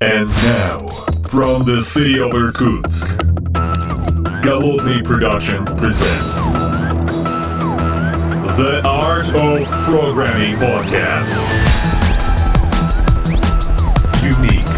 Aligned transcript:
And 0.00 0.26
now, 0.28 0.78
from 1.28 1.64
the 1.64 1.80
city 1.80 2.18
of 2.18 2.32
Irkutsk, 2.34 3.08
Голодный 4.42 5.04
Production 5.04 5.64
presents 5.64 6.36
The 8.56 8.82
Art 8.84 9.26
of 9.26 9.64
Programming 9.86 10.56
Podcast. 10.56 11.30
Unique, 14.22 14.68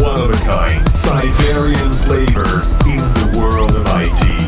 one 0.00 0.20
of 0.20 0.30
a 0.30 0.40
kind, 0.44 0.88
Siberian 0.90 1.90
flavor 2.04 2.62
in 2.90 2.98
the 2.98 3.38
world 3.38 3.76
of 3.76 3.86
IT. 3.86 4.40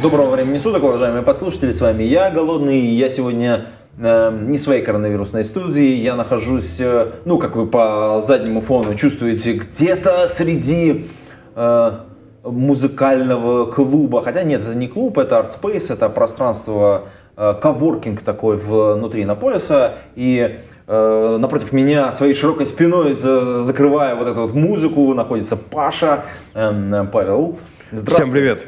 Доброго 0.00 0.30
времени 0.30 0.58
суток, 0.58 0.84
уважаемые 0.84 1.22
послушатели, 1.22 1.72
с 1.72 1.80
вами 1.80 2.04
я, 2.04 2.30
Голодный, 2.30 2.80
и 2.80 2.96
я 2.96 3.10
сегодня 3.10 3.66
э, 3.85 3.85
не 3.97 4.57
в 4.57 4.61
своей 4.61 4.83
коронавирусной 4.83 5.43
студии, 5.43 5.95
я 5.95 6.15
нахожусь, 6.15 6.79
э, 6.79 7.13
ну, 7.25 7.39
как 7.39 7.55
вы 7.55 7.65
по 7.65 8.21
заднему 8.23 8.61
фону 8.61 8.93
чувствуете, 8.95 9.53
где-то 9.53 10.27
среди 10.27 11.07
э, 11.55 11.91
музыкального 12.43 13.65
клуба, 13.65 14.21
хотя 14.23 14.43
нет, 14.43 14.61
это 14.61 14.75
не 14.75 14.87
клуб, 14.87 15.17
это 15.17 15.49
Space, 15.61 15.91
это 15.91 16.09
пространство, 16.09 17.05
э, 17.35 17.55
коворкинг 17.59 18.21
такой 18.21 18.57
внутри 18.57 19.23
Иннополиса, 19.23 19.95
и 20.15 20.59
э, 20.87 21.37
напротив 21.39 21.71
меня 21.73 22.11
своей 22.11 22.35
широкой 22.35 22.67
спиной, 22.67 23.13
за- 23.13 23.63
закрывая 23.63 24.13
вот 24.15 24.27
эту 24.27 24.41
вот 24.43 24.53
музыку, 24.53 25.11
находится 25.15 25.57
Паша, 25.57 26.25
э, 26.53 27.05
Павел. 27.11 27.57
Всем 28.05 28.31
привет. 28.31 28.67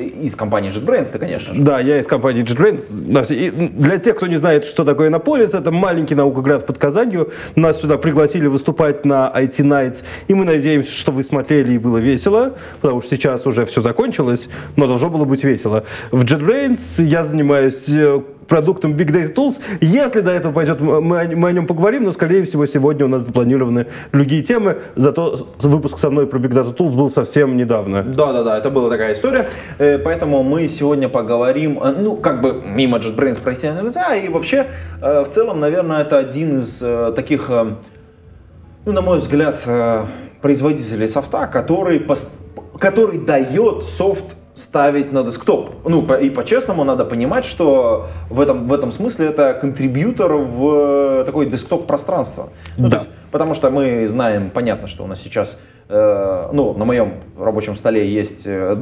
Из 0.00 0.34
компании 0.36 0.72
JetBrains, 0.72 1.10
ты, 1.10 1.18
конечно 1.18 1.54
же. 1.54 1.60
Да, 1.62 1.80
я 1.80 1.98
из 1.98 2.06
компании 2.06 2.42
JetBrains. 2.44 3.34
И 3.34 3.50
Для 3.50 3.98
тех, 3.98 4.16
кто 4.16 4.26
не 4.26 4.36
знает, 4.36 4.64
что 4.64 4.84
такое 4.84 5.08
Иннополис, 5.08 5.54
это 5.54 5.70
маленький 5.70 6.14
наукоград 6.14 6.66
под 6.66 6.78
Казанью. 6.78 7.32
Нас 7.56 7.80
сюда 7.80 7.98
пригласили 7.98 8.46
выступать 8.46 9.04
на 9.04 9.30
IT 9.34 9.58
Nights, 9.58 9.98
и 10.28 10.34
мы 10.34 10.44
надеемся, 10.44 10.90
что 10.90 11.12
вы 11.12 11.22
смотрели 11.22 11.72
и 11.72 11.78
было 11.78 11.98
весело, 11.98 12.56
потому 12.80 13.02
что 13.02 13.16
сейчас 13.16 13.46
уже 13.46 13.66
все 13.66 13.80
закончилось, 13.80 14.48
но 14.76 14.86
должно 14.86 15.10
было 15.10 15.24
быть 15.24 15.44
весело. 15.44 15.84
В 16.10 16.24
JetBrains 16.24 16.80
я 16.98 17.24
занимаюсь 17.24 17.88
э, 17.88 18.20
продуктом 18.50 18.94
Big 18.94 19.10
Data 19.12 19.32
Tools. 19.32 19.58
Если 19.80 20.20
до 20.20 20.32
этого 20.32 20.52
пойдет, 20.52 20.80
мы, 20.80 21.00
мы 21.00 21.48
о 21.48 21.52
нем 21.52 21.66
поговорим, 21.66 22.04
но, 22.04 22.12
скорее 22.12 22.42
всего, 22.44 22.66
сегодня 22.66 23.06
у 23.06 23.08
нас 23.08 23.22
запланированы 23.22 23.86
другие 24.12 24.42
темы. 24.42 24.78
Зато 24.96 25.46
выпуск 25.60 25.98
со 25.98 26.10
мной 26.10 26.26
про 26.26 26.38
Big 26.38 26.50
Data 26.50 26.76
Tools 26.76 26.94
был 26.94 27.10
совсем 27.10 27.56
недавно. 27.56 28.02
Да, 28.02 28.32
да, 28.32 28.42
да, 28.42 28.58
это 28.58 28.70
была 28.70 28.90
такая 28.90 29.14
история. 29.14 29.48
Э, 29.78 29.98
Поэтому 29.98 30.42
мы 30.42 30.68
сегодня 30.68 31.08
поговорим, 31.08 31.78
э, 31.82 31.94
ну, 31.96 32.16
как 32.16 32.42
бы 32.42 32.60
мимо 32.66 32.98
JetBrains 32.98 33.40
пройти 33.40 33.68
нельзя, 33.68 34.16
и 34.16 34.28
вообще, 34.28 34.66
э, 35.00 35.24
в 35.24 35.30
целом, 35.32 35.60
наверное, 35.60 36.00
это 36.00 36.18
один 36.18 36.58
из 36.58 36.82
таких, 37.14 37.48
ну, 37.48 38.92
на 38.92 39.00
мой 39.00 39.18
взгляд, 39.18 39.60
производителей 40.42 41.06
софта, 41.06 41.46
который, 41.46 42.04
который 42.78 43.18
дает 43.18 43.84
софт 43.84 44.36
ставить 44.60 45.12
на 45.12 45.22
десктоп. 45.22 45.70
Ну, 45.84 46.02
по- 46.02 46.14
и 46.14 46.30
по-честному 46.30 46.84
надо 46.84 47.04
понимать, 47.04 47.44
что 47.44 48.06
в 48.28 48.40
этом, 48.40 48.68
в 48.68 48.72
этом 48.72 48.92
смысле 48.92 49.26
это 49.28 49.54
контрибьютор 49.54 50.34
в 50.34 51.20
э, 51.20 51.24
такое 51.24 51.46
десктоп-пространство. 51.46 52.50
Ну, 52.76 52.88
Да. 52.88 52.98
есть 52.98 53.10
Потому 53.30 53.54
что 53.54 53.70
мы 53.70 54.08
знаем, 54.08 54.50
понятно, 54.50 54.88
что 54.88 55.04
у 55.04 55.06
нас 55.06 55.20
сейчас, 55.20 55.58
э, 55.88 56.48
ну, 56.52 56.74
на 56.74 56.84
моем 56.84 57.14
рабочем 57.38 57.76
столе 57.76 58.08
есть 58.12 58.42
э, 58.46 58.76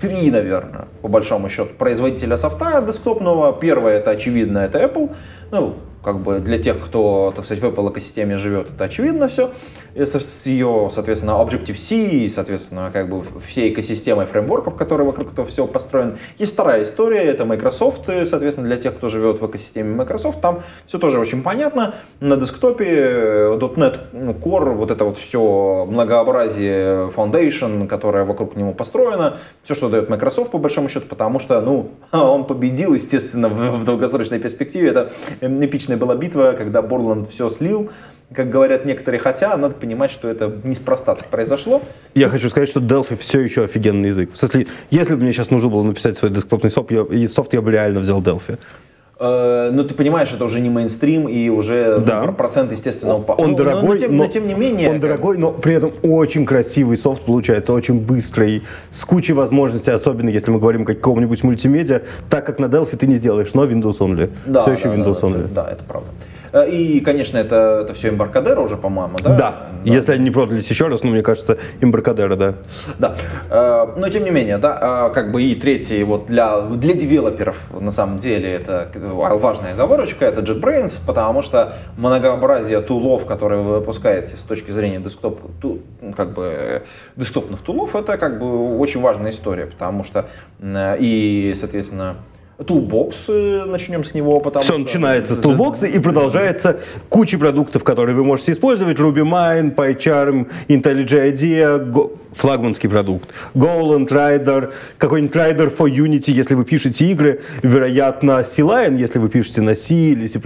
три, 0.00 0.30
наверное, 0.30 0.86
по 1.02 1.08
большому 1.08 1.48
счету, 1.48 1.70
производителя 1.78 2.36
софта 2.36 2.82
десктопного. 2.82 3.52
Первое, 3.52 3.98
это 3.98 4.10
очевидно, 4.12 4.58
это 4.58 4.78
Apple. 4.78 5.10
Ну, 5.50 5.74
как 6.02 6.20
бы 6.20 6.40
для 6.40 6.58
тех, 6.58 6.84
кто, 6.84 7.32
так 7.34 7.44
сказать, 7.44 7.62
в 7.62 7.66
Apple 7.66 7.90
экосистеме 7.90 8.38
живет, 8.38 8.68
это 8.74 8.84
очевидно 8.84 9.28
все. 9.28 9.52
И 9.94 10.04
с 10.04 10.46
ее, 10.46 10.90
соответственно, 10.94 11.32
Objective-C, 11.32 11.94
и, 11.96 12.28
соответственно, 12.28 12.90
как 12.92 13.08
бы 13.08 13.24
всей 13.48 13.72
экосистемой 13.72 14.26
фреймворков, 14.26 14.76
которые 14.76 15.06
вокруг 15.06 15.32
этого 15.32 15.48
всего 15.48 15.66
построены. 15.66 16.18
Есть 16.38 16.52
вторая 16.52 16.82
история, 16.82 17.22
это 17.24 17.44
Microsoft, 17.44 18.08
и, 18.08 18.24
соответственно, 18.24 18.68
для 18.68 18.76
тех, 18.76 18.96
кто 18.96 19.08
живет 19.08 19.40
в 19.40 19.46
экосистеме 19.46 19.94
Microsoft, 19.94 20.40
там 20.40 20.62
все 20.86 20.98
тоже 20.98 21.18
очень 21.18 21.42
понятно. 21.42 21.96
На 22.20 22.36
десктопе 22.36 22.86
э, 22.86 23.58
.NET 23.60 23.98
ну, 24.12 24.32
Core, 24.32 24.74
вот 24.74 24.90
это 24.90 25.04
вот 25.04 25.18
все 25.18 25.86
многообразие 25.88 27.10
Foundation, 27.16 27.88
которое 27.88 28.24
вокруг 28.24 28.54
него 28.54 28.72
построено, 28.72 29.38
все, 29.64 29.74
что 29.74 29.88
дает 29.88 30.08
Microsoft, 30.08 30.52
по 30.52 30.58
большому 30.58 30.88
счету, 30.88 31.06
потому 31.08 31.40
что, 31.40 31.60
ну, 31.60 31.90
он 32.12 32.44
победил, 32.44 32.94
естественно, 32.94 33.48
в, 33.48 33.80
в 33.80 33.84
долгосрочной 33.84 34.38
перспективе. 34.38 34.90
Это 34.90 35.12
эм, 35.40 35.58
эпичная 35.90 35.96
была 35.96 36.14
битва, 36.14 36.54
когда 36.56 36.82
Борланд 36.82 37.30
все 37.30 37.50
слил, 37.50 37.90
как 38.32 38.48
говорят 38.48 38.84
некоторые, 38.84 39.20
хотя 39.20 39.56
надо 39.56 39.74
понимать, 39.74 40.10
что 40.10 40.28
это 40.28 40.52
неспроста 40.62 41.14
так 41.14 41.28
произошло. 41.28 41.82
Я 42.14 42.28
хочу 42.28 42.48
сказать, 42.48 42.68
что 42.68 42.80
Delphi 42.80 43.16
все 43.16 43.40
еще 43.40 43.64
офигенный 43.64 44.10
язык. 44.10 44.32
В 44.32 44.36
смысле, 44.36 44.66
если 44.90 45.14
бы 45.14 45.22
мне 45.22 45.32
сейчас 45.32 45.50
нужно 45.50 45.68
было 45.68 45.82
написать 45.82 46.16
свой 46.16 46.30
десктопный 46.30 46.70
софт, 46.70 46.92
я, 46.92 47.28
софт, 47.28 47.52
я 47.54 47.60
бы 47.60 47.72
реально 47.72 48.00
взял 48.00 48.22
Delphi. 48.22 48.58
Э, 49.20 49.70
Ну, 49.72 49.84
ты 49.84 49.94
понимаешь, 49.94 50.32
это 50.32 50.44
уже 50.46 50.60
не 50.60 50.70
мейнстрим, 50.70 51.28
и 51.28 51.50
уже 51.50 51.98
Да. 51.98 52.22
про- 52.22 52.32
процент, 52.32 52.72
естественно, 52.72 53.16
упал. 53.18 53.36
Он 53.38 53.50
Ну, 53.50 53.58
но- 53.58 53.64
дорогой, 53.64 53.88
но, 53.88 53.96
тем, 53.98 54.16
но, 54.16 54.24
но 54.24 54.30
тем 54.32 54.46
не 54.46 54.54
менее... 54.54 54.88
он 54.88 54.94
как- 54.94 55.02
дорогой, 55.02 55.36
но 55.36 55.52
при 55.52 55.74
этом 55.74 55.92
очень 56.02 56.46
красивый 56.46 56.96
софт 56.96 57.22
получается, 57.24 57.74
очень 57.74 58.00
быстрый, 58.00 58.62
с 58.90 59.04
кучей 59.04 59.34
возможностей, 59.34 59.90
особенно 59.90 60.30
если 60.30 60.50
мы 60.50 60.58
говорим 60.58 60.82
о 60.82 60.84
каком-нибудь 60.86 61.44
мультимедиа, 61.44 62.00
так 62.30 62.46
как 62.46 62.58
на 62.58 62.64
Delphi 62.66 62.96
ты 62.96 63.06
не 63.06 63.16
сделаешь, 63.16 63.52
но 63.52 63.64
Windows 63.66 63.98
only. 63.98 64.30
Да, 64.46 64.62
все 64.62 64.72
еще 64.72 64.84
да, 64.88 64.94
Windows 64.94 65.20
да, 65.20 65.26
only. 65.28 65.52
Да, 65.52 65.68
это 65.70 65.84
правда. 65.84 66.08
Э, 66.52 66.68
И, 66.68 67.00
конечно, 67.00 67.38
это, 67.38 67.80
это 67.84 67.94
все 67.94 68.08
Embarcadero 68.08 68.64
уже, 68.64 68.76
по-моему, 68.76 69.18
да? 69.18 69.34
Да. 69.36 69.54
если 69.84 70.12
они 70.12 70.24
не 70.24 70.30
продались 70.30 70.68
еще 70.68 70.88
раз, 70.88 71.02
ну, 71.02 71.10
мне 71.10 71.22
кажется, 71.22 71.58
Embarcadero, 71.80 72.36
да. 72.36 72.54
Да. 72.98 73.14
Э, 73.50 73.86
Но 73.96 74.08
тем 74.08 74.24
не 74.24 74.30
менее, 74.30 74.58
да, 74.58 75.08
э, 75.10 75.14
как 75.14 75.32
бы 75.32 75.42
и 75.42 75.54
третий, 75.54 76.02
вот 76.04 76.26
для, 76.26 76.60
для 76.62 76.94
девелоперов, 76.94 77.56
на 77.78 77.90
самом 77.90 78.18
деле, 78.18 78.52
это 78.52 78.90
важная 78.94 79.74
оговорочка, 79.74 80.24
это 80.24 80.40
JetBrains, 80.40 80.92
потому 81.06 81.42
что 81.42 81.74
многообразие 81.96 82.80
тулов, 82.80 83.26
которые 83.26 83.62
вы 83.62 83.78
выпускаете 83.78 84.36
с 84.36 84.42
точки 84.42 84.70
зрения 84.70 84.98
десктоп, 84.98 85.40
ту- 85.60 85.80
ну, 86.00 86.12
как 86.12 86.34
бы, 86.34 86.82
десктопных 87.16 87.60
тулов, 87.60 87.94
это 87.94 88.16
как 88.18 88.38
бы 88.38 88.78
очень 88.78 89.00
важная 89.00 89.30
история, 89.30 89.66
потому 89.66 90.04
что 90.04 90.26
и, 90.98 91.54
соответственно, 91.58 92.16
Toolbox, 92.64 93.14
э, 93.28 93.64
начнем 93.64 94.04
с 94.04 94.14
него, 94.14 94.40
потому 94.40 94.62
Все 94.62 94.72
что... 94.74 94.82
начинается 94.82 95.34
с 95.34 95.40
Toolbox 95.40 95.88
и 95.88 95.98
продолжается 95.98 96.80
куча 97.08 97.38
продуктов, 97.38 97.84
которые 97.84 98.14
вы 98.14 98.24
можете 98.24 98.52
использовать. 98.52 98.98
RubyMine, 98.98 99.74
PyCharm, 99.74 100.48
IntelliJ 100.68 101.32
IDEA, 101.32 101.90
Go- 101.90 102.16
флагманский 102.36 102.88
продукт. 102.88 103.30
Golang, 103.54 104.06
Rider, 104.08 104.72
какой-нибудь 104.98 105.34
Rider 105.34 105.76
for 105.76 105.88
Unity, 105.88 106.30
если 106.32 106.54
вы 106.54 106.64
пишете 106.64 107.06
игры. 107.06 107.40
Вероятно, 107.62 108.44
C-Line, 108.44 108.98
если 108.98 109.18
вы 109.18 109.28
пишете 109.28 109.62
на 109.62 109.74
C 109.74 109.94
или 109.94 110.26
C++. 110.26 110.40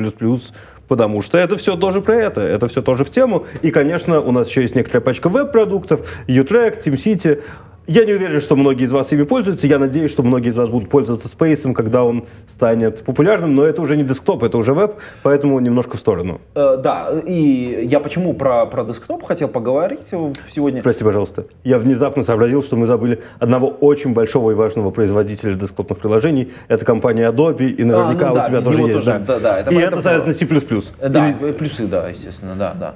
Потому 0.86 1.22
что 1.22 1.38
это 1.38 1.56
все 1.56 1.76
тоже 1.76 2.02
про 2.02 2.14
это, 2.16 2.42
это 2.42 2.68
все 2.68 2.82
тоже 2.82 3.04
в 3.04 3.10
тему. 3.10 3.46
И, 3.62 3.70
конечно, 3.70 4.20
у 4.20 4.32
нас 4.32 4.48
еще 4.48 4.62
есть 4.62 4.74
некоторая 4.74 5.00
пачка 5.00 5.28
веб-продуктов, 5.28 6.00
Utrack, 6.28 6.82
TeamCity. 6.84 7.42
Я 7.86 8.06
не 8.06 8.14
уверен, 8.14 8.40
что 8.40 8.56
многие 8.56 8.84
из 8.84 8.92
вас 8.92 9.12
ими 9.12 9.24
пользуются. 9.24 9.66
Я 9.66 9.78
надеюсь, 9.78 10.10
что 10.10 10.22
многие 10.22 10.48
из 10.48 10.56
вас 10.56 10.70
будут 10.70 10.88
пользоваться 10.88 11.28
Space, 11.28 11.70
когда 11.74 12.02
он 12.02 12.24
станет 12.48 13.04
популярным. 13.04 13.54
Но 13.54 13.64
это 13.64 13.82
уже 13.82 13.96
не 13.96 14.04
десктоп, 14.04 14.42
это 14.42 14.56
уже 14.56 14.72
веб, 14.72 14.94
поэтому 15.22 15.60
немножко 15.60 15.98
в 15.98 16.00
сторону. 16.00 16.40
Э, 16.54 16.78
Да, 16.82 17.10
и 17.26 17.86
я 17.86 18.00
почему 18.00 18.32
про, 18.32 18.64
про 18.66 18.84
десктоп 18.84 19.24
хотел 19.24 19.48
поговорить 19.48 20.00
сегодня. 20.10 20.82
Прости, 20.82 21.04
пожалуйста. 21.04 21.44
Я 21.62 21.78
внезапно 21.78 22.22
сообразил, 22.22 22.62
что 22.62 22.76
мы 22.76 22.86
забыли 22.86 23.22
одного 23.38 23.68
очень 23.68 24.14
большого 24.14 24.52
и 24.52 24.54
важного 24.54 24.90
производителя 24.90 25.54
десктопных 25.54 25.98
приложений. 25.98 26.52
Это 26.68 26.86
компания 26.86 27.30
Adobe, 27.30 27.68
и 27.68 27.84
наверняка 27.84 28.26
А, 28.26 28.28
ну 28.30 28.34
да, 28.36 28.42
у 28.42 28.46
тебя 28.46 28.60
тоже 28.62 28.80
есть. 28.82 28.92
тоже, 28.94 29.04
да. 29.04 29.18
да, 29.18 29.38
да, 29.40 29.60
это 29.60 29.70
и 29.74 29.76
это, 29.76 30.00
соответственно, 30.00 30.60
C++. 30.60 31.08
Да, 31.10 31.30
Или- 31.30 31.52
плюсы, 31.52 31.86
да, 31.86 32.08
естественно, 32.08 32.54
да, 32.56 32.74
да. 32.80 32.94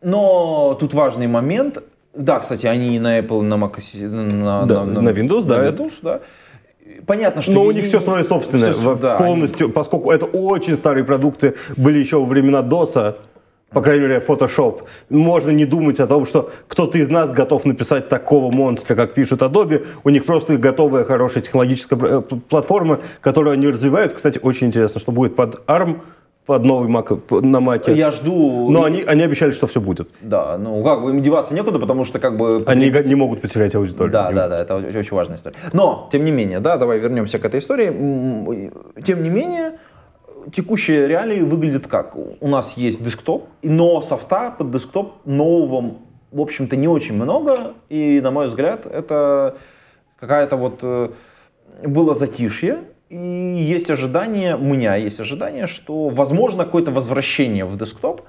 Но 0.00 0.76
тут 0.78 0.94
важный 0.94 1.26
момент. 1.26 1.78
Да, 2.14 2.40
кстати, 2.40 2.66
они 2.66 2.98
на 2.98 3.18
Apple, 3.20 3.42
на 3.42 3.54
Mac, 3.54 3.78
на, 4.06 4.66
Да, 4.66 4.84
на 4.84 5.08
Windows, 5.08 5.44
да, 5.44 5.62
на 5.62 5.68
Windows, 5.68 5.92
да. 6.02 6.20
Понятно, 7.06 7.42
что... 7.42 7.52
Но 7.52 7.62
у 7.64 7.70
них 7.70 7.86
все 7.86 8.00
свое 8.00 8.24
собственное, 8.24 8.72
всё- 8.72 8.94
в- 8.94 9.00
да, 9.00 9.16
полностью, 9.16 9.70
поскольку 9.70 10.10
это 10.10 10.26
очень 10.26 10.76
старые 10.76 11.04
продукты, 11.04 11.54
были 11.76 11.98
еще 11.98 12.18
во 12.18 12.26
времена 12.26 12.60
DOS, 12.60 13.16
по 13.70 13.80
крайней 13.80 14.02
мере, 14.02 14.22
Photoshop. 14.26 14.82
Можно 15.08 15.50
не 15.52 15.64
думать 15.64 16.00
о 16.00 16.06
том, 16.06 16.26
что 16.26 16.50
кто-то 16.68 16.98
из 16.98 17.08
нас 17.08 17.30
готов 17.30 17.64
написать 17.64 18.10
такого 18.10 18.50
монстра, 18.52 18.94
как 18.94 19.14
пишет 19.14 19.40
Adobe. 19.40 19.86
У 20.04 20.10
них 20.10 20.26
просто 20.26 20.58
готовая 20.58 21.04
хорошая 21.04 21.42
технологическая 21.42 21.96
э, 21.96 22.20
платформа, 22.20 23.00
которую 23.22 23.54
они 23.54 23.68
развивают. 23.68 24.12
Кстати, 24.12 24.38
очень 24.42 24.66
интересно, 24.66 25.00
что 25.00 25.12
будет 25.12 25.34
под 25.36 25.62
ARM, 25.66 26.00
под 26.46 26.64
новый 26.64 26.88
Mac, 26.88 27.16
п- 27.16 27.40
на 27.40 27.58
Mac. 27.58 27.92
Я 27.92 28.10
жду... 28.10 28.68
Но 28.70 28.84
они, 28.84 29.02
они 29.02 29.22
обещали, 29.22 29.52
что 29.52 29.66
все 29.66 29.80
будет. 29.80 30.08
Да, 30.20 30.58
ну 30.58 30.82
как 30.82 31.02
бы 31.02 31.10
им 31.10 31.22
деваться 31.22 31.54
некуда, 31.54 31.78
потому 31.78 32.04
что 32.04 32.18
как 32.18 32.36
бы... 32.36 32.64
Они 32.66 32.90
не 32.90 33.14
могут 33.14 33.40
потерять 33.40 33.74
аудиторию. 33.74 34.12
Да, 34.12 34.32
да, 34.32 34.48
да, 34.48 34.60
это 34.60 34.76
очень 34.76 35.14
важная 35.14 35.36
история. 35.36 35.56
Но, 35.72 36.08
тем 36.10 36.24
не 36.24 36.32
менее, 36.32 36.60
да, 36.60 36.76
давай 36.76 36.98
вернемся 36.98 37.38
к 37.38 37.44
этой 37.44 37.60
истории. 37.60 38.70
Тем 39.04 39.22
не 39.22 39.30
менее, 39.30 39.78
текущие 40.52 41.06
реалии 41.06 41.40
выглядят 41.42 41.86
как? 41.86 42.16
У 42.16 42.48
нас 42.48 42.72
есть 42.76 43.02
десктоп, 43.02 43.48
но 43.62 44.02
софта 44.02 44.54
под 44.58 44.72
десктоп 44.72 45.24
нового, 45.24 45.94
в 46.32 46.40
общем-то, 46.40 46.76
не 46.76 46.88
очень 46.88 47.14
много. 47.14 47.74
И, 47.88 48.20
на 48.20 48.30
мой 48.32 48.48
взгляд, 48.48 48.86
это 48.86 49.56
какая-то 50.18 50.56
вот 50.56 50.78
э, 50.82 51.10
было 51.84 52.14
затишье, 52.14 52.80
и 53.12 53.62
есть 53.62 53.90
ожидание, 53.90 54.56
у 54.56 54.64
меня 54.64 54.96
есть 54.96 55.20
ожидание, 55.20 55.66
что 55.66 56.08
возможно 56.08 56.64
какое-то 56.64 56.90
возвращение 56.90 57.66
в 57.66 57.76
десктоп. 57.76 58.22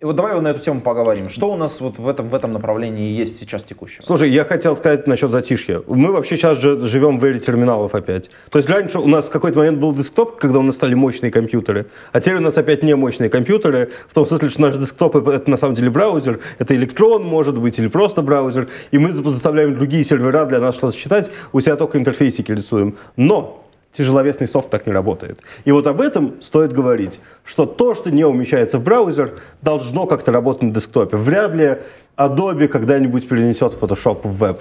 И 0.00 0.04
вот 0.04 0.16
давай 0.16 0.40
на 0.40 0.48
эту 0.48 0.60
тему 0.60 0.80
поговорим. 0.80 1.28
Что 1.28 1.52
у 1.52 1.56
нас 1.56 1.78
вот 1.80 1.98
в 1.98 2.08
этом, 2.08 2.30
в 2.30 2.34
этом 2.34 2.52
направлении 2.52 3.12
есть 3.12 3.38
сейчас 3.38 3.62
текущего? 3.62 4.02
Слушай, 4.02 4.30
я 4.30 4.44
хотел 4.44 4.74
сказать 4.74 5.06
насчет 5.06 5.30
затишья. 5.30 5.82
Мы 5.86 6.10
вообще 6.10 6.36
сейчас 6.36 6.58
же 6.58 6.88
живем 6.88 7.20
в 7.20 7.24
эре 7.24 7.38
терминалов 7.38 7.94
опять. 7.94 8.30
То 8.50 8.58
есть 8.58 8.68
раньше 8.68 8.98
у 8.98 9.06
нас 9.06 9.28
в 9.28 9.30
какой-то 9.30 9.58
момент 9.58 9.78
был 9.78 9.94
десктоп, 9.94 10.38
когда 10.38 10.58
у 10.58 10.62
нас 10.62 10.74
стали 10.74 10.94
мощные 10.94 11.30
компьютеры, 11.30 11.86
а 12.10 12.20
теперь 12.20 12.38
у 12.38 12.40
нас 12.40 12.58
опять 12.58 12.82
не 12.82 12.96
мощные 12.96 13.30
компьютеры, 13.30 13.90
в 14.08 14.14
том 14.14 14.26
смысле, 14.26 14.48
что 14.48 14.60
наш 14.62 14.76
десктоп 14.76 15.14
это 15.28 15.48
на 15.48 15.56
самом 15.56 15.76
деле 15.76 15.90
браузер, 15.90 16.40
это 16.58 16.74
электрон 16.74 17.22
может 17.22 17.56
быть 17.56 17.78
или 17.78 17.86
просто 17.86 18.22
браузер, 18.22 18.68
и 18.90 18.98
мы 18.98 19.12
заставляем 19.12 19.76
другие 19.76 20.02
сервера 20.02 20.46
для 20.46 20.58
нас 20.58 20.74
что-то 20.74 20.96
считать, 20.96 21.30
у 21.52 21.60
себя 21.60 21.76
только 21.76 21.98
интерфейсики 21.98 22.50
рисуем. 22.50 22.96
Но 23.16 23.66
тяжеловесный 23.96 24.46
софт 24.46 24.70
так 24.70 24.86
не 24.86 24.92
работает. 24.92 25.40
И 25.64 25.72
вот 25.72 25.86
об 25.86 26.00
этом 26.00 26.40
стоит 26.42 26.72
говорить, 26.72 27.20
что 27.44 27.66
то, 27.66 27.94
что 27.94 28.10
не 28.10 28.24
умещается 28.24 28.78
в 28.78 28.84
браузер, 28.84 29.40
должно 29.62 30.06
как-то 30.06 30.32
работать 30.32 30.62
на 30.62 30.70
десктопе. 30.72 31.16
Вряд 31.16 31.54
ли 31.54 31.78
Adobe 32.16 32.68
когда-нибудь 32.68 33.28
перенесет 33.28 33.76
Photoshop 33.80 34.20
в 34.24 34.36
веб. 34.36 34.60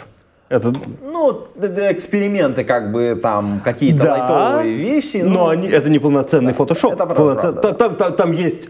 Это... 0.49 0.73
Ну, 1.03 1.47
эксперименты, 1.91 2.63
как 2.63 2.91
бы 2.91 3.19
там 3.21 3.61
какие-то 3.63 4.03
да, 4.03 4.11
лайтовые 4.11 4.75
вещи. 4.77 5.17
Но, 5.17 5.29
но 5.29 5.47
они, 5.49 5.67
это 5.67 5.89
не 5.89 5.99
полноценный 5.99 6.53
да, 6.53 6.63
Photoshop. 6.63 6.93
Это 6.93 7.05
правда, 7.05 7.15
Полноцен... 7.15 7.53
правда, 7.53 7.73
там, 7.73 7.95
там, 7.95 8.13
там 8.15 8.31
есть 8.31 8.69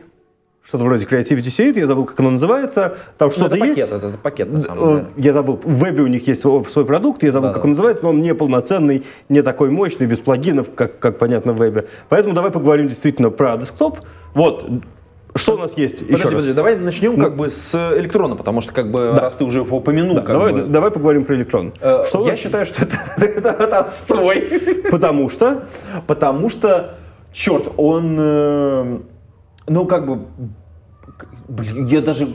что-то 0.70 0.86
вроде 0.86 1.06
Creativity 1.06 1.48
Suite, 1.48 1.80
я 1.80 1.88
забыл, 1.88 2.06
как 2.06 2.20
оно 2.20 2.30
называется. 2.30 2.98
Там 3.18 3.30
ну, 3.30 3.32
что-то 3.32 3.56
это 3.56 3.66
есть. 3.66 3.82
Пакет, 3.82 3.92
это, 3.92 4.08
это 4.08 4.18
пакет, 4.20 4.52
на 4.52 4.62
самом 4.62 4.90
деле. 4.90 5.06
Я 5.18 5.34
забыл, 5.34 5.60
в 5.64 5.84
вебе 5.84 6.04
у 6.04 6.08
них 6.08 6.28
есть 6.28 6.42
свой 6.42 6.86
продукт, 6.86 7.24
я 7.24 7.32
забыл, 7.32 7.50
да, 7.50 7.54
как 7.54 7.64
да. 7.64 7.66
он 7.66 7.70
называется, 7.72 8.04
но 8.04 8.12
он 8.12 8.22
не 8.22 8.36
полноценный, 8.36 9.04
не 9.30 9.42
такой 9.42 9.72
мощный, 9.72 10.06
без 10.06 10.20
плагинов, 10.20 10.68
как, 10.76 11.00
как 11.00 11.18
понятно 11.18 11.54
в 11.54 11.58
вебе. 11.58 11.88
Поэтому 12.10 12.36
давай 12.36 12.52
поговорим 12.52 12.88
действительно 12.88 13.32
про 13.32 13.58
десктоп. 13.58 13.98
Вот, 14.36 14.70
что 15.34 15.56
у 15.56 15.58
нас 15.58 15.76
есть? 15.76 16.00
Подожди, 16.00 16.14
Еще 16.14 16.24
подожди, 16.26 16.48
раз. 16.50 16.56
давай 16.56 16.76
начнем 16.76 17.18
ну, 17.18 17.24
как 17.24 17.36
бы 17.36 17.50
с 17.50 17.74
электрона, 17.98 18.36
потому 18.36 18.62
что 18.62 18.72
как 18.72 18.92
бы 18.92 19.14
да. 19.16 19.22
раз 19.22 19.34
ты 19.34 19.46
уже 19.46 19.60
его 19.60 19.78
упомянул. 19.78 20.16
Да, 20.18 20.22
давай, 20.22 20.54
бы... 20.54 20.64
давай 20.66 20.92
поговорим 20.92 21.26
про 21.26 21.36
электрон. 21.36 21.74
Э, 21.82 22.04
что 22.08 22.22
я 22.26 22.34
нас... 22.34 22.40
считаю, 22.40 22.66
что 22.68 22.84
это, 22.84 22.98
это, 23.18 23.50
это 23.50 23.80
отстой. 23.80 24.52
Потому 24.92 25.30
что? 25.30 25.64
Потому 26.06 26.50
что, 26.50 26.96
черт, 27.32 27.72
он, 27.78 28.18
э, 28.20 29.00
ну 29.70 29.86
как 29.86 30.06
бы 30.06 30.20
Блин, 31.48 31.86
я 31.88 32.02
даже... 32.02 32.28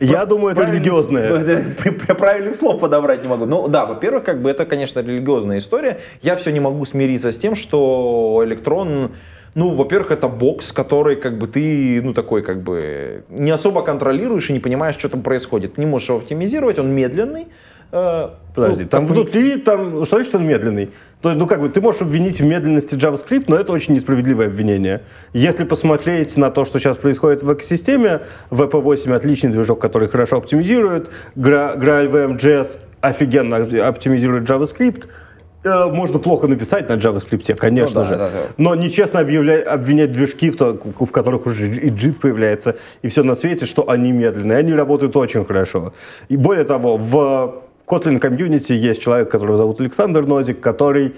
Я 0.00 0.24
думаю, 0.24 0.52
это 0.54 0.64
религиозное. 0.64 1.74
Правильных 2.18 2.56
слов 2.56 2.80
подобрать 2.80 3.22
не 3.22 3.28
могу. 3.28 3.44
Ну 3.44 3.68
да, 3.68 3.84
во-первых, 3.84 4.24
как 4.24 4.40
бы 4.40 4.50
это, 4.50 4.64
конечно, 4.64 5.00
религиозная 5.00 5.58
история. 5.58 5.98
Я 6.22 6.36
все 6.36 6.52
не 6.52 6.60
могу 6.60 6.86
смириться 6.86 7.30
с 7.30 7.36
тем, 7.36 7.54
что 7.54 8.40
электрон, 8.44 9.12
ну, 9.54 9.74
во-первых, 9.74 10.10
это 10.10 10.26
бокс, 10.28 10.72
который 10.72 11.16
как 11.16 11.36
бы 11.36 11.46
ты, 11.48 12.00
ну, 12.02 12.14
такой 12.14 12.42
как 12.42 12.62
бы 12.62 13.24
не 13.28 13.50
особо 13.50 13.82
контролируешь 13.82 14.48
и 14.48 14.54
не 14.54 14.60
понимаешь, 14.60 14.96
что 14.96 15.10
там 15.10 15.22
происходит. 15.22 15.74
Ты 15.74 15.82
не 15.82 15.86
можешь 15.86 16.08
его 16.08 16.18
оптимизировать, 16.18 16.78
он 16.78 16.90
медленный. 16.90 17.48
Э, 17.92 18.30
Подожди, 18.54 18.84
ну, 18.84 18.88
там 18.88 19.06
внутри, 19.06 19.56
там, 19.56 20.04
что 20.06 20.16
значит, 20.16 20.28
что 20.28 20.38
он 20.38 20.46
медленный? 20.46 20.90
То 21.22 21.28
есть, 21.28 21.38
ну 21.38 21.46
как 21.46 21.60
бы, 21.60 21.68
ты 21.68 21.80
можешь 21.80 22.00
обвинить 22.00 22.40
в 22.40 22.44
медленности 22.44 22.94
JavaScript, 22.94 23.44
но 23.48 23.56
это 23.56 23.72
очень 23.72 23.94
несправедливое 23.94 24.46
обвинение. 24.46 25.02
Если 25.34 25.64
посмотреть 25.64 26.36
на 26.36 26.50
то, 26.50 26.64
что 26.64 26.78
сейчас 26.78 26.96
происходит 26.96 27.42
в 27.42 27.52
экосистеме, 27.52 28.22
VP8 28.50 29.14
отличный 29.14 29.50
движок, 29.50 29.80
который 29.80 30.08
хорошо 30.08 30.38
оптимизирует, 30.38 31.10
GraalVM.js 31.36 32.78
офигенно 33.02 33.86
оптимизирует 33.86 34.48
JavaScript, 34.48 35.08
э, 35.62 35.86
можно 35.92 36.18
плохо 36.18 36.46
написать 36.46 36.88
на 36.88 36.94
JavaScript, 36.94 37.54
конечно 37.54 38.02
ну, 38.02 38.08
да, 38.08 38.14
же. 38.14 38.16
Да, 38.16 38.30
да. 38.30 38.40
Но 38.56 38.74
нечестно 38.74 39.20
обвинять 39.20 40.12
движки, 40.12 40.50
в, 40.50 40.56
то, 40.56 40.72
в 40.72 41.06
которых 41.06 41.44
уже 41.44 41.68
и 41.68 41.90
JIT 41.90 42.20
появляется, 42.20 42.76
и 43.02 43.08
все 43.08 43.22
на 43.22 43.34
свете, 43.34 43.66
что 43.66 43.90
они 43.90 44.10
медленные. 44.10 44.56
Они 44.56 44.72
работают 44.72 45.14
очень 45.16 45.44
хорошо. 45.44 45.92
И 46.30 46.38
более 46.38 46.64
того, 46.64 46.96
в 46.96 47.62
Kotlin 47.90 48.20
комьюнити 48.20 48.72
есть 48.72 49.02
человек, 49.02 49.30
которого 49.30 49.56
зовут 49.56 49.80
Александр 49.80 50.24
Нозик, 50.24 50.60
который 50.60 51.16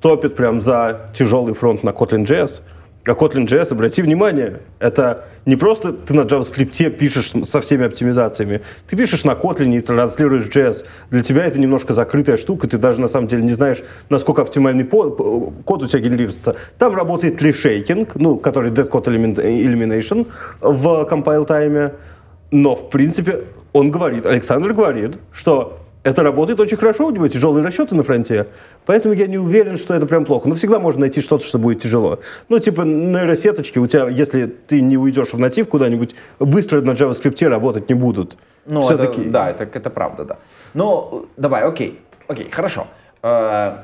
топит 0.00 0.34
прям 0.34 0.62
за 0.62 1.10
тяжелый 1.12 1.52
фронт 1.52 1.82
на 1.82 1.90
Kotlin.js. 1.90 2.62
А 3.06 3.10
Kotlin.js, 3.10 3.70
обрати 3.70 4.00
внимание, 4.00 4.60
это 4.78 5.26
не 5.44 5.56
просто 5.56 5.92
ты 5.92 6.14
на 6.14 6.22
JavaScript 6.22 6.90
пишешь 6.90 7.32
со 7.44 7.60
всеми 7.60 7.84
оптимизациями. 7.84 8.62
Ты 8.88 8.96
пишешь 8.96 9.24
на 9.24 9.32
Kotlin 9.32 9.76
и 9.76 9.80
транслируешь 9.80 10.46
JS. 10.46 10.84
Для 11.10 11.22
тебя 11.22 11.44
это 11.44 11.60
немножко 11.60 11.92
закрытая 11.92 12.38
штука, 12.38 12.66
ты 12.66 12.78
даже 12.78 13.00
на 13.00 13.08
самом 13.08 13.28
деле 13.28 13.42
не 13.42 13.52
знаешь, 13.52 13.84
насколько 14.08 14.40
оптимальный 14.40 14.84
код 14.84 15.20
у 15.20 15.86
тебя 15.86 16.00
генерируется. 16.00 16.56
Там 16.78 16.94
работает 16.96 17.42
лишейкинг, 17.42 18.14
ну, 18.14 18.38
который 18.38 18.70
Dead 18.70 18.88
Code 18.90 19.04
Elimination 19.04 20.26
в 20.62 21.06
compile 21.10 21.44
тайме. 21.44 21.92
Но, 22.50 22.74
в 22.74 22.88
принципе, 22.88 23.44
он 23.74 23.90
говорит, 23.90 24.24
Александр 24.24 24.72
говорит, 24.72 25.18
что 25.32 25.78
это 26.06 26.22
работает 26.22 26.60
очень 26.60 26.76
хорошо, 26.76 27.08
у 27.08 27.10
него 27.10 27.26
тяжелые 27.26 27.66
расчеты 27.66 27.96
на 27.96 28.04
фронте, 28.04 28.46
поэтому 28.84 29.12
я 29.12 29.26
не 29.26 29.38
уверен, 29.38 29.76
что 29.76 29.92
это 29.92 30.06
прям 30.06 30.24
плохо. 30.24 30.48
Но 30.48 30.54
всегда 30.54 30.78
можно 30.78 31.00
найти 31.00 31.20
что-то, 31.20 31.44
что 31.44 31.58
будет 31.58 31.82
тяжело. 31.82 32.20
Ну, 32.48 32.60
типа 32.60 32.82
нейросеточки 32.82 33.80
у 33.80 33.88
тебя, 33.88 34.08
если 34.08 34.46
ты 34.46 34.80
не 34.82 34.96
уйдешь 34.96 35.32
в 35.32 35.38
натив 35.40 35.68
куда-нибудь, 35.68 36.14
быстро 36.38 36.80
на 36.80 36.92
JavaScript 36.92 37.48
работать 37.48 37.88
не 37.88 37.96
будут. 37.96 38.38
Ну, 38.66 38.82
Все-таки... 38.82 39.22
это, 39.22 39.30
да, 39.30 39.50
это, 39.50 39.64
это 39.64 39.90
правда, 39.90 40.24
да. 40.24 40.38
Ну, 40.74 41.26
давай, 41.36 41.64
окей, 41.64 42.00
окей, 42.28 42.48
хорошо. 42.52 42.86
Э, 43.24 43.78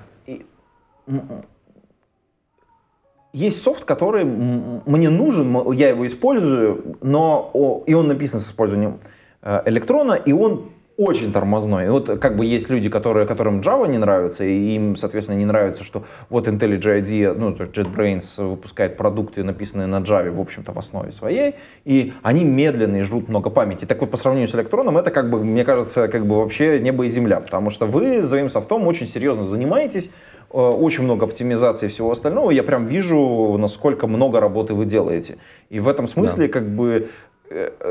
есть 3.32 3.62
софт, 3.64 3.84
который 3.84 4.24
мне 4.24 5.10
нужен, 5.10 5.72
я 5.72 5.88
его 5.88 6.06
использую, 6.06 6.98
но 7.00 7.82
и 7.84 7.94
он 7.94 8.06
написан 8.06 8.38
с 8.38 8.46
использованием 8.46 9.00
э, 9.42 9.62
электрона, 9.64 10.12
и 10.12 10.32
он 10.32 10.70
очень 10.96 11.32
тормозной. 11.32 11.88
Вот 11.90 12.18
как 12.20 12.36
бы 12.36 12.44
есть 12.44 12.68
люди, 12.68 12.88
которые, 12.88 13.26
которым 13.26 13.60
Java 13.60 13.88
не 13.88 13.98
нравится, 13.98 14.44
и 14.44 14.74
им, 14.74 14.96
соответственно, 14.96 15.36
не 15.36 15.44
нравится, 15.44 15.84
что 15.84 16.04
вот 16.28 16.46
IntelliJ 16.46 17.02
IDEA, 17.02 17.34
ну, 17.34 17.50
JetBrains 17.50 18.24
выпускает 18.36 18.96
продукты, 18.96 19.42
написанные 19.42 19.86
на 19.86 20.00
Java, 20.00 20.30
в 20.30 20.40
общем-то, 20.40 20.72
в 20.72 20.78
основе 20.78 21.12
своей, 21.12 21.54
и 21.84 22.12
они 22.22 22.44
медленные, 22.44 23.04
жрут 23.04 23.28
много 23.28 23.50
памяти. 23.50 23.84
Так 23.84 24.00
вот, 24.00 24.10
по 24.10 24.16
сравнению 24.16 24.48
с 24.48 24.54
электроном, 24.54 24.98
это, 24.98 25.10
как 25.10 25.30
бы, 25.30 25.42
мне 25.42 25.64
кажется, 25.64 26.08
как 26.08 26.26
бы 26.26 26.36
вообще 26.36 26.78
небо 26.80 27.04
и 27.04 27.08
земля, 27.08 27.40
потому 27.40 27.70
что 27.70 27.86
вы 27.86 28.22
своим 28.22 28.50
софтом 28.50 28.86
очень 28.86 29.08
серьезно 29.08 29.46
занимаетесь, 29.46 30.10
э, 30.52 30.58
очень 30.58 31.04
много 31.04 31.24
оптимизации 31.24 31.86
и 31.86 31.88
всего 31.88 32.10
остального. 32.10 32.50
Я 32.50 32.62
прям 32.62 32.86
вижу, 32.86 33.56
насколько 33.58 34.06
много 34.06 34.40
работы 34.40 34.74
вы 34.74 34.84
делаете. 34.84 35.38
И 35.70 35.80
в 35.80 35.88
этом 35.88 36.08
смысле, 36.08 36.46
да. 36.46 36.52
как 36.52 36.68
бы, 36.68 37.08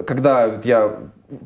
когда 0.06 0.60
я 0.64 1.00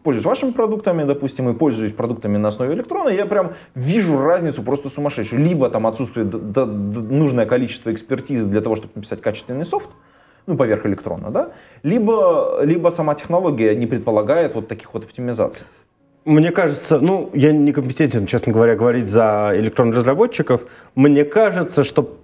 пользуюсь 0.03 0.25
вашими 0.25 0.51
продуктами, 0.51 1.03
допустим, 1.03 1.49
и 1.49 1.53
пользуюсь 1.53 1.93
продуктами 1.93 2.37
на 2.37 2.49
основе 2.49 2.73
электрона, 2.73 3.09
я 3.09 3.25
прям 3.25 3.53
вижу 3.75 4.19
разницу 4.19 4.63
просто 4.63 4.89
сумасшедшую. 4.89 5.43
Либо 5.43 5.69
там 5.69 5.85
отсутствует 5.85 6.33
нужное 6.33 7.45
количество 7.45 7.91
экспертизы 7.91 8.47
для 8.47 8.61
того, 8.61 8.75
чтобы 8.75 8.93
написать 8.95 9.21
качественный 9.21 9.65
софт, 9.65 9.89
ну, 10.47 10.57
поверх 10.57 10.85
электрона, 10.85 11.31
да, 11.31 11.51
либо, 11.83 12.59
либо 12.63 12.89
сама 12.89 13.15
технология 13.15 13.75
не 13.75 13.87
предполагает 13.87 14.55
вот 14.55 14.67
таких 14.67 14.93
вот 14.93 15.03
оптимизаций. 15.03 15.65
Мне 16.25 16.51
кажется, 16.51 16.99
ну, 16.99 17.29
я 17.33 17.51
некомпетентен, 17.51 18.25
честно 18.25 18.51
говоря, 18.51 18.75
говорить 18.75 19.07
за 19.07 19.51
электронных 19.55 19.97
разработчиков. 19.97 20.61
Мне 20.95 21.23
кажется, 21.23 21.83
что 21.83 22.17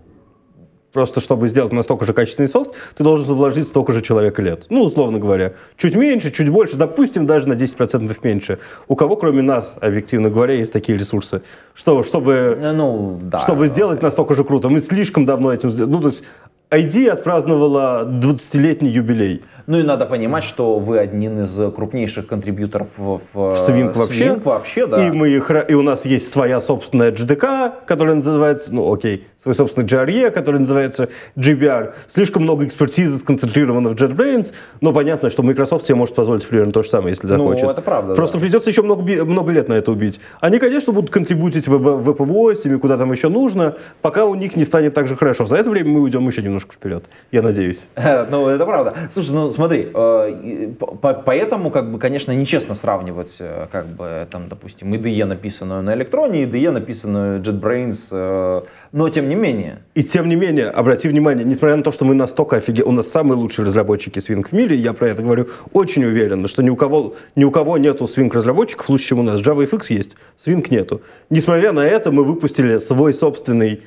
Просто 0.94 1.22
чтобы 1.22 1.48
сделать 1.48 1.72
настолько 1.72 2.06
же 2.06 2.14
качественный 2.14 2.50
софт, 2.50 2.72
ты 2.96 3.04
должен 3.04 3.34
вложить 3.34 3.68
столько 3.68 3.94
же 3.94 4.02
человека 4.02 4.42
лет. 4.42 4.66
Ну, 4.70 4.84
условно 4.84 5.20
говоря. 5.20 5.54
Чуть 5.78 5.96
меньше, 5.96 6.32
чуть 6.32 6.50
больше, 6.50 6.76
допустим, 6.76 7.26
даже 7.26 7.48
на 7.48 7.54
10% 7.54 8.14
меньше. 8.24 8.60
У 8.90 8.96
кого, 8.96 9.16
кроме 9.16 9.42
нас, 9.42 9.78
объективно 9.80 10.30
говоря, 10.30 10.54
есть 10.56 10.74
такие 10.74 10.98
ресурсы? 10.98 11.44
Что, 11.74 12.04
чтобы, 12.04 12.58
ну, 12.76 13.20
да, 13.24 13.40
чтобы 13.40 13.70
сделать 13.70 14.02
настолько 14.02 14.36
же 14.36 14.44
круто. 14.44 14.68
Мы 14.68 14.82
слишком 14.82 15.26
давно 15.26 15.54
этим. 15.54 15.70
Ну, 15.90 16.02
то 16.02 16.10
есть 16.10 16.24
ID 16.72 17.10
отпраздновала 17.10 18.06
20-летний 18.06 18.90
юбилей. 18.90 19.44
Ну 19.68 19.80
и 19.80 19.84
надо 19.84 20.06
понимать, 20.06 20.44
что 20.44 20.80
вы 20.80 21.00
один 21.00 21.46
из 21.46 21.74
крупнейших 21.74 22.28
контрибьюторов 22.28 22.88
в, 22.98 23.22
в, 23.34 23.56
В 23.56 23.70
Swing 23.70 23.92
вообще. 23.98 24.26
Swing 24.26 24.44
вообще, 24.44 24.88
да. 24.88 25.08
И, 25.08 25.12
мы 25.12 25.30
и 25.30 25.74
у 25.74 25.82
нас 25.82 26.06
есть 26.06 26.32
своя 26.32 26.62
собственная 26.62 27.12
JDK, 27.12 27.72
которая 27.86 28.16
называется, 28.16 28.74
ну 28.74 28.92
окей, 28.94 29.28
свой 29.42 29.56
собственный 29.56 29.88
GRE, 29.88 30.30
который 30.32 30.60
называется 30.60 31.10
GBR. 31.36 31.94
Слишком 32.08 32.44
много 32.44 32.66
экспертизы 32.66 33.18
сконцентрировано 33.18 33.90
в 33.90 33.94
JetBrains, 33.94 34.52
но 34.82 34.94
понятно, 34.94 35.30
что 35.30 35.42
Microsoft 35.44 35.86
себе 35.86 35.96
может 35.96 36.14
позволить 36.16 36.46
примерно 36.48 36.72
то 36.72 36.84
же 36.84 36.90
самое, 36.90 37.12
если 37.12 37.28
Ну, 37.28 37.38
захочет. 37.38 37.70
это 37.70 37.82
правда, 37.82 38.14
Просто 38.16 38.38
да. 38.38 38.42
придется 38.42 38.70
еще 38.70 38.82
много, 38.84 39.02
много 39.26 39.52
лет 39.52 39.68
на 39.68 39.74
это 39.74 39.92
убить. 39.92 40.20
Они, 40.42 40.60
конечно, 40.60 40.94
будут 40.94 41.10
контрибутить 41.10 41.68
в 41.68 41.74
VP8 41.76 42.76
и 42.76 42.78
куда 42.78 42.98
там 42.98 43.12
еще 43.12 43.30
нужно, 43.30 43.76
пока 44.02 44.26
у 44.26 44.36
них 44.36 44.56
не 44.56 44.64
станет 44.66 44.94
так 44.94 45.08
же 45.08 45.16
хорошо. 45.16 45.46
За 45.46 45.56
это 45.56 45.70
время 45.70 45.90
мы 45.90 46.02
уйдем 46.02 46.28
еще 46.28 46.42
немножко 46.44 46.74
вперед, 46.74 47.06
я 47.32 47.42
надеюсь. 47.42 47.80
Ну, 48.32 48.48
это 48.48 48.66
правда. 48.66 48.94
Слушай, 49.14 49.32
ну 49.32 49.51
смотри, 49.52 49.82
и 49.82 50.74
по- 50.80 50.88
по- 50.88 51.14
поэтому, 51.14 51.72
как 51.72 51.92
бы, 51.92 52.00
конечно, 52.00 52.32
нечестно 52.32 52.76
сравнивать, 52.76 53.36
э, 53.40 53.68
как 53.72 53.88
бы, 53.88 54.28
там, 54.32 54.50
допустим, 54.50 54.94
IDE, 54.94 55.26
написанную 55.26 55.84
на 55.84 55.94
электроне, 55.94 56.44
и 56.44 56.46
IDE, 56.46 56.72
написанную 56.72 57.42
JetBrains, 57.42 57.98
э, 58.12 58.62
но 58.92 59.10
тем 59.10 59.30
не 59.30 59.36
менее. 59.36 59.80
И 59.96 60.04
тем 60.04 60.30
не 60.30 60.36
менее, 60.36 60.70
обрати 60.70 61.08
внимание, 61.08 61.46
несмотря 61.46 61.76
на 61.76 61.84
то, 61.84 61.92
что 61.92 62.06
мы 62.06 62.14
настолько 62.16 62.58
офиге... 62.58 62.84
у 62.84 62.92
нас 62.92 63.10
самые 63.10 63.38
лучшие 63.38 63.66
разработчики 63.66 64.20
Swing 64.20 64.44
в 64.48 64.52
мире, 64.54 64.76
я 64.76 64.94
про 64.94 65.10
это 65.10 65.22
говорю 65.24 65.48
очень 65.74 66.04
уверенно, 66.06 66.48
что 66.48 66.64
ни 66.64 66.70
у 66.70 66.76
кого, 66.76 67.16
ни 67.36 67.44
у 67.44 67.52
кого 67.52 67.78
нету 67.78 68.06
Swing 68.06 68.32
разработчиков 68.32 68.90
лучше, 68.90 69.08
чем 69.08 69.20
у 69.20 69.24
нас. 69.24 69.42
JavaFX 69.42 69.86
есть, 69.90 70.16
Swing 70.46 70.66
нету. 70.70 71.02
Несмотря 71.30 71.72
на 71.72 71.86
это, 71.86 72.12
мы 72.12 72.24
выпустили 72.24 72.80
свой 72.80 73.14
собственный 73.14 73.82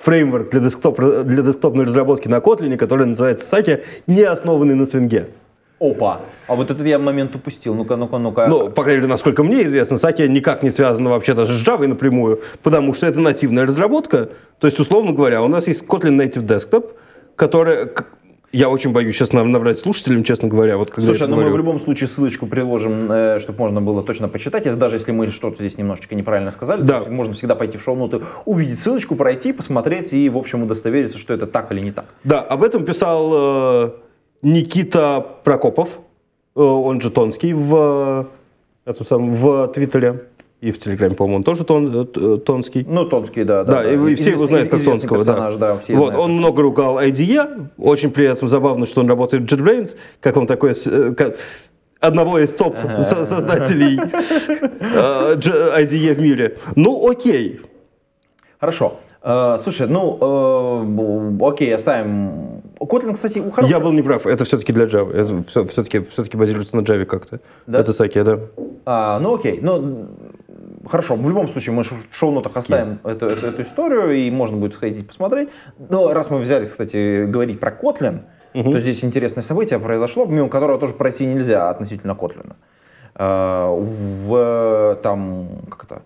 фреймворк 0.00 0.50
для, 0.50 0.60
десктоп, 0.60 1.00
для 1.00 1.42
десктопной 1.42 1.84
разработки 1.84 2.28
на 2.28 2.36
Kotlin, 2.36 2.76
который 2.76 3.06
называется 3.06 3.56
Saki, 3.56 3.82
не 4.06 4.22
основанный 4.22 4.74
на 4.74 4.86
свинге. 4.86 5.28
Опа! 5.80 6.22
А 6.48 6.56
вот 6.56 6.70
этот 6.70 6.84
я 6.86 6.98
момент 6.98 7.34
упустил. 7.36 7.74
Ну-ка, 7.74 7.96
ну-ка, 7.96 8.18
ну-ка. 8.18 8.46
Ну, 8.48 8.70
по 8.70 8.82
крайней 8.82 9.02
мере, 9.02 9.10
насколько 9.10 9.44
мне 9.44 9.62
известно, 9.64 9.94
Saki 9.94 10.26
никак 10.26 10.62
не 10.62 10.70
связана 10.70 11.10
вообще 11.10 11.34
даже 11.34 11.56
с 11.56 11.66
Java 11.66 11.86
напрямую, 11.86 12.40
потому 12.62 12.94
что 12.94 13.06
это 13.06 13.20
нативная 13.20 13.66
разработка. 13.66 14.30
То 14.58 14.66
есть, 14.66 14.80
условно 14.80 15.12
говоря, 15.12 15.42
у 15.42 15.48
нас 15.48 15.68
есть 15.68 15.84
Kotlin 15.84 16.16
Native 16.16 16.46
Desktop, 16.46 16.92
который... 17.36 17.90
Я 18.50 18.70
очень 18.70 18.92
боюсь 18.92 19.14
сейчас 19.14 19.32
нав- 19.34 19.46
наврать 19.46 19.78
слушателям, 19.78 20.24
честно 20.24 20.48
говоря, 20.48 20.78
вот 20.78 20.90
когда 20.90 21.10
Слушай, 21.10 21.28
ну 21.28 21.36
мы 21.36 21.42
в 21.42 21.46
говорю. 21.46 21.56
любом 21.64 21.80
случае 21.80 22.08
ссылочку 22.08 22.46
приложим, 22.46 23.38
чтобы 23.40 23.58
можно 23.58 23.82
было 23.82 24.02
точно 24.02 24.28
почитать. 24.28 24.64
Это 24.64 24.76
даже 24.76 24.96
если 24.96 25.12
мы 25.12 25.26
что-то 25.28 25.56
здесь 25.62 25.76
немножечко 25.76 26.14
неправильно 26.14 26.50
сказали, 26.50 26.80
Да. 26.82 26.94
то 27.00 27.04
есть 27.06 27.10
можно 27.12 27.34
всегда 27.34 27.54
пойти 27.54 27.76
в 27.76 27.82
шоу-ноты, 27.82 28.22
увидеть 28.46 28.78
ссылочку, 28.80 29.16
пройти, 29.16 29.52
посмотреть 29.52 30.14
и, 30.14 30.30
в 30.30 30.38
общем, 30.38 30.62
удостовериться, 30.62 31.18
что 31.18 31.34
это 31.34 31.46
так 31.46 31.70
или 31.72 31.80
не 31.80 31.92
так. 31.92 32.06
Да, 32.24 32.40
об 32.40 32.62
этом 32.62 32.86
писал 32.86 33.84
э, 33.86 33.90
Никита 34.40 35.26
Прокопов, 35.44 35.90
э, 36.56 36.60
он 36.60 37.02
же 37.02 37.10
Тонский, 37.10 37.52
в, 37.52 38.28
э, 38.86 38.92
в 39.10 39.68
Твиттере. 39.74 40.22
И 40.60 40.72
в 40.72 40.78
Телеграме, 40.78 41.14
по-моему, 41.14 41.36
он 41.36 41.44
тоже 41.44 41.64
тон, 41.64 41.86
э, 41.94 42.06
э, 42.16 42.38
Тонский. 42.44 42.84
Ну, 42.88 43.04
Тонский, 43.04 43.44
да. 43.44 43.62
Да, 43.62 43.88
и 43.88 43.96
вы 43.96 44.16
все 44.16 44.30
его 44.30 44.46
знают 44.48 44.68
как 44.68 44.82
Тонского. 44.82 45.24
да. 45.24 45.52
да, 45.56 45.78
все 45.78 45.94
вот, 45.94 46.08
знают. 46.10 46.24
он 46.24 46.32
много 46.32 46.62
ругал 46.62 46.98
IDE, 46.98 47.68
очень 47.78 48.10
при 48.10 48.26
этом 48.26 48.48
забавно, 48.48 48.86
что 48.86 49.00
он 49.00 49.08
работает 49.08 49.44
в 49.48 49.54
JetBrains, 49.54 49.94
как 50.20 50.36
он 50.36 50.48
такой, 50.48 50.74
э, 50.84 51.14
как- 51.16 51.36
одного 52.00 52.40
из 52.40 52.52
топ 52.54 52.74
Ага. 52.76 53.02
со- 53.02 53.24
создателей 53.24 53.98
Dж- 53.98 55.76
IDE 55.76 56.14
в 56.14 56.20
мире. 56.20 56.58
Ну, 56.74 57.08
окей. 57.08 57.60
Хорошо. 58.60 58.98
Слушай, 59.62 59.88
ну, 59.88 61.38
окей, 61.46 61.74
оставим. 61.74 62.62
Kotlin, 62.80 63.14
кстати, 63.14 63.42
хороший. 63.52 63.70
Я 63.70 63.80
был 63.80 63.92
неправ, 63.92 64.26
это 64.26 64.44
все-таки 64.44 64.72
для 64.72 64.84
Java, 64.84 65.12
это 65.12 65.42
все, 65.48 65.64
все-таки, 65.64 66.00
все-таки 66.12 66.36
базируется 66.36 66.76
на 66.76 66.80
Java 66.82 67.04
как-то. 67.04 67.40
Да? 67.66 67.80
Это 67.80 67.92
Саки, 67.92 68.22
да. 68.22 68.38
А, 68.86 69.18
ну 69.18 69.34
окей, 69.34 69.58
ну 69.60 70.06
хорошо, 70.88 71.14
в 71.14 71.28
любом 71.28 71.48
случае 71.48 71.74
мы 71.74 71.82
в 71.82 71.92
шоу-нотах 72.12 72.56
оставим 72.56 72.98
эту, 73.04 73.26
эту, 73.26 73.46
эту 73.46 73.62
историю, 73.62 74.12
и 74.12 74.30
можно 74.30 74.56
будет 74.56 74.74
сходить 74.74 75.06
посмотреть. 75.06 75.48
Но 75.90 76.12
раз 76.12 76.30
мы 76.30 76.38
взялись, 76.38 76.70
кстати, 76.70 77.24
говорить 77.26 77.60
про 77.60 77.70
Kotlin, 77.70 78.20
Мгм. 78.54 78.72
то 78.72 78.80
здесь 78.80 79.04
интересное 79.04 79.42
событие 79.42 79.78
произошло, 79.78 80.24
мимо 80.26 80.48
которого 80.48 80.78
тоже 80.78 80.94
пройти 80.94 81.26
нельзя 81.26 81.68
относительно 81.70 82.12
Kotlin. 82.12 82.54
А, 83.14 83.70
в, 83.70 84.98
там, 85.02 85.48
как 85.70 85.84
это, 85.84 86.02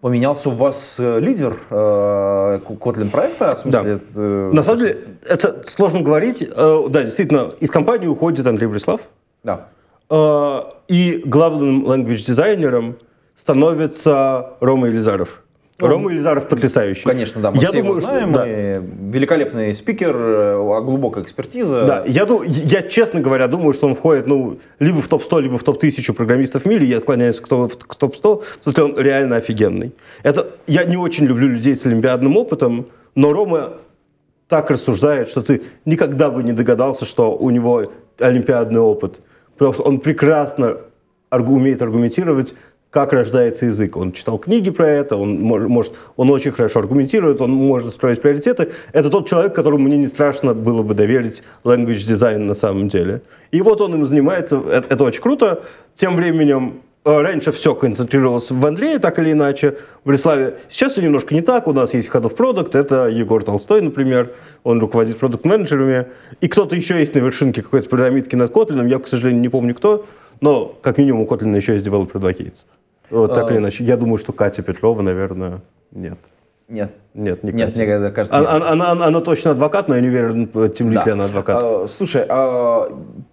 поменялся 0.00 0.48
у 0.48 0.52
вас 0.52 0.96
э, 0.98 1.18
лидер 1.20 1.58
э, 1.70 2.60
Kotlin 2.68 3.10
проекта, 3.10 3.54
в 3.56 3.58
смысле, 3.60 4.00
э, 4.14 4.50
На 4.52 4.62
самом 4.62 4.78
деле, 4.80 4.98
это 5.26 5.62
сложно 5.66 6.00
говорить. 6.00 6.42
Э, 6.42 6.86
Да, 6.88 7.02
действительно, 7.02 7.52
из 7.60 7.70
компании 7.70 8.06
уходит 8.06 8.46
Андрей 8.46 8.66
Брислав, 8.68 9.00
да. 9.42 9.68
э, 10.08 10.60
и 10.88 11.22
главным 11.26 11.86
language 11.86 12.24
дизайнером 12.26 12.96
становится 13.40 14.50
Рома 14.60 14.88
Елизаров. 14.88 15.42
Ну, 15.78 15.86
Рома 15.88 16.10
Елизаров 16.10 16.46
потрясающий. 16.48 17.04
Конечно, 17.04 17.40
да, 17.40 17.50
мы 17.50 17.56
Я 17.56 17.68
все 17.68 17.78
думаю, 17.78 17.90
его 17.92 18.00
что- 18.00 18.10
знаем, 18.10 18.32
да. 18.34 18.46
и 18.46 18.80
великолепный 19.12 19.74
спикер, 19.74 20.14
э, 20.14 20.80
глубокая 20.82 21.24
экспертиза. 21.24 21.86
Да, 21.86 22.04
я, 22.06 22.26
я, 22.46 22.82
честно 22.82 23.20
говоря, 23.22 23.48
думаю, 23.48 23.72
что 23.72 23.86
он 23.86 23.94
входит 23.94 24.26
ну, 24.26 24.58
либо 24.78 25.00
в 25.00 25.08
топ-100, 25.08 25.40
либо 25.40 25.56
в 25.56 25.62
топ-1000 25.64 26.12
программистов 26.12 26.64
в 26.64 26.66
мире. 26.66 26.84
Я 26.84 27.00
склоняюсь 27.00 27.40
к, 27.40 27.46
к 27.46 27.94
топ-100, 27.94 28.42
в 28.60 28.62
смысле, 28.62 28.84
он 28.84 28.98
реально 28.98 29.36
офигенный. 29.36 29.92
Это, 30.22 30.48
я 30.66 30.84
не 30.84 30.98
очень 30.98 31.24
люблю 31.24 31.48
людей 31.48 31.74
с 31.74 31.86
олимпиадным 31.86 32.36
опытом, 32.36 32.88
но 33.14 33.32
Рома 33.32 33.72
так 34.48 34.70
рассуждает, 34.70 35.30
что 35.30 35.40
ты 35.40 35.62
никогда 35.86 36.28
бы 36.28 36.42
не 36.42 36.52
догадался, 36.52 37.06
что 37.06 37.34
у 37.34 37.48
него 37.48 37.90
олимпиадный 38.18 38.80
опыт. 38.80 39.22
Потому 39.56 39.72
что 39.72 39.82
он 39.84 40.00
прекрасно 40.00 40.76
аргу- 41.30 41.54
умеет 41.54 41.80
аргументировать, 41.80 42.54
как 42.90 43.12
рождается 43.12 43.66
язык. 43.66 43.96
Он 43.96 44.12
читал 44.12 44.38
книги 44.38 44.70
про 44.70 44.88
это, 44.88 45.16
он 45.16 45.38
мож- 45.38 45.68
может, 45.68 45.92
он 46.16 46.30
очень 46.30 46.50
хорошо 46.50 46.80
аргументирует, 46.80 47.40
он 47.40 47.52
может 47.52 47.94
строить 47.94 48.20
приоритеты. 48.20 48.72
Это 48.92 49.10
тот 49.10 49.28
человек, 49.28 49.54
которому 49.54 49.84
мне 49.84 49.96
не 49.96 50.08
страшно 50.08 50.54
было 50.54 50.82
бы 50.82 50.94
доверить 50.94 51.42
language 51.64 52.06
design 52.08 52.38
на 52.38 52.54
самом 52.54 52.88
деле. 52.88 53.22
И 53.52 53.62
вот 53.62 53.80
он 53.80 53.94
им 53.94 54.06
занимается, 54.06 54.56
это, 54.56 54.86
это 54.88 55.04
очень 55.04 55.22
круто. 55.22 55.62
Тем 55.94 56.16
временем 56.16 56.80
э, 57.04 57.20
раньше 57.20 57.52
все 57.52 57.76
концентрировалось 57.76 58.50
в 58.50 58.66
Андрее, 58.66 58.98
так 58.98 59.20
или 59.20 59.32
иначе, 59.32 59.76
в 60.02 60.08
Бреславе. 60.08 60.56
Сейчас 60.68 60.92
все 60.92 61.02
немножко 61.02 61.32
не 61.32 61.42
так. 61.42 61.68
У 61.68 61.72
нас 61.72 61.94
есть 61.94 62.08
Head 62.08 62.22
of 62.22 62.36
Product, 62.36 62.76
это 62.76 63.06
Егор 63.06 63.44
Толстой, 63.44 63.82
например. 63.82 64.32
Он 64.64 64.80
руководит 64.80 65.18
продукт-менеджерами. 65.18 66.08
И 66.40 66.48
кто-то 66.48 66.74
еще 66.74 66.98
есть 66.98 67.14
на 67.14 67.20
вершинке 67.20 67.62
какой-то 67.62 67.88
пирамидки 67.88 68.34
над 68.34 68.52
Kotlin. 68.52 68.88
Я, 68.88 68.98
к 68.98 69.06
сожалению, 69.06 69.42
не 69.42 69.48
помню 69.48 69.76
кто. 69.76 70.06
Но, 70.40 70.66
как 70.80 70.98
минимум, 70.98 71.22
у 71.22 71.26
Kotlin 71.26 71.54
еще 71.56 71.74
есть 71.74 71.86
Developer 71.86 72.12
Advocates. 72.12 72.64
Вот 73.10 73.34
так 73.34 73.48
А. 73.48 73.50
или 73.52 73.58
иначе. 73.58 73.84
Я 73.84 73.96
думаю, 73.96 74.18
что 74.18 74.32
Катя 74.32 74.62
Петрова, 74.62 75.02
наверное, 75.02 75.60
нет. 75.92 76.18
Нет, 76.68 76.92
Нет, 77.14 77.42
не 77.42 77.50
нет, 77.52 77.70
Катя. 77.74 77.98
мне 77.98 78.10
кажется, 78.12 78.38
Она, 78.38 78.52
нет. 78.52 78.62
она- 78.70 78.90
она- 78.92 79.06
она 79.06 79.20
точно 79.20 79.50
адвокат, 79.50 79.88
но 79.88 79.96
я 79.96 80.00
не 80.00 80.06
уверен, 80.08 80.46
тем 80.70 80.90
ли 80.90 81.00
Да. 81.04 81.12
она 81.14 81.24
адвокат. 81.24 81.60
А, 81.60 81.88
Слушай, 81.88 82.24
а, 82.28 82.88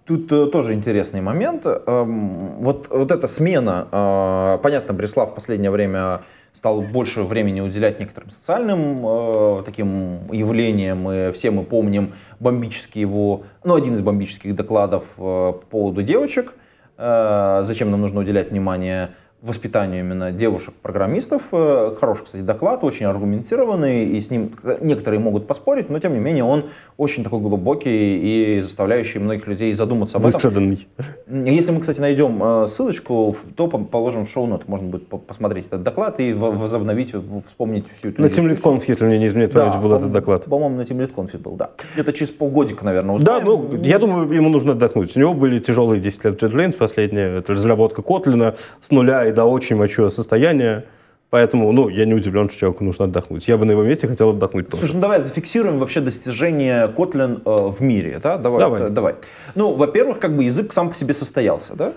тут 0.06 0.32
э, 0.32 0.46
тоже 0.46 0.74
интересный 0.74 1.20
момент. 1.20 1.64
Эм, 1.64 2.56
Вот, 2.60 2.88
вот 2.90 3.12
эта 3.12 3.28
смена, 3.28 3.86
а, 3.92 4.58
понятно, 4.58 4.92
Бреслав 4.92 5.30
в 5.30 5.34
последнее 5.36 5.70
время 5.70 6.22
стал 6.54 6.82
больше 6.82 7.22
времени 7.22 7.60
уделять 7.60 8.00
некоторым 8.00 8.30
социальным 8.32 9.06
э, 9.06 9.62
таким 9.64 10.32
явлениям. 10.32 11.08
И 11.08 11.30
все 11.30 11.52
мы 11.52 11.62
помним 11.62 12.14
бомбический 12.40 13.00
его, 13.02 13.42
ну, 13.62 13.76
один 13.76 13.94
из 13.94 14.00
бомбических 14.00 14.56
докладов 14.56 15.04
э, 15.16 15.20
по 15.20 15.52
поводу 15.70 16.02
девочек. 16.02 16.54
Э, 16.98 17.62
Зачем 17.64 17.90
нам 17.90 18.00
нужно 18.00 18.20
уделять 18.20 18.50
внимание 18.50 19.14
воспитанию 19.42 20.00
именно 20.00 20.32
девушек-программистов. 20.32 21.42
Э, 21.52 21.94
Хороший, 22.00 22.24
кстати, 22.24 22.42
доклад, 22.42 22.82
очень 22.82 23.06
аргументированный, 23.06 24.06
и 24.06 24.20
с 24.20 24.30
ним 24.30 24.50
некоторые 24.80 25.20
могут 25.20 25.46
поспорить, 25.46 25.90
но 25.90 25.98
тем 26.00 26.14
не 26.14 26.20
менее 26.20 26.44
он 26.44 26.64
очень 26.96 27.22
такой 27.22 27.38
глубокий 27.40 28.56
и 28.58 28.60
заставляющий 28.62 29.20
многих 29.20 29.46
людей 29.46 29.72
задуматься 29.74 30.16
об 30.16 30.26
этом. 30.26 30.32
Выстраданный. 30.32 30.88
Если 31.28 31.70
мы, 31.70 31.80
кстати, 31.80 32.00
найдем 32.00 32.42
э, 32.42 32.66
ссылочку, 32.66 33.36
то 33.54 33.68
по- 33.68 33.78
положим 33.78 34.26
в 34.26 34.30
шоу-ноты, 34.30 34.64
можно 34.66 34.88
будет 34.88 35.06
по- 35.06 35.18
посмотреть 35.18 35.66
этот 35.66 35.84
доклад 35.84 36.18
и 36.18 36.32
возобновить, 36.32 37.14
вспомнить 37.46 37.84
всю 37.98 38.08
эту 38.08 38.20
На 38.22 38.28
дискуссию. 38.28 38.56
TeamLead 38.56 38.84
если 38.88 39.04
мне 39.04 39.18
не 39.18 39.26
изменяет 39.28 39.52
Да, 39.52 39.76
был 39.78 39.92
этот 39.92 40.10
доклад. 40.10 40.46
По-моему, 40.46 40.76
на 40.78 40.82
TeamLead 40.82 41.38
был, 41.38 41.52
да. 41.52 41.70
Где-то 41.94 42.12
через 42.12 42.32
полгодика, 42.32 42.84
наверное, 42.84 43.18
Да, 43.20 43.38
узнаем. 43.38 43.68
ну, 43.70 43.82
я 43.84 43.98
думаю, 44.00 44.30
ему 44.32 44.48
нужно 44.48 44.72
отдохнуть. 44.72 45.16
У 45.16 45.20
него 45.20 45.34
были 45.34 45.60
тяжелые 45.60 46.00
10 46.00 46.24
лет 46.24 46.42
JetBrains 46.42 46.76
последние. 46.76 47.38
Это 47.38 47.52
разработка 47.52 48.02
Котлина 48.02 48.56
с 48.80 48.90
нуля 48.90 49.27
и 49.28 49.32
до 49.32 49.44
очень 49.44 49.76
мочевого 49.76 50.10
состояния. 50.10 50.84
Поэтому, 51.30 51.70
ну, 51.72 51.90
я 51.90 52.06
не 52.06 52.14
удивлен, 52.14 52.48
что 52.48 52.58
человеку 52.58 52.84
нужно 52.84 53.04
отдохнуть. 53.04 53.46
Я 53.48 53.58
бы 53.58 53.66
на 53.66 53.72
его 53.72 53.82
месте 53.82 54.08
хотел 54.08 54.30
отдохнуть 54.30 54.68
тоже. 54.68 54.80
Слушай, 54.80 54.94
ну 54.94 55.00
давай 55.00 55.22
зафиксируем 55.22 55.78
вообще 55.78 56.00
достижения 56.00 56.88
Kotlin 56.88 57.42
э, 57.44 57.68
в 57.78 57.82
мире, 57.82 58.18
да? 58.22 58.38
Давай, 58.38 58.60
Давай. 58.60 58.82
э, 58.82 58.88
давай. 58.88 59.14
Ну, 59.54 59.74
во-первых, 59.74 60.20
как 60.20 60.34
бы 60.34 60.44
язык 60.44 60.72
сам 60.72 60.88
по 60.88 60.94
себе 60.94 61.12
состоялся, 61.12 61.74
да? 61.74 61.92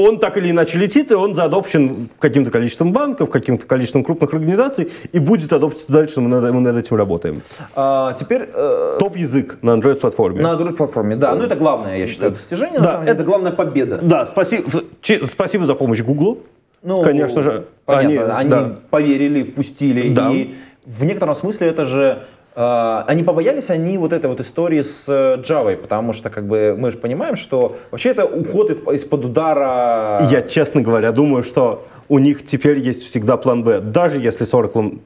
Он 0.00 0.18
так 0.18 0.38
или 0.38 0.50
иначе 0.50 0.78
летит, 0.78 1.10
и 1.10 1.14
он 1.14 1.34
заадопчен 1.34 2.08
каким-то 2.18 2.50
количеством 2.50 2.92
банков, 2.92 3.28
каким-то 3.28 3.66
количеством 3.66 4.02
крупных 4.02 4.32
организаций, 4.32 4.90
и 5.12 5.18
будет 5.18 5.52
адоптиться 5.52 5.92
дальше, 5.92 6.20
мы 6.22 6.28
над, 6.28 6.52
мы 6.54 6.60
над 6.62 6.76
этим 6.76 6.96
работаем. 6.96 7.42
А, 7.74 8.14
теперь... 8.14 8.48
э, 8.52 8.96
Топ-язык 8.98 9.58
на 9.60 9.72
Android-платформе. 9.76 10.40
на 10.42 10.54
Android-платформе, 10.54 11.16
да. 11.16 11.34
Ну, 11.34 11.42
это 11.44 11.54
главное, 11.54 11.98
я 11.98 12.06
считаю, 12.06 12.32
достижение, 12.32 12.78
на 12.78 12.84
Да, 12.84 12.90
самом 12.92 13.04
деле. 13.04 13.12
это- 13.12 13.20
Это 13.20 13.28
главная 13.30 13.52
победа. 13.52 13.98
Да, 14.02 14.26
спасибо, 14.26 14.64
че- 15.02 15.22
спасибо 15.24 15.66
за 15.66 15.74
помощь 15.74 16.00
Гуглу. 16.00 16.38
Ну, 16.82 17.02
Конечно 17.02 17.42
же, 17.42 17.66
Понятно, 17.84 18.36
они- 18.38 18.40
они, 18.40 18.50
да. 18.50 18.76
поверили, 18.88 19.42
впустили. 19.42 20.14
Да. 20.14 20.30
И 20.30 20.54
в 20.86 21.04
некотором 21.04 21.34
смысле 21.34 21.66
это 21.68 21.84
же... 21.84 22.22
э, 22.54 23.02
они 23.06 23.22
побоялись 23.22 23.70
они 23.70 23.98
вот 23.98 24.12
этой 24.12 24.26
вот 24.26 24.40
истории 24.40 24.82
с 24.82 25.04
э, 25.08 25.36
Java, 25.42 25.76
потому 25.76 26.12
что 26.12 26.30
как 26.30 26.46
бы 26.46 26.74
мы 26.78 26.90
же 26.90 26.96
понимаем, 26.98 27.36
что 27.36 27.76
вообще 27.90 28.10
это 28.10 28.24
уход 28.26 28.70
из- 28.70 29.02
из-под 29.02 29.24
удара... 29.24 30.28
Я, 30.30 30.42
честно 30.42 30.82
говоря, 30.82 31.12
думаю, 31.12 31.42
что 31.42 31.84
у 32.08 32.18
них 32.18 32.46
теперь 32.46 32.78
есть 32.78 33.04
всегда 33.04 33.36
план 33.36 33.62
Б. 33.64 33.80
Даже 33.80 34.20
если 34.20 34.44
с 34.44 34.52
Oracle... 34.52 35.00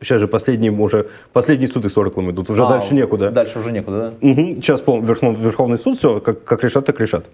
Сейчас 0.00 0.20
же 0.20 0.28
последние 0.28 0.72
уже... 0.72 1.06
Последние 1.32 1.68
суды 1.68 1.88
с 1.88 1.96
Oracle 1.96 2.30
идут. 2.30 2.50
Уже 2.50 2.64
А, 2.64 2.68
дальше 2.68 2.94
некуда. 2.94 3.30
Дальше 3.30 3.58
уже 3.58 3.72
некуда, 3.72 3.98
да? 3.98 4.12
Мгм. 4.28 4.56
Сейчас 4.56 4.80
по 4.80 4.98
Верхов- 4.98 5.38
Верховный 5.38 5.78
суд 5.78 5.98
все, 5.98 6.20
как, 6.20 6.44
как 6.44 6.62
решат, 6.64 6.84
так 6.84 7.00
решат. 7.00 7.26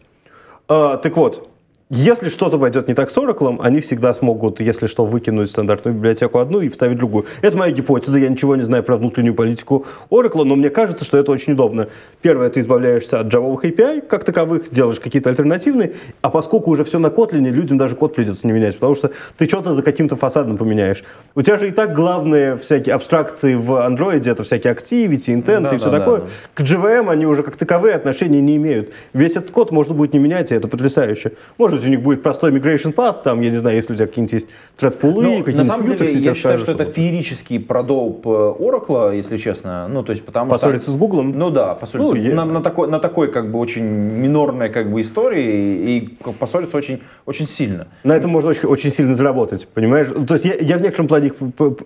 А, 0.68 0.96
так 0.96 1.16
вот, 1.16 1.48
если 1.94 2.30
что-то 2.30 2.58
пойдет 2.58 2.88
не 2.88 2.94
так 2.94 3.10
с 3.10 3.16
Oracle, 3.18 3.58
они 3.60 3.82
всегда 3.82 4.14
смогут, 4.14 4.60
если 4.62 4.86
что, 4.86 5.04
выкинуть 5.04 5.50
стандартную 5.50 5.94
библиотеку 5.94 6.38
одну 6.38 6.62
и 6.62 6.70
вставить 6.70 6.96
другую. 6.96 7.26
Это 7.42 7.54
моя 7.58 7.70
гипотеза, 7.70 8.18
я 8.18 8.30
ничего 8.30 8.56
не 8.56 8.62
знаю 8.62 8.82
про 8.82 8.96
внутреннюю 8.96 9.34
политику 9.34 9.84
Oracle, 10.08 10.44
но 10.44 10.56
мне 10.56 10.70
кажется, 10.70 11.04
что 11.04 11.18
это 11.18 11.30
очень 11.32 11.52
удобно. 11.52 11.88
Первое, 12.22 12.48
ты 12.48 12.60
избавляешься 12.60 13.20
от 13.20 13.26
джавовых 13.26 13.66
API, 13.66 14.00
как 14.00 14.24
таковых, 14.24 14.70
делаешь 14.70 15.00
какие-то 15.00 15.28
альтернативные, 15.28 15.92
а 16.22 16.30
поскольку 16.30 16.70
уже 16.70 16.84
все 16.84 16.98
на 16.98 17.08
Kotlin, 17.08 17.46
людям 17.50 17.76
даже 17.76 17.94
код 17.94 18.14
придется 18.14 18.46
не 18.46 18.54
менять, 18.54 18.76
потому 18.76 18.94
что 18.94 19.10
ты 19.36 19.46
что-то 19.46 19.74
за 19.74 19.82
каким-то 19.82 20.16
фасадом 20.16 20.56
поменяешь. 20.56 21.04
У 21.34 21.42
тебя 21.42 21.58
же 21.58 21.68
и 21.68 21.72
так 21.72 21.92
главные 21.92 22.56
всякие 22.56 22.94
абстракции 22.94 23.54
в 23.54 23.70
Android, 23.70 24.26
это 24.26 24.44
всякие 24.44 24.72
activity, 24.72 25.26
intent 25.26 25.68
Да, 25.68 25.74
и 25.74 25.76
все 25.76 25.90
да, 25.90 25.98
такое. 25.98 26.20
да. 26.20 26.26
К 26.54 26.60
JVM 26.62 27.10
они 27.10 27.26
уже 27.26 27.42
как 27.42 27.56
таковые 27.56 27.96
отношения 27.96 28.40
не 28.40 28.56
имеют. 28.56 28.92
Весь 29.12 29.32
этот 29.32 29.50
код 29.50 29.72
можно 29.72 29.92
будет 29.92 30.14
не 30.14 30.18
менять, 30.18 30.52
и 30.52 30.54
это 30.54 30.68
потрясающе. 30.68 31.32
Может 31.58 31.76
быть, 31.76 31.81
у 31.88 31.90
них 31.90 32.02
будет 32.02 32.22
простой 32.22 32.50
migration 32.52 32.94
path, 32.94 33.22
там, 33.22 33.40
я 33.40 33.50
не 33.50 33.58
знаю, 33.58 33.76
если 33.76 33.92
у 33.92 33.96
тебя 33.96 34.06
какие-нибудь 34.06 34.32
есть 34.32 34.48
thread-пулы, 34.78 35.22
Ну, 35.22 35.38
какие-нибудь 35.38 35.56
на 35.56 35.64
самом 35.64 35.86
деле, 35.86 36.06
я 36.12 36.34
считаю, 36.34 36.58
скажут, 36.58 36.62
что 36.62 36.72
это 36.72 36.92
феерический 36.92 37.60
продолб 37.60 38.26
э, 38.26 38.30
Oracle, 38.30 39.16
если 39.16 39.36
честно. 39.36 39.88
Ну, 39.88 40.02
то 40.02 40.12
есть, 40.12 40.24
потому 40.24 40.50
Поссориться 40.50 40.88
что... 40.88 40.92
с 40.92 40.96
Гуглом? 40.96 41.38
Ну 41.38 41.50
да, 41.50 41.74
поссориться. 41.74 42.14
Ну, 42.14 42.20
я- 42.20 42.34
на, 42.34 42.44
на 42.44 42.62
такой, 42.62 42.88
на 42.88 42.98
такой, 42.98 43.30
как 43.30 43.50
бы, 43.50 43.58
очень 43.58 43.84
минорной, 43.84 44.68
как 44.70 44.90
бы, 44.90 45.00
истории, 45.00 45.96
и 45.96 46.32
поссориться 46.38 46.76
очень, 46.76 47.00
очень 47.26 47.48
сильно. 47.48 47.88
На 48.04 48.14
этом 48.16 48.30
можно 48.30 48.50
очень, 48.50 48.68
очень 48.68 48.90
сильно 48.92 49.14
заработать, 49.14 49.68
понимаешь? 49.68 50.08
Ну, 50.14 50.26
То 50.26 50.34
есть 50.34 50.44
я, 50.44 50.54
я 50.54 50.78
в 50.78 50.82
некотором 50.82 51.08
плане, 51.08 51.32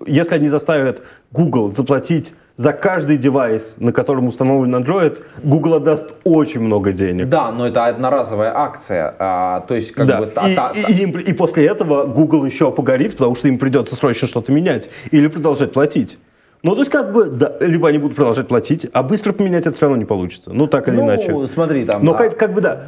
если 0.07 0.35
они 0.35 0.49
заставят 0.49 1.03
Google 1.33 1.73
заплатить 1.73 2.33
за 2.57 2.73
каждый 2.73 3.19
девайс, 3.19 3.77
на 3.79 3.93
котором 3.93 4.29
установлен 4.29 4.75
Android, 4.75 5.23
Google 5.43 5.75
отдаст 5.75 6.11
очень 6.25 6.61
много 6.61 6.93
денег. 6.93 7.29
Да, 7.29 7.53
но 7.53 7.67
это 7.67 7.87
одноразовая 7.87 8.53
акция. 8.57 9.15
а, 9.19 9.61
то 9.61 9.75
есть, 9.75 9.93
как 9.93 10.07
да. 10.07 10.21
бы... 10.21 10.27
та- 10.27 10.49
и, 10.49 10.55
та- 10.55 10.73
та- 10.73 10.89
и 10.89 10.95
им 11.03 11.11
и 11.19 11.33
после 11.33 11.67
этого 11.67 12.05
Google 12.05 12.45
еще 12.45 12.71
погорит, 12.71 13.13
потому 13.13 13.35
что 13.35 13.49
им 13.49 13.59
придется 13.59 13.95
срочно 13.95 14.27
что-то 14.27 14.53
менять 14.53 14.89
или 15.11 15.29
продолжать 15.29 15.73
платить. 15.73 16.19
Ну, 16.63 16.75
то 16.75 16.81
есть, 16.81 16.91
как 16.91 17.13
бы, 17.13 17.27
да, 17.27 17.53
либо 17.61 17.89
они 17.89 17.99
будут 17.99 18.17
продолжать 18.17 18.49
платить, 18.49 18.87
а 18.93 19.03
быстро 19.03 19.33
поменять 19.33 19.67
это 19.67 19.73
все 19.73 19.83
равно 19.83 19.99
не 19.99 20.07
получится. 20.07 20.53
Ну, 20.53 20.67
так 20.67 20.89
или 20.89 20.97
ну, 20.97 21.05
иначе. 21.05 21.49
смотри, 21.53 21.85
там... 21.85 22.05
Но 22.05 22.13
а, 22.13 22.17
как, 22.17 22.39
как 22.39 22.55
бы 22.55 22.61
да. 22.63 22.87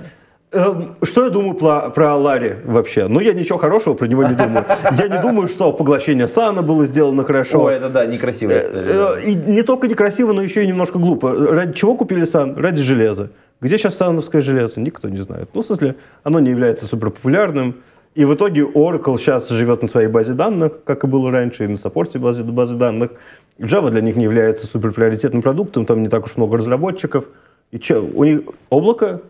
Эм, 0.51 0.97
Что 1.03 1.25
я 1.25 1.31
думаю 1.31 1.55
про, 1.55 1.91
про 1.91 2.17
Ларри 2.17 2.57
вообще? 2.65 3.07
Ну, 3.07 3.21
я 3.21 3.35
ничего 3.35 3.59
хорошего 3.59 3.95
про 3.95 4.07
него 4.07 4.25
не 4.25 4.35
думаю. 4.35 4.65
Я 4.99 5.09
не 5.09 5.21
думаю, 5.21 5.49
что 5.49 5.73
поглощение 5.73 6.27
Сана 6.27 6.63
было 6.63 6.87
сделано 6.87 7.25
хорошо. 7.25 7.65
Ой, 7.65 7.75
это 7.75 7.91
да, 7.91 8.07
некрасивая 8.07 8.61
история. 8.61 8.87
Э, 8.87 8.95
да. 8.95 9.21
И 9.21 9.35
не 9.35 9.63
только 9.63 9.89
некрасиво, 9.89 10.33
но 10.33 10.41
еще 10.41 10.65
и 10.65 10.67
немножко 10.67 10.99
глупо. 10.99 11.35
Ради 11.35 11.75
чего 11.75 11.97
купили 11.97 12.25
Сан? 12.25 12.57
Ради 12.57 12.81
железа. 12.81 13.31
Где 13.61 13.77
сейчас 13.77 13.97
сановское 13.97 14.41
железо? 14.41 14.81
Никто 14.81 15.09
не 15.09 15.19
знает. 15.19 15.51
Ну, 15.53 15.63
в 15.63 15.67
смысле, 15.67 15.97
оно 16.23 16.41
не 16.41 16.51
является 16.51 16.87
супер 16.87 17.11
популярным. 17.11 17.77
И 18.15 18.25
в 18.25 18.35
итоге 18.35 18.63
Oracle 18.63 19.19
сейчас 19.19 19.49
живет 19.51 19.83
на 19.83 19.89
своей 19.89 20.09
базе 20.09 20.33
данных, 20.33 20.83
как 20.85 21.05
и 21.05 21.07
было 21.07 21.31
раньше, 21.31 21.65
и 21.65 21.69
на 21.69 21.77
саппорте 21.77 22.19
базы, 22.19 22.43
базы 22.43 22.75
данных. 22.75 23.11
Java 23.59 23.91
для 23.91 24.01
них 24.01 24.17
не 24.17 24.25
является 24.25 24.67
супер 24.67 24.93
приоритетным 24.93 25.43
продуктом, 25.43 25.85
там 25.85 26.03
не 26.03 26.09
так 26.09 26.25
уж 26.25 26.37
много 26.37 26.57
разработчиков. 26.57 27.27
И 27.71 27.79
че, 27.79 27.99
у 28.01 28.25
них 28.25 28.41
облако, 28.71 29.21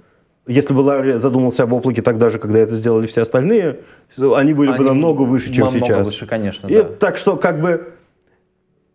если 0.48 0.72
бы 0.72 0.80
Ларри 0.80 1.18
задумался 1.18 1.62
об 1.62 1.72
облаке 1.74 2.02
тогда 2.02 2.30
же, 2.30 2.38
когда 2.38 2.58
это 2.58 2.74
сделали 2.74 3.06
все 3.06 3.20
остальные, 3.20 3.80
они 4.16 4.54
были 4.54 4.70
бы 4.70 4.76
Они 4.76 4.84
намного 4.84 5.22
выше, 5.22 5.52
чем 5.52 5.66
намного 5.66 5.86
сейчас. 5.86 6.06
выше, 6.06 6.26
конечно, 6.26 6.66
И 6.66 6.74
да. 6.74 6.84
Так 6.84 7.18
что, 7.18 7.36
как 7.36 7.60
бы, 7.60 7.92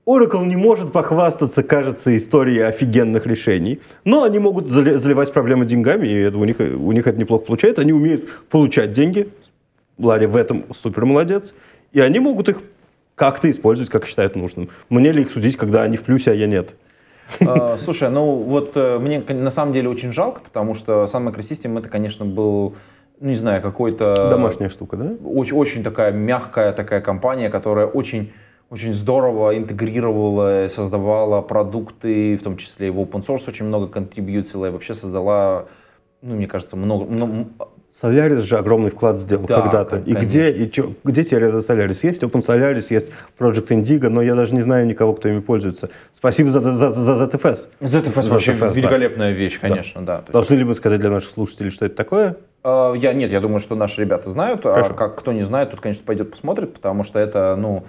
Oracle 0.06 0.46
не 0.46 0.56
может 0.56 0.92
похвастаться, 0.92 1.64
кажется, 1.64 2.16
историей 2.18 2.62
офигенных 2.62 3.26
решений, 3.26 3.80
но 4.04 4.24
они 4.24 4.40
могут 4.40 4.68
заливать 4.68 5.32
проблемы 5.32 5.66
деньгами, 5.66 6.08
и 6.08 6.14
это 6.22 6.38
у, 6.38 6.44
них, 6.44 6.60
у 6.60 6.92
них 6.92 7.08
это 7.08 7.18
неплохо 7.18 7.46
получается. 7.46 7.82
Они 7.82 7.94
умеют 7.94 8.30
получать 8.50 8.92
деньги, 8.92 9.30
Ларри 9.98 10.26
в 10.26 10.36
этом 10.36 10.66
супер 10.74 11.06
молодец, 11.06 11.54
и 11.94 12.00
они 12.02 12.20
могут 12.20 12.50
их 12.50 12.62
как-то 13.16 13.50
использовать, 13.50 13.92
как 13.92 14.08
считают 14.08 14.36
нужным. 14.36 14.70
Мне 14.90 15.12
ли 15.12 15.22
их 15.22 15.32
судить, 15.32 15.56
когда 15.56 15.84
они 15.84 15.98
в 15.98 16.02
плюсе, 16.02 16.32
а 16.32 16.34
я 16.34 16.48
нет? 16.48 16.76
А, 17.46 17.78
Слушай, 17.78 18.10
ну 18.10 18.36
вот 18.36 18.72
э, 18.76 19.00
мне 19.00 19.20
на 19.20 19.52
самом 19.52 19.74
деле 19.74 19.90
очень 19.90 20.14
жалко, 20.14 20.42
потому 20.42 20.76
что 20.76 21.06
Sun 21.06 21.30
Microsystem 21.32 21.78
это, 21.80 21.90
конечно, 21.90 22.26
был, 22.26 22.76
ну 23.20 23.30
не 23.30 23.36
знаю, 23.36 23.62
какой-то... 23.62 24.28
Домашняя 24.30 24.70
штука, 24.70 24.98
да? 24.98 25.14
Очень, 25.26 25.56
очень 25.56 25.84
такая 25.84 26.12
мягкая 26.12 26.74
такая 26.74 27.02
компания, 27.02 27.50
которая 27.50 27.88
очень, 27.88 28.34
очень 28.70 28.94
здорово 28.94 29.58
интегрировала, 29.58 30.68
создавала 30.70 31.42
продукты, 31.42 32.38
в 32.38 32.44
том 32.44 32.58
числе 32.58 32.88
и 32.88 32.92
в 32.92 33.00
open 33.00 33.26
source 33.26 33.44
очень 33.48 33.66
много 33.66 33.88
контрибьютила, 33.88 34.68
и 34.68 34.70
вообще 34.70 34.94
создала, 34.94 35.66
ну 36.22 36.36
мне 36.36 36.48
кажется, 36.48 36.76
много... 36.76 37.06
много- 37.06 37.48
Solaris 38.02 38.42
же 38.42 38.58
огромный 38.58 38.90
вклад 38.90 39.20
сделал 39.20 39.46
Да, 39.46 39.62
когда-то. 39.62 39.98
И 40.06 40.14
где, 40.14 40.50
и 40.50 40.70
чё- 40.70 40.94
где 41.04 41.24
теперь 41.24 41.44
этот 41.44 41.70
Solaris? 41.70 42.00
Есть 42.02 42.24
Open 42.24 42.46
Solaris, 42.46 42.88
есть 42.90 43.10
Project 43.38 43.68
Indigo, 43.68 44.10
но 44.10 44.22
я 44.22 44.36
даже 44.36 44.54
не 44.56 44.62
знаю 44.62 44.88
никого, 44.88 45.14
кто 45.14 45.30
ими 45.30 45.40
пользуется. 45.40 45.90
Спасибо 46.12 46.50
за, 46.52 46.60
за, 46.60 46.90
за 46.92 47.26
ZFS. 47.26 47.68
ZFS 47.82 48.14
ZFS, 48.14 48.30
вообще 48.30 48.54
да. 48.54 48.68
великолепная 48.70 49.32
вещь, 49.32 49.60
конечно, 49.60 50.04
да. 50.06 50.18
Есть, 50.18 50.32
Должны 50.32 50.56
ли 50.56 50.64
мы 50.64 50.74
сказать 50.76 51.00
для 51.00 51.10
наших 51.12 51.32
слушателей, 51.32 51.70
что 51.70 51.86
это 51.86 51.96
такое? 51.96 52.38
э, 52.64 52.94
я, 52.98 53.14
нет, 53.14 53.30
я 53.32 53.40
думаю, 53.40 53.60
что 53.60 53.76
наши 53.76 54.02
ребята 54.02 54.30
знают, 54.32 54.66
а 54.66 54.74
Хорошо. 54.74 54.94
как 54.96 55.16
кто 55.20 55.32
не 55.32 55.44
знает, 55.46 55.72
тот, 55.72 55.80
конечно, 55.80 56.04
пойдет 56.06 56.32
посмотрит, 56.32 56.74
потому 56.74 57.04
что 57.04 57.20
это, 57.20 57.56
ну, 57.58 57.84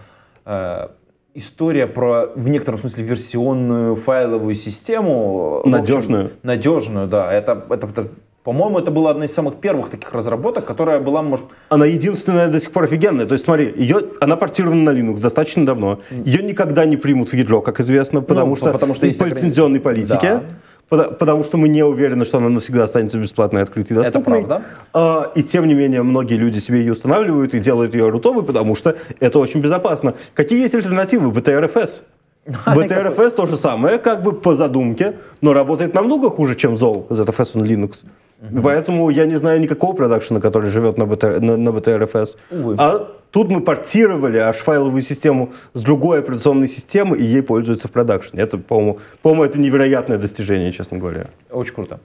э, 0.44 0.88
история 1.34 1.86
про, 1.86 2.26
в 2.36 2.48
некотором 2.48 2.78
смысле, 2.78 3.04
версионную 3.04 3.96
файловую 3.96 4.54
систему. 4.54 5.54
в 5.54 5.58
общем, 5.60 5.70
Надежную. 5.72 6.30
надежную, 6.42 7.08
да. 7.08 7.32
Это, 7.32 7.64
это, 7.70 7.86
это, 7.88 8.08
по-моему, 8.44 8.78
это 8.78 8.90
была 8.90 9.10
одна 9.10 9.24
из 9.24 9.32
самых 9.32 9.54
первых 9.56 9.88
таких 9.88 10.12
разработок, 10.12 10.66
которая 10.66 11.00
была, 11.00 11.22
может, 11.22 11.46
Она 11.70 11.86
единственная 11.86 12.48
до 12.48 12.60
сих 12.60 12.72
пор 12.72 12.84
офигенная. 12.84 13.24
То 13.24 13.32
есть 13.32 13.44
смотри, 13.46 13.72
ее, 13.74 14.02
она 14.20 14.36
портирована 14.36 14.92
на 14.92 14.96
Linux 14.96 15.18
достаточно 15.18 15.64
давно. 15.64 16.00
Ее 16.10 16.42
никогда 16.42 16.84
не 16.84 16.98
примут 16.98 17.30
в 17.30 17.34
ядро, 17.34 17.62
как 17.62 17.80
известно, 17.80 18.20
потому, 18.20 18.50
Ну, 18.50 18.56
что, 18.56 18.70
потому 18.70 18.92
что 18.92 19.06
по 19.14 19.24
лицензионной 19.24 19.80
политике. 19.80 20.42
Да. 20.90 21.04
Потому 21.04 21.44
что 21.44 21.56
мы 21.56 21.68
не 21.68 21.82
уверены, 21.82 22.26
что 22.26 22.36
она 22.36 22.50
навсегда 22.50 22.84
останется 22.84 23.18
бесплатной, 23.18 23.62
открытой 23.62 23.96
и 23.96 24.00
это 24.00 24.12
доступной. 24.12 24.44
правда. 24.44 24.62
А, 24.92 25.32
И 25.34 25.42
тем 25.42 25.66
не 25.66 25.72
менее, 25.72 26.02
многие 26.02 26.34
люди 26.34 26.58
себе 26.58 26.80
ее 26.80 26.92
устанавливают 26.92 27.54
и 27.54 27.58
делают 27.58 27.94
ее 27.94 28.10
рутовой, 28.10 28.44
потому 28.44 28.74
что 28.74 28.94
это 29.20 29.38
очень 29.38 29.60
безопасно. 29.60 30.14
Какие 30.34 30.60
есть 30.60 30.74
альтернативы? 30.74 31.30
BTRFS. 31.30 32.02
BTRFS 32.46 33.30
то 33.30 33.46
же 33.46 33.56
самое, 33.56 33.96
как 33.96 34.22
бы 34.22 34.32
по 34.32 34.54
задумке, 34.54 35.14
но 35.40 35.54
работает 35.54 35.94
намного 35.94 36.28
хуже, 36.28 36.54
чем 36.54 36.74
Zoll, 36.74 37.08
ZFS 37.08 37.54
on 37.54 37.62
Linux. 37.62 38.04
И 38.42 38.60
Поэтому 38.60 39.08
я 39.10 39.26
не 39.26 39.36
знаю 39.36 39.60
никакого 39.60 39.94
продакшена, 39.94 40.40
который 40.40 40.70
живет 40.70 40.98
на, 40.98 41.04
BT, 41.04 41.40
на, 41.40 41.56
на 41.56 41.68
BTRFS. 41.70 42.36
Увы. 42.50 42.74
А 42.78 43.08
тут 43.30 43.48
мы 43.50 43.60
портировали 43.62 44.38
аж 44.38 44.56
файловую 44.58 45.02
систему 45.02 45.52
с 45.72 45.82
другой 45.82 46.18
операционной 46.18 46.68
системы, 46.68 47.16
и 47.16 47.22
ей 47.24 47.42
пользуются 47.42 47.88
в 47.88 47.90
продакшене. 47.90 48.42
Это, 48.42 48.58
по-моему, 48.58 48.98
по-моему, 49.22 49.44
это 49.44 49.58
невероятное 49.58 50.18
достижение, 50.18 50.72
честно 50.72 50.98
говоря. 50.98 51.26
Очень 51.50 51.74
круто. 51.74 52.00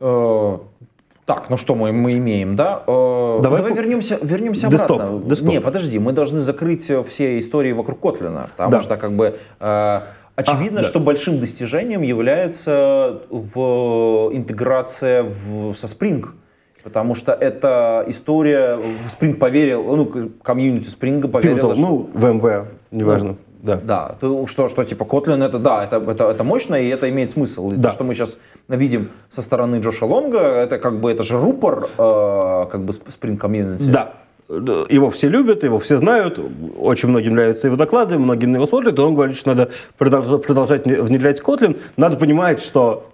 Э, 0.00 0.58
Так, 1.26 1.48
ну 1.50 1.56
что 1.56 1.74
мы, 1.74 1.92
мы 1.92 2.12
имеем, 2.12 2.56
да? 2.56 2.82
Э, 2.86 3.38
Давай 3.42 3.58
Давай, 3.60 3.72
по- 3.72 3.76
вернемся, 3.78 4.18
вернемся 4.22 4.66
Десктоп, 4.68 5.00
обратно. 5.00 5.28
десктоп. 5.30 5.48
Не, 5.48 5.60
подожди, 5.60 5.98
мы 5.98 6.12
должны 6.12 6.40
закрыть 6.40 6.90
э, 6.90 7.02
все 7.04 7.38
истории 7.38 7.72
вокруг 7.72 8.00
Котлина, 8.00 8.48
потому 8.56 8.70
Да. 8.72 8.80
что 8.80 8.96
как 8.96 9.12
бы 9.12 9.38
очевидно, 10.36 10.80
А, 10.80 10.82
да. 10.82 10.88
что 10.88 11.00
большим 11.00 11.38
достижением 11.40 12.02
является 12.02 13.20
в 13.30 14.30
интеграция 14.32 15.22
в, 15.22 15.74
со 15.74 15.86
Spring. 15.86 16.24
Потому 16.82 17.14
что 17.14 17.32
эта 17.32 18.04
история, 18.08 18.78
Spring 19.18 19.34
поверил, 19.34 19.96
ну, 19.96 20.30
комьюнити 20.42 20.90
Spring 20.90 21.26
поверил, 21.28 21.70
Pivotal, 21.70 21.74
ну, 21.78 22.10
ВМВ, 22.12 22.66
неважно. 22.90 23.36
да. 23.62 23.80
Да, 23.82 24.16
ты, 24.20 24.46
что, 24.46 24.68
что 24.68 24.84
типа 24.84 25.04
Kotlin 25.04 25.42
это 25.42 25.58
да, 25.58 25.82
это, 25.84 25.96
это, 25.96 26.24
это 26.30 26.44
мощно 26.44 26.74
и 26.74 26.88
это 26.90 27.08
имеет 27.08 27.30
смысл. 27.30 27.70
И 27.70 27.76
Да. 27.76 27.88
то, 27.88 27.94
что 27.94 28.04
мы 28.04 28.12
сейчас 28.14 28.36
видим 28.68 29.08
со 29.30 29.40
стороны 29.40 29.76
Джоша 29.76 30.04
Лонга, 30.04 30.40
это 30.40 30.78
как 30.78 31.00
бы 31.00 31.10
это 31.10 31.22
же 31.22 31.38
рупор 31.38 31.88
э, 31.96 32.66
как 32.70 32.84
бы 32.84 32.92
Spring 32.92 33.38
Community. 33.38 33.90
Да. 33.90 34.12
Его 34.48 35.10
все 35.10 35.28
любят, 35.28 35.64
его 35.64 35.78
все 35.78 35.96
знают, 35.96 36.38
очень 36.78 37.08
многим 37.08 37.34
нравятся 37.34 37.66
его 37.68 37.76
доклады, 37.76 38.18
многие 38.18 38.44
на 38.46 38.56
него 38.56 38.66
смотрят, 38.66 38.98
и 38.98 39.02
он 39.02 39.14
говорит, 39.14 39.36
что 39.36 39.54
надо 39.54 39.70
продолж- 39.98 40.38
продолжать 40.38 40.84
внедрять 40.84 41.40
Kotlin. 41.40 41.78
Надо 41.96 42.18
понимать, 42.18 42.60
что 42.62 43.10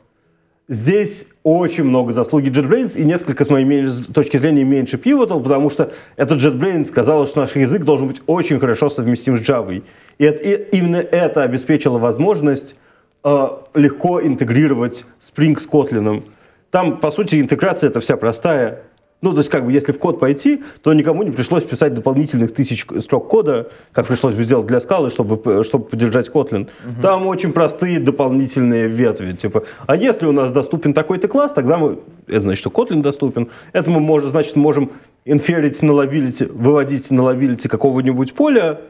здесь 0.67 1.27
очень 1.45 1.85
много 1.85 2.13
заслуги 2.13 2.51
JetBrains 2.51 2.97
и 2.99 3.05
несколько, 3.05 3.45
с 3.45 3.49
моей 3.49 3.89
точки 4.13 4.39
зрения, 4.39 4.65
меньше 4.65 4.97
Pivotal, 4.97 5.41
потому 5.41 5.71
что 5.71 5.93
этот 6.17 6.41
JetBrains 6.43 6.87
сказал, 6.87 7.27
что 7.29 7.41
наш 7.43 7.55
язык 7.55 7.85
должен 7.85 8.09
быть 8.09 8.21
очень 8.27 8.59
хорошо 8.59 8.89
совместим 8.89 9.37
с 9.39 9.49
Java. 9.49 9.83
И, 10.19 10.25
это- 10.25 10.43
и 10.43 10.77
именно 10.77 10.97
это 10.97 11.43
обеспечило 11.45 11.99
возможность 11.99 12.75
э, 13.23 13.49
легко 13.75 14.21
интегрировать 14.21 15.05
Spring 15.21 15.59
с 15.61 15.67
Kotlin. 15.69 16.25
Там, 16.71 16.99
по 16.99 17.11
сути, 17.11 17.41
интеграция 17.41 17.89
это 17.91 18.01
вся 18.01 18.17
простая. 18.17 18.81
Ну, 19.23 19.33
то 19.33 19.39
есть, 19.39 19.51
как 19.51 19.67
бы, 19.67 19.73
если 19.73 19.93
в 19.93 19.99
код 19.99 20.19
пойти, 20.19 20.63
то 20.83 20.93
никому 20.95 21.23
не 21.23 21.31
пришлось 21.31 21.63
писать 21.65 21.93
дополнительных 21.93 22.55
тысяч 22.55 22.87
строк 23.01 23.29
кода, 23.29 23.69
как 23.93 24.07
пришлось 24.07 24.35
бы 24.35 24.45
сделать 24.45 24.67
для 24.67 24.81
Скалы, 24.81 25.11
чтобы, 25.11 25.63
чтобы 25.65 25.85
поддержать 25.85 26.29
Kotlin. 26.29 26.69
Там 27.03 27.27
очень 27.27 27.53
простые 27.53 28.01
дополнительные 28.01 28.89
ветви. 28.89 29.35
Типа, 29.35 29.65
а 29.87 29.97
если 29.97 30.27
у 30.27 30.33
нас 30.33 30.53
доступен 30.53 30.95
такой-то 30.95 31.29
класс, 31.29 31.53
тогда 31.53 31.77
мы, 31.77 31.99
это 32.27 32.41
значит, 32.41 32.61
что 32.61 32.71
Kotlin 32.71 33.03
доступен. 33.03 33.49
Это 33.73 33.91
мы 33.91 34.01
можем, 34.01 34.31
значит, 34.31 34.57
можем 34.57 34.93
инферить 35.27 35.83
nullability, 35.83 36.47
выводить 36.47 37.11
nullability 37.11 37.69
какого-нибудь 37.69 38.33
поля, 38.33 38.81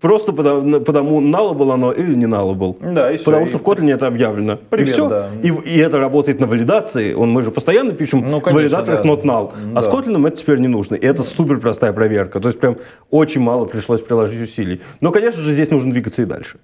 просто 0.00 0.32
потому, 0.32 0.80
потому 0.80 1.20
nullable 1.20 1.72
оно 1.72 1.92
или 1.92 2.14
не 2.14 2.26
nullable. 2.26 2.76
Да, 2.94 3.10
и 3.12 3.16
всё, 3.16 3.24
Потому 3.26 3.44
и- 3.46 3.48
что 3.48 3.58
в 3.58 3.62
Kotlin 3.62 3.92
это 3.92 4.06
объявлено. 4.06 4.56
Пример, 4.70 4.88
и 4.88 4.92
все. 4.92 5.08
да. 5.08 5.28
И, 5.42 5.48
и 5.48 5.78
это 5.78 5.98
работает 5.98 6.40
на 6.40 6.46
валидации. 6.46 7.14
Он, 7.14 7.30
мы 7.30 7.42
же 7.42 7.50
постоянно 7.50 7.92
пишем 7.92 8.20
Ну, 8.20 8.38
в 8.38 8.42
конечно, 8.42 8.54
валидаторах 8.78 9.02
да. 9.02 9.08
not 9.08 9.22
null. 9.24 9.52
А 9.74 9.82
с 9.82 9.86
Да. 9.86 9.90
Kotlin 9.92 10.26
это 10.26 10.36
теперь 10.36 10.58
не 10.58 10.68
нужно. 10.68 10.94
И 10.94 11.04
это 11.06 11.22
супер 11.22 11.58
простая 11.58 11.92
проверка. 11.92 12.40
То 12.40 12.48
есть 12.48 12.60
прям 12.60 12.76
очень 13.10 13.40
мало 13.40 13.64
пришлось 13.66 14.00
приложить 14.00 14.40
усилий. 14.42 14.80
Но, 15.00 15.10
конечно 15.10 15.42
же, 15.42 15.52
здесь 15.52 15.70
нужно 15.70 15.90
двигаться 15.90 16.22
и 16.22 16.24
дальше. 16.24 16.58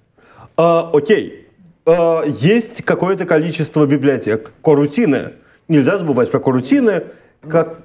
А, 0.57 0.89
окей. 0.93 1.47
А, 1.85 2.23
есть 2.23 2.83
какое-то 2.83 3.25
количество 3.25 3.85
библиотек. 3.85 4.51
Корутины. 4.63 5.33
Нельзя 5.67 5.97
забывать 5.97 6.29
про 6.31 6.39
корутины, 6.39 7.03
как 7.49 7.79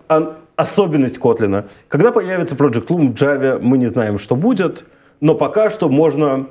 особенность 0.56 1.18
Kotlin. 1.18 1.64
Когда 1.88 2.12
появится 2.12 2.54
Project 2.54 2.86
Loom 2.88 3.12
в 3.12 3.14
Java, 3.14 3.58
мы 3.60 3.78
не 3.78 3.86
знаем, 3.88 4.18
что 4.18 4.36
будет. 4.36 4.84
Но 5.20 5.34
пока 5.34 5.70
что 5.70 5.88
можно 5.88 6.46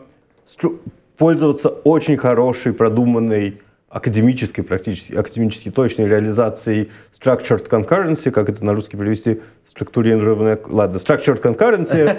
пользоваться 1.18 1.70
очень 1.70 2.18
хорошей, 2.18 2.74
продуманной 2.74 3.62
академической, 3.90 4.62
практически 4.62 5.14
академически 5.16 5.72
точной 5.72 6.08
реализацией 6.08 6.90
structured 7.20 7.68
concurrency, 7.70 8.32
как 8.32 8.50
это 8.50 8.64
на 8.64 8.74
русский 8.74 8.96
перевести, 8.98 9.42
структурированная, 9.68 10.58
ладно, 10.68 10.98
structured 10.98 11.42
concurrency, 11.42 12.16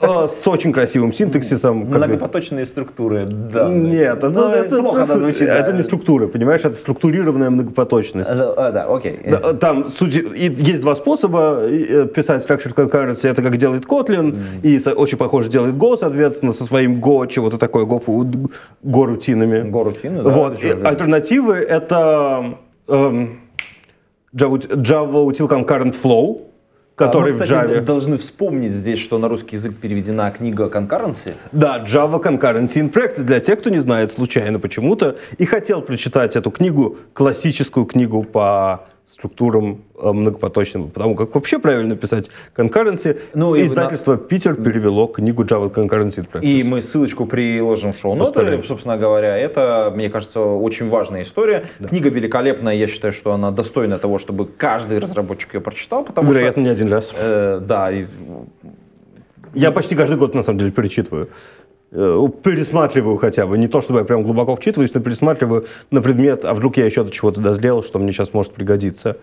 э, 0.00 0.28
с 0.28 0.46
очень 0.46 0.72
красивым 0.72 1.12
синтаксисом. 1.12 1.78
Многопоточные 1.86 2.64
структуры, 2.66 3.26
да. 3.26 3.68
Нет, 3.68 4.18
это, 4.18 4.28
Ну, 4.30 4.48
это- 4.50 4.78
плохо 4.78 5.04
звучит. 5.06 5.42
это 5.42 5.72
не 5.72 5.82
структура, 5.82 6.26
понимаешь, 6.28 6.60
это 6.64 6.76
структурированная 6.76 7.50
многопоточность. 7.50 8.30
А, 8.30 8.54
а, 8.56 8.72
Да, 8.72 8.84
окей. 8.86 9.18
Там 9.60 9.88
есть 10.34 10.80
два 10.82 10.94
споспоба 10.94 11.58
э, 11.62 12.06
писать 12.06 12.46
structured 12.46 12.74
concurrency. 12.74 13.28
Это 13.28 13.42
как 13.42 13.56
делает 13.56 13.84
Kotlin, 13.86 14.36
и 14.62 14.80
очень 14.88 15.18
похоже 15.18 15.48
делает 15.50 15.74
Go, 15.74 15.96
соответственно, 15.96 16.52
со 16.52 16.64
своим 16.64 17.00
Go, 17.00 17.26
чего-то 17.28 17.58
такое, 17.58 17.84
Go, 17.86 18.02
фу- 18.02 18.24
Go 18.24 19.04
рутинами. 19.06 19.68
Го-рутины, 19.68 20.22
да, 20.22 20.28
Вот. 20.30 20.58
Альтернативы 21.14 21.56
это 21.56 22.58
эм, 22.88 23.40
Java, 24.34 24.58
Java 24.58 25.24
Util 25.24 25.48
Concurrent 25.48 25.96
Flow, 26.02 26.42
который 26.96 27.32
А 27.32 27.36
мы, 27.36 27.38
в 27.38 27.42
кстати, 27.42 27.50
Java. 27.50 27.80
должны 27.80 28.18
вспомнить 28.18 28.72
здесь, 28.72 28.98
что 28.98 29.18
на 29.18 29.28
русский 29.28 29.56
язык 29.56 29.76
переведена 29.76 30.30
книга 30.30 30.66
Concurrency. 30.66 31.34
Да, 31.52 31.84
Java 31.84 32.22
Concurrency 32.22 32.76
in 32.76 32.92
Practice. 32.92 33.22
Для 33.22 33.40
тех, 33.40 33.60
кто 33.60 33.70
не 33.70 33.78
знает 33.78 34.12
случайно 34.12 34.58
почему-то 34.58 35.16
и 35.38 35.44
хотел 35.44 35.82
прочитать 35.82 36.36
эту 36.36 36.50
книгу, 36.50 36.96
классическую 37.12 37.86
книгу 37.86 38.22
по 38.24 38.86
структурам 39.06 39.82
э, 39.96 40.10
многопоточным, 40.12 40.90
потому 40.90 41.14
как 41.14 41.34
вообще 41.34 41.58
правильно 41.58 41.94
писать 41.94 42.30
concurrency. 42.56 43.20
Ну, 43.34 43.54
и 43.54 43.64
издательство 43.66 44.16
Питер 44.16 44.54
перевело 44.54 45.06
книгу 45.06 45.44
Java 45.44 45.72
Concurrency 45.72 46.26
Practice. 46.30 46.42
И 46.42 46.64
мы 46.64 46.82
ссылочку 46.82 47.26
приложим 47.26 47.92
в 47.92 47.98
шоу-ноты, 47.98 48.32
Поставим. 48.32 48.64
собственно 48.64 48.96
говоря. 48.96 49.36
Это, 49.36 49.92
мне 49.94 50.10
кажется, 50.10 50.40
очень 50.40 50.88
важная 50.88 51.22
история. 51.22 51.68
Книга 51.88 52.08
великолепная, 52.08 52.74
я 52.74 52.88
считаю, 52.88 53.12
что 53.12 53.32
она 53.32 53.50
достойна 53.50 53.98
того, 53.98 54.18
чтобы 54.18 54.46
каждый 54.46 54.98
разработчик 54.98 55.54
ее 55.54 55.60
прочитал, 55.60 56.04
потому 56.04 56.32
Вероятно, 56.32 56.62
не 56.62 56.68
один 56.70 56.90
раз. 56.92 57.08
что... 57.10 57.16
э, 57.18 57.60
да, 57.60 57.92
и- 57.92 58.06
Я 59.54 59.70
почти 59.70 59.94
каждый 59.94 60.16
год, 60.16 60.34
на 60.34 60.42
самом 60.42 60.58
деле, 60.58 60.70
перечитываю. 60.72 61.28
Э, 61.94 62.28
Пересматриваю 62.42 63.16
хотя 63.18 63.46
бы. 63.46 63.56
Не 63.56 63.68
то, 63.68 63.80
чтобы 63.80 64.00
я 64.00 64.04
прям 64.04 64.24
глубоко 64.24 64.56
вчитываюсь, 64.56 64.92
но 64.94 65.00
пересматриваю 65.00 65.66
на 65.92 66.02
предмет, 66.02 66.44
а 66.44 66.52
вдруг 66.52 66.76
я 66.76 66.86
еще 66.86 67.04
до 67.04 67.12
чего-то 67.12 67.40
дозрел, 67.40 67.84
что 67.84 68.00
мне 68.00 68.12
сейчас 68.12 68.34
может 68.34 68.52
пригодиться. 68.52 69.16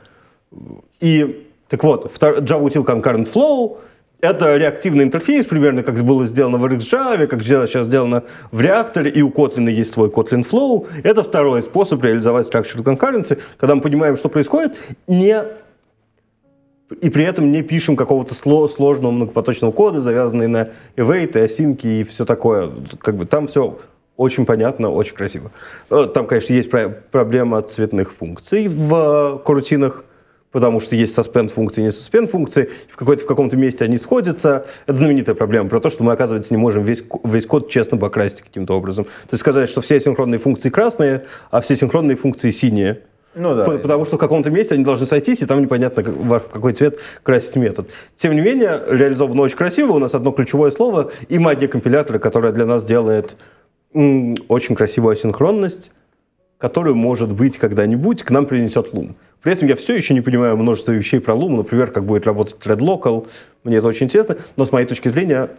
И, 1.01 1.47
так 1.67 1.83
вот, 1.83 2.11
Java 2.17 2.63
Util 2.63 2.85
Concurrent 2.85 3.31
Flow— 3.31 3.77
это 4.21 4.55
реактивный 4.55 5.03
интерфейс, 5.03 5.45
примерно 5.45 5.83
как 5.83 5.99
было 6.01 6.25
сделано 6.27 6.57
в 6.57 6.65
RxJava, 6.65 7.27
как 7.27 7.43
сейчас 7.43 7.87
сделано 7.87 8.23
в 8.51 8.61
реакторе, 8.61 9.11
и 9.11 9.21
у 9.21 9.29
Kotlin 9.29 9.69
есть 9.69 9.91
свой 9.91 10.09
Kotlin 10.09 10.47
Flow. 10.49 10.87
Это 11.03 11.23
второй 11.23 11.63
способ 11.63 12.01
реализовать 12.03 12.47
Structured 12.47 12.83
Concurrency, 12.83 13.39
когда 13.57 13.75
мы 13.75 13.81
понимаем, 13.81 14.15
что 14.15 14.29
происходит, 14.29 14.77
не 15.07 15.43
и 16.99 17.09
при 17.09 17.23
этом 17.23 17.51
не 17.51 17.61
пишем 17.61 17.95
какого-то 17.95 18.33
сло- 18.33 18.67
сложного 18.69 19.11
многопоточного 19.11 19.71
кода, 19.71 20.01
завязанный 20.01 20.47
на 20.47 20.69
await, 20.97 21.37
осинки 21.41 21.87
и 21.87 22.03
все 22.03 22.25
такое. 22.25 22.71
Как 22.99 23.15
бы 23.15 23.25
там 23.25 23.47
все 23.47 23.79
очень 24.17 24.45
понятно, 24.45 24.89
очень 24.91 25.15
красиво. 25.15 25.51
Э, 25.89 26.07
Там, 26.13 26.27
конечно, 26.27 26.53
есть 26.53 26.69
про- 26.69 26.89
проблема 26.89 27.61
цветных 27.61 28.13
функций 28.13 28.67
в 28.67 28.93
э, 29.39 29.45
корутинах, 29.45 30.05
потому 30.51 30.79
что 30.81 30.95
есть 30.95 31.17
suspend 31.17 31.53
функции 31.53 31.81
не 31.81 31.87
suspend 31.87 32.27
функции. 32.27 32.69
В, 32.91 32.97
какой-то, 32.97 33.23
в 33.23 33.25
каком-то 33.25 33.55
месте 33.55 33.85
они 33.85 33.97
сходятся. 33.97 34.65
Это 34.85 34.97
знаменитая 34.97 35.33
проблема 35.33 35.69
про 35.69 35.79
то, 35.79 35.89
что 35.89 36.03
мы, 36.03 36.11
оказывается, 36.11 36.53
не 36.53 36.57
можем 36.57 36.83
весь, 36.83 37.03
весь 37.23 37.45
код 37.45 37.69
честно 37.69 37.97
покрасить 37.97 38.41
каким-то 38.41 38.75
образом. 38.77 39.05
То 39.05 39.31
есть 39.31 39.39
сказать, 39.41 39.69
что 39.69 39.81
все 39.81 39.99
синхронные 39.99 40.39
функции 40.39 40.69
красные, 40.69 41.25
а 41.49 41.61
все 41.61 41.75
синхронные 41.75 42.17
функции 42.17 42.51
синие. 42.51 43.01
Ну 43.33 43.55
да. 43.55 43.63
Потому 43.63 44.05
что 44.05 44.17
в 44.17 44.19
каком-то 44.19 44.49
месте 44.49 44.75
они 44.75 44.83
должны 44.83 45.05
сойтись, 45.05 45.41
и 45.41 45.45
там 45.45 45.61
непонятно, 45.61 46.03
как- 46.03 46.15
в 46.15 46.39
какой 46.51 46.73
цвет 46.73 46.99
красить 47.23 47.55
метод. 47.55 47.87
Тем 48.17 48.35
не 48.35 48.41
менее, 48.41 48.81
реализовано 48.87 49.41
очень 49.43 49.57
красиво. 49.57 49.93
У 49.93 49.99
нас 49.99 50.13
одно 50.13 50.31
ключевое 50.31 50.71
слово 50.71 51.11
и 51.29 51.39
магия 51.39 51.67
компилятора, 51.67 52.19
которая 52.19 52.51
для 52.51 52.65
нас 52.65 52.83
делает 52.83 53.35
м, 53.93 54.35
очень 54.47 54.75
красивую 54.75 55.13
асинхронность, 55.13 55.91
которую, 56.57 56.95
может 56.95 57.33
быть, 57.33 57.57
когда-нибудь 57.57 58.23
к 58.23 58.31
нам 58.31 58.45
принесет 58.45 58.93
Loom. 58.93 59.15
При 59.41 59.53
этом 59.53 59.67
я 59.67 59.75
все 59.75 59.95
еще 59.95 60.13
не 60.13 60.21
понимаю 60.21 60.55
множество 60.55 60.91
вещей 60.91 61.19
про 61.19 61.33
Loom, 61.33 61.57
например, 61.57 61.91
как 61.91 62.05
будет 62.05 62.25
работать 62.25 62.55
thread 62.63 62.77
local. 62.79 63.27
Мне 63.63 63.77
это 63.77 63.87
очень 63.87 64.05
интересно, 64.05 64.37
но 64.55 64.65
с 64.65 64.71
моей 64.71 64.85
точки 64.87 65.09
зрения... 65.09 65.49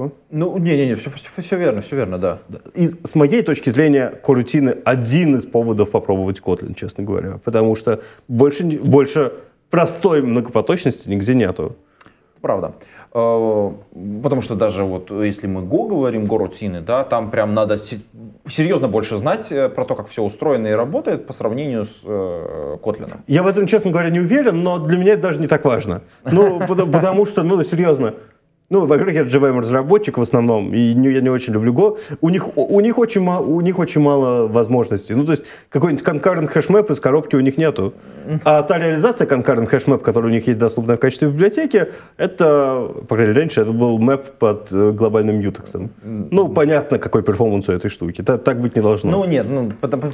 Чего? 0.00 0.12
Ну, 0.30 0.56
не-не-не, 0.56 0.94
все, 0.94 1.10
все, 1.36 1.56
верно, 1.56 1.82
все 1.82 1.96
верно, 1.96 2.16
да. 2.18 2.38
И 2.74 2.88
с 2.88 3.14
моей 3.14 3.42
точки 3.42 3.68
зрения, 3.68 4.08
корутины 4.08 4.76
один 4.84 5.36
из 5.36 5.44
поводов 5.44 5.90
попробовать 5.90 6.40
Kotlin, 6.40 6.74
честно 6.74 7.04
говоря. 7.04 7.38
Потому 7.44 7.76
что 7.76 8.00
больше, 8.26 8.64
больше 8.64 9.32
простой 9.68 10.22
многопоточности 10.22 11.08
нигде 11.10 11.34
нету. 11.34 11.76
Правда. 12.40 12.72
Э, 13.12 13.70
Потому 14.22 14.40
что 14.40 14.54
даже 14.54 14.84
вот 14.84 15.10
если 15.10 15.46
мы 15.46 15.60
Go 15.62 15.88
говорим, 15.88 16.24
Go 16.24 16.38
рутины, 16.38 16.80
да, 16.80 17.04
там 17.04 17.30
прям 17.30 17.52
надо 17.52 17.76
се- 17.76 18.00
серьезно 18.48 18.88
больше 18.88 19.18
знать 19.18 19.52
э, 19.52 19.68
про 19.68 19.84
то, 19.84 19.94
как 19.96 20.08
все 20.08 20.22
устроено 20.22 20.68
и 20.68 20.72
работает 20.72 21.26
по 21.26 21.34
сравнению 21.34 21.84
с 21.84 22.00
э, 22.04 22.76
Kotlin. 22.82 23.18
Я 23.26 23.42
в 23.42 23.46
этом, 23.46 23.66
честно 23.66 23.90
говоря, 23.90 24.08
не 24.08 24.20
уверен, 24.20 24.62
но 24.62 24.78
для 24.78 24.96
меня 24.96 25.12
это 25.12 25.22
даже 25.22 25.40
не 25.40 25.48
так 25.48 25.62
важно. 25.66 26.00
Ну, 26.24 26.58
потому 26.66 27.26
что, 27.26 27.42
ну, 27.42 27.62
серьезно, 27.62 28.14
ну, 28.70 28.86
во-первых, 28.86 29.14
я 29.16 29.22
JVM-разработчик 29.22 30.16
в 30.18 30.22
основном, 30.22 30.72
и 30.72 30.94
не- 30.94 31.10
я 31.10 31.20
не 31.20 31.28
очень 31.28 31.52
люблю 31.52 31.72
Go. 31.72 31.98
У 32.20 32.28
них, 32.28 32.56
у 32.56 32.80
них, 32.80 32.98
очень, 32.98 33.20
ма- 33.20 33.40
у 33.40 33.60
них 33.60 33.78
очень 33.80 34.00
мало 34.00 34.46
возможностей. 34.46 35.14
Ну, 35.14 35.24
то 35.24 35.32
есть, 35.32 35.42
какой-нибудь 35.70 36.04
concurrent 36.06 36.46
hash 36.46 36.71
map 36.71 36.90
из 36.90 37.00
коробки 37.00 37.34
у 37.36 37.40
них 37.40 37.58
нету. 37.58 37.92
А 38.44 38.62
та 38.62 38.78
реализация 38.78 39.26
concurrent 39.26 39.66
hash 39.66 39.84
map, 39.84 40.02
которая 40.02 40.30
у 40.30 40.34
них 40.34 40.46
есть 40.46 40.58
доступна 40.58 40.94
в 40.96 40.98
качестве 41.00 41.28
библиотеки, 41.28 41.86
это, 42.16 42.88
по 43.08 43.16
крайней 43.16 43.30
мере, 43.30 43.40
раньше 43.40 43.60
это 43.62 43.72
был 43.72 43.98
map 43.98 44.38
под 44.38 44.68
э, 44.70 44.92
глобальным 44.92 45.40
мьютексом. 45.40 45.90
Ну, 46.04 46.48
понятно, 46.48 46.98
какой 46.98 47.22
перформанс 47.24 47.68
у 47.68 47.72
этой 47.72 47.90
штуки. 47.90 48.22
Та- 48.22 48.38
Так, 48.38 48.60
быть 48.60 48.76
не 48.76 48.82
должно. 48.82 49.10
Ну 49.10 49.24
нет, 49.24 49.46
ну 49.48 49.72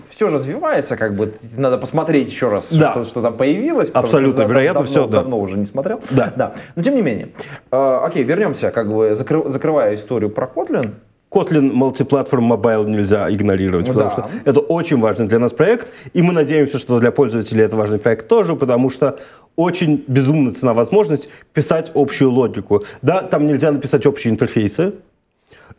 все 0.08 0.30
развивается, 0.30 0.96
как 0.96 1.14
бы 1.14 1.32
надо 1.58 1.76
посмотреть 1.76 2.30
еще 2.30 2.48
раз, 2.48 2.72
Да. 2.72 2.92
что, 2.92 3.04
что 3.04 3.20
там 3.22 3.34
появилось. 3.36 3.88
потому 3.88 4.06
Абсолютно, 4.06 4.42
что 4.44 4.50
вероятно, 4.50 4.80
давно, 4.80 4.90
всё, 4.90 5.06
да. 5.06 5.16
давно 5.20 5.38
уже 5.40 5.58
не 5.58 5.66
смотрел. 5.66 6.00
Да. 6.10 6.32
да. 6.36 6.54
Но 6.74 6.82
тем 6.82 6.94
не 6.94 7.02
менее, 7.02 7.28
Э, 7.70 7.98
окей, 8.02 8.22
вернемся, 8.24 8.45
как 8.54 8.92
бы 8.92 9.10
закры- 9.12 9.48
закрывая 9.48 9.94
историю 9.94 10.30
про 10.30 10.46
Kotlin. 10.46 10.94
Kotlin 11.30 11.72
Multiplatform 11.72 12.48
Mobile 12.48 12.88
нельзя 12.88 13.30
игнорировать, 13.30 13.86
потому 13.86 14.04
да. 14.04 14.10
что 14.10 14.30
это 14.44 14.60
очень 14.60 15.00
важный 15.00 15.26
для 15.26 15.38
нас 15.38 15.52
проект, 15.52 15.92
и 16.12 16.22
мы 16.22 16.32
надеемся, 16.32 16.78
что 16.78 17.00
для 17.00 17.10
пользователей 17.10 17.64
это 17.64 17.76
важный 17.76 17.98
проект 17.98 18.28
тоже, 18.28 18.54
потому 18.54 18.90
что 18.90 19.18
очень 19.56 20.04
безумно 20.06 20.52
цена 20.52 20.72
возможность 20.72 21.28
писать 21.52 21.90
общую 21.94 22.30
логику. 22.30 22.84
Да, 23.02 23.22
там 23.22 23.46
нельзя 23.46 23.72
написать 23.72 24.06
общие 24.06 24.32
интерфейсы, 24.32 24.94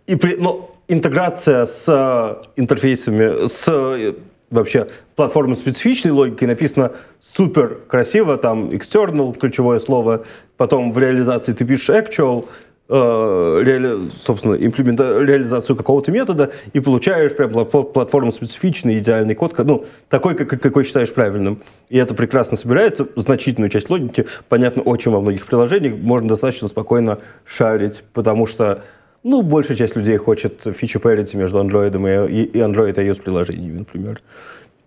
и 0.05 0.15
при, 0.15 0.35
но 0.35 0.69
интеграция 0.87 1.65
с 1.65 1.83
э, 1.87 2.43
интерфейсами, 2.55 3.47
с 3.47 3.63
э, 3.67 4.13
вообще 4.49 4.87
платформой 5.15 5.57
специфичной 5.57 6.11
логикой 6.11 6.47
написано 6.47 6.91
супер 7.19 7.79
красиво, 7.87 8.37
там 8.37 8.69
external 8.69 9.37
ключевое 9.37 9.79
слово, 9.79 10.25
потом 10.55 10.91
в 10.91 10.99
реализации 10.99 11.53
ты 11.53 11.65
пишешь 11.65 11.89
actual, 11.89 12.47
э, 12.89 13.61
реали- 13.65 14.09
собственно, 14.21 14.53
имплемента- 14.53 15.19
реализацию 15.21 15.75
какого-то 15.75 16.09
метода 16.11 16.51
и 16.71 16.79
получаешь 16.79 17.35
прям 17.35 17.51
платформу 17.65 18.31
специфичный 18.31 18.99
идеальный 18.99 19.35
код, 19.35 19.57
ну, 19.57 19.85
такой, 20.09 20.35
как, 20.35 20.61
какой 20.61 20.85
считаешь 20.85 21.13
правильным. 21.13 21.61
И 21.89 21.97
это 21.97 22.15
прекрасно 22.15 22.55
собирается, 22.55 23.05
значительную 23.17 23.69
часть 23.69 23.89
логики, 23.89 24.25
понятно, 24.47 24.83
очень 24.83 25.11
во 25.11 25.19
многих 25.19 25.47
приложениях 25.47 25.97
можно 25.97 26.29
достаточно 26.29 26.69
спокойно 26.69 27.19
шарить, 27.43 28.03
потому 28.13 28.45
что 28.45 28.83
ну, 29.23 29.41
большая 29.41 29.77
часть 29.77 29.95
людей 29.95 30.17
хочет 30.17 30.61
фичу 30.75 30.99
parity 30.99 31.35
между 31.35 31.59
Android 31.59 32.29
и, 32.29 32.43
и 32.43 32.57
Android 32.57 32.95
iOS 32.95 33.21
приложениями, 33.21 33.79
например. 33.79 34.21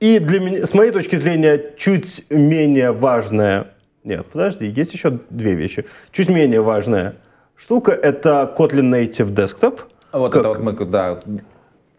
И 0.00 0.18
для 0.18 0.40
меня, 0.40 0.66
с 0.66 0.72
моей 0.72 0.92
точки 0.92 1.16
зрения, 1.16 1.74
чуть 1.76 2.24
менее 2.30 2.92
важная... 2.92 3.74
Нет, 4.02 4.26
подожди, 4.32 4.66
есть 4.66 4.94
еще 4.94 5.18
две 5.28 5.54
вещи. 5.54 5.84
Чуть 6.10 6.30
менее 6.30 6.62
важная 6.62 7.16
штука— 7.56 7.92
это 8.02 8.54
Kotlin 8.56 8.90
Native 8.90 9.34
Desktop. 9.34 9.80
Вот 10.12 10.32
Как? 10.32 10.40
это 10.40 10.48
вот 10.48 10.60
мы, 10.60 10.72
да, 10.86 11.20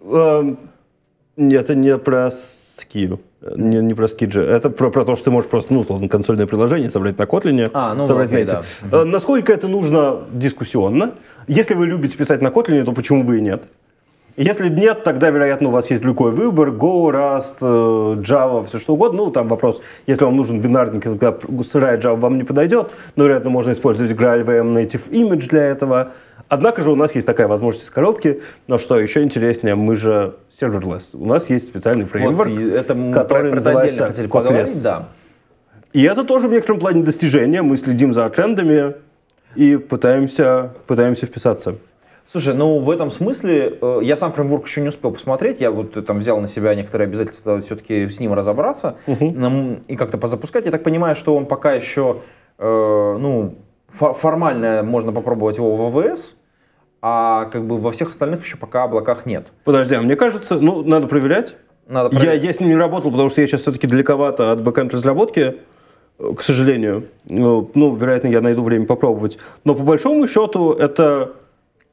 Эм, 0.04 0.58
нет, 1.38 1.64
это 1.64 1.76
не 1.76 1.98
про 1.98 2.32
ски, 2.32 3.20
не, 3.56 3.78
не 3.82 3.94
про 3.94 4.08
скиджи. 4.08 4.42
Это 4.42 4.70
про, 4.70 4.90
про 4.92 5.04
то, 5.06 5.16
что 5.16 5.26
ты 5.26 5.32
можешь 5.32 5.50
просто, 5.50 5.74
ну, 5.74 5.80
условно, 5.82 6.08
консольное 6.08 6.46
приложение 6.46 6.90
собрать 6.90 7.18
на 7.18 7.24
Kotlin, 7.24 7.70
А, 7.74 7.94
ну, 7.96 8.04
собрать 8.04 8.32
окей, 8.32 8.44
Native. 8.46 8.64
да. 8.92 9.02
Э, 9.02 9.04
Насколько 9.04 9.52
это 9.54 9.68
нужно, 9.68 10.22
дискуссионно. 10.32 11.14
Если 11.48 11.74
вы 11.74 11.88
любите 11.88 12.18
писать 12.18 12.42
на 12.42 12.50
Kotlin, 12.50 12.84
то 12.84 12.92
почему 12.92 13.24
бы 13.24 13.38
и 13.38 13.42
нет? 13.42 13.64
Если 14.38 14.70
нет, 14.70 15.04
тогда, 15.04 15.30
вероятно, 15.30 15.68
у 15.68 15.72
вас 15.72 15.90
есть 15.90 16.04
любой 16.04 16.32
выбор, 16.32 16.70
Go, 16.70 17.12
Rust, 17.12 17.58
э, 17.60 18.22
Java, 18.22 18.66
все 18.68 18.80
что 18.80 18.94
угодно. 18.94 19.26
Ну, 19.26 19.32
там 19.32 19.48
вопрос, 19.50 19.82
если 20.08 20.24
вам 20.24 20.38
нужен 20.38 20.62
бинарник, 20.62 21.04
тогда 21.04 21.36
сырая 21.70 21.98
Java 22.00 22.16
вам 22.16 22.38
не 22.38 22.44
подойдет, 22.44 22.92
но, 23.16 23.26
вероятно, 23.26 23.50
можно 23.50 23.72
использовать 23.72 24.12
GraalVM 24.14 24.74
Native 24.74 25.10
Image 25.10 25.50
для 25.50 25.64
этого. 25.66 26.12
Однако 26.52 26.82
же 26.82 26.92
у 26.92 26.96
нас 26.98 27.16
есть 27.16 27.26
такая 27.26 27.48
возможность 27.48 27.86
из 27.86 27.90
коробки, 27.90 28.42
но 28.68 28.78
что 28.78 29.00
еще 29.00 29.24
интереснее, 29.24 29.76
мы 29.76 29.96
же 29.96 30.36
serverless. 30.60 31.04
У 31.14 31.26
нас 31.26 31.50
есть 31.50 31.66
специальный 31.68 32.04
фреймворк, 32.04 32.50
вот, 32.50 32.60
это 32.60 32.94
мы 32.94 33.14
который 33.14 33.52
про, 33.52 33.56
называется 33.56 34.06
хотели 34.08 34.28
Kotless. 34.30 34.84
да. 34.84 35.08
И 35.94 36.04
это 36.04 36.26
тоже 36.26 36.50
в 36.50 36.52
некотором 36.52 36.82
плане 36.82 37.04
достижение. 37.04 37.62
Мы 37.62 37.78
следим 37.78 38.12
за 38.12 38.28
трендами 38.30 38.96
и 39.56 39.78
пытаемся, 39.78 40.74
пытаемся 40.88 41.26
вписаться. 41.26 41.76
Слушай, 42.30 42.54
ну 42.54 42.80
в 42.80 42.92
этом 42.92 43.12
смысле 43.12 43.78
э, 43.82 44.00
я 44.04 44.18
сам 44.18 44.34
фреймворк 44.34 44.68
еще 44.68 44.82
не 44.82 44.90
успел 44.90 45.12
посмотреть, 45.12 45.62
я 45.62 45.72
вот 45.72 45.96
э, 45.96 46.02
там 46.02 46.20
взял 46.20 46.38
на 46.42 46.48
себя 46.48 46.76
некоторые 46.76 47.08
обязательства 47.08 47.62
все-таки 47.62 48.10
с 48.10 48.20
ним 48.20 48.34
разобраться 48.34 48.98
нам- 49.08 49.84
и 49.88 49.96
как-то 49.96 50.18
позапускать. 50.18 50.66
Я 50.66 50.72
так 50.72 50.84
понимаю, 50.84 51.16
что 51.16 51.34
он 51.34 51.46
пока 51.46 51.72
еще, 51.76 52.18
э, 52.60 53.18
ну, 53.22 53.56
фо- 53.98 54.14
формально 54.16 54.84
можно 54.84 55.14
попробовать 55.14 55.56
его 55.56 55.78
в 55.78 55.98
АВС, 55.98 56.36
а 57.02 57.46
как 57.46 57.66
бы 57.66 57.78
во 57.78 57.92
всех 57.92 58.12
остальных 58.12 58.44
еще 58.44 58.58
пока 58.58 58.84
облаках 58.84 59.26
нет. 59.26 59.48
Подожди, 59.64 59.96
а 59.96 60.02
мне 60.02 60.16
кажется, 60.16 60.60
ну, 60.60 60.84
надо 60.84 61.08
проверять. 61.08 61.56
Надо 61.88 62.14
Я, 62.14 62.20
проверить. 62.20 62.44
я 62.44 62.54
с 62.54 62.60
ним 62.60 62.70
не 62.70 62.76
работал, 62.76 63.12
потому 63.12 63.30
что 63.30 63.42
я 63.42 63.48
сейчас 63.48 63.62
все-таки 63.62 63.88
далековато 63.88 64.52
от 64.52 64.62
бэкэнд 64.62 64.94
разработки, 64.94 65.56
э, 66.20 66.34
к 66.38 66.42
сожалению. 66.44 67.08
Ну, 67.28 67.70
ну, 67.74 67.96
вероятно, 67.96 68.28
я 68.28 68.42
найду 68.42 68.64
время 68.64 68.86
попробовать. 68.86 69.40
Но 69.64 69.74
по 69.74 69.84
большому 69.84 70.28
счету 70.28 70.74
это 70.74 71.34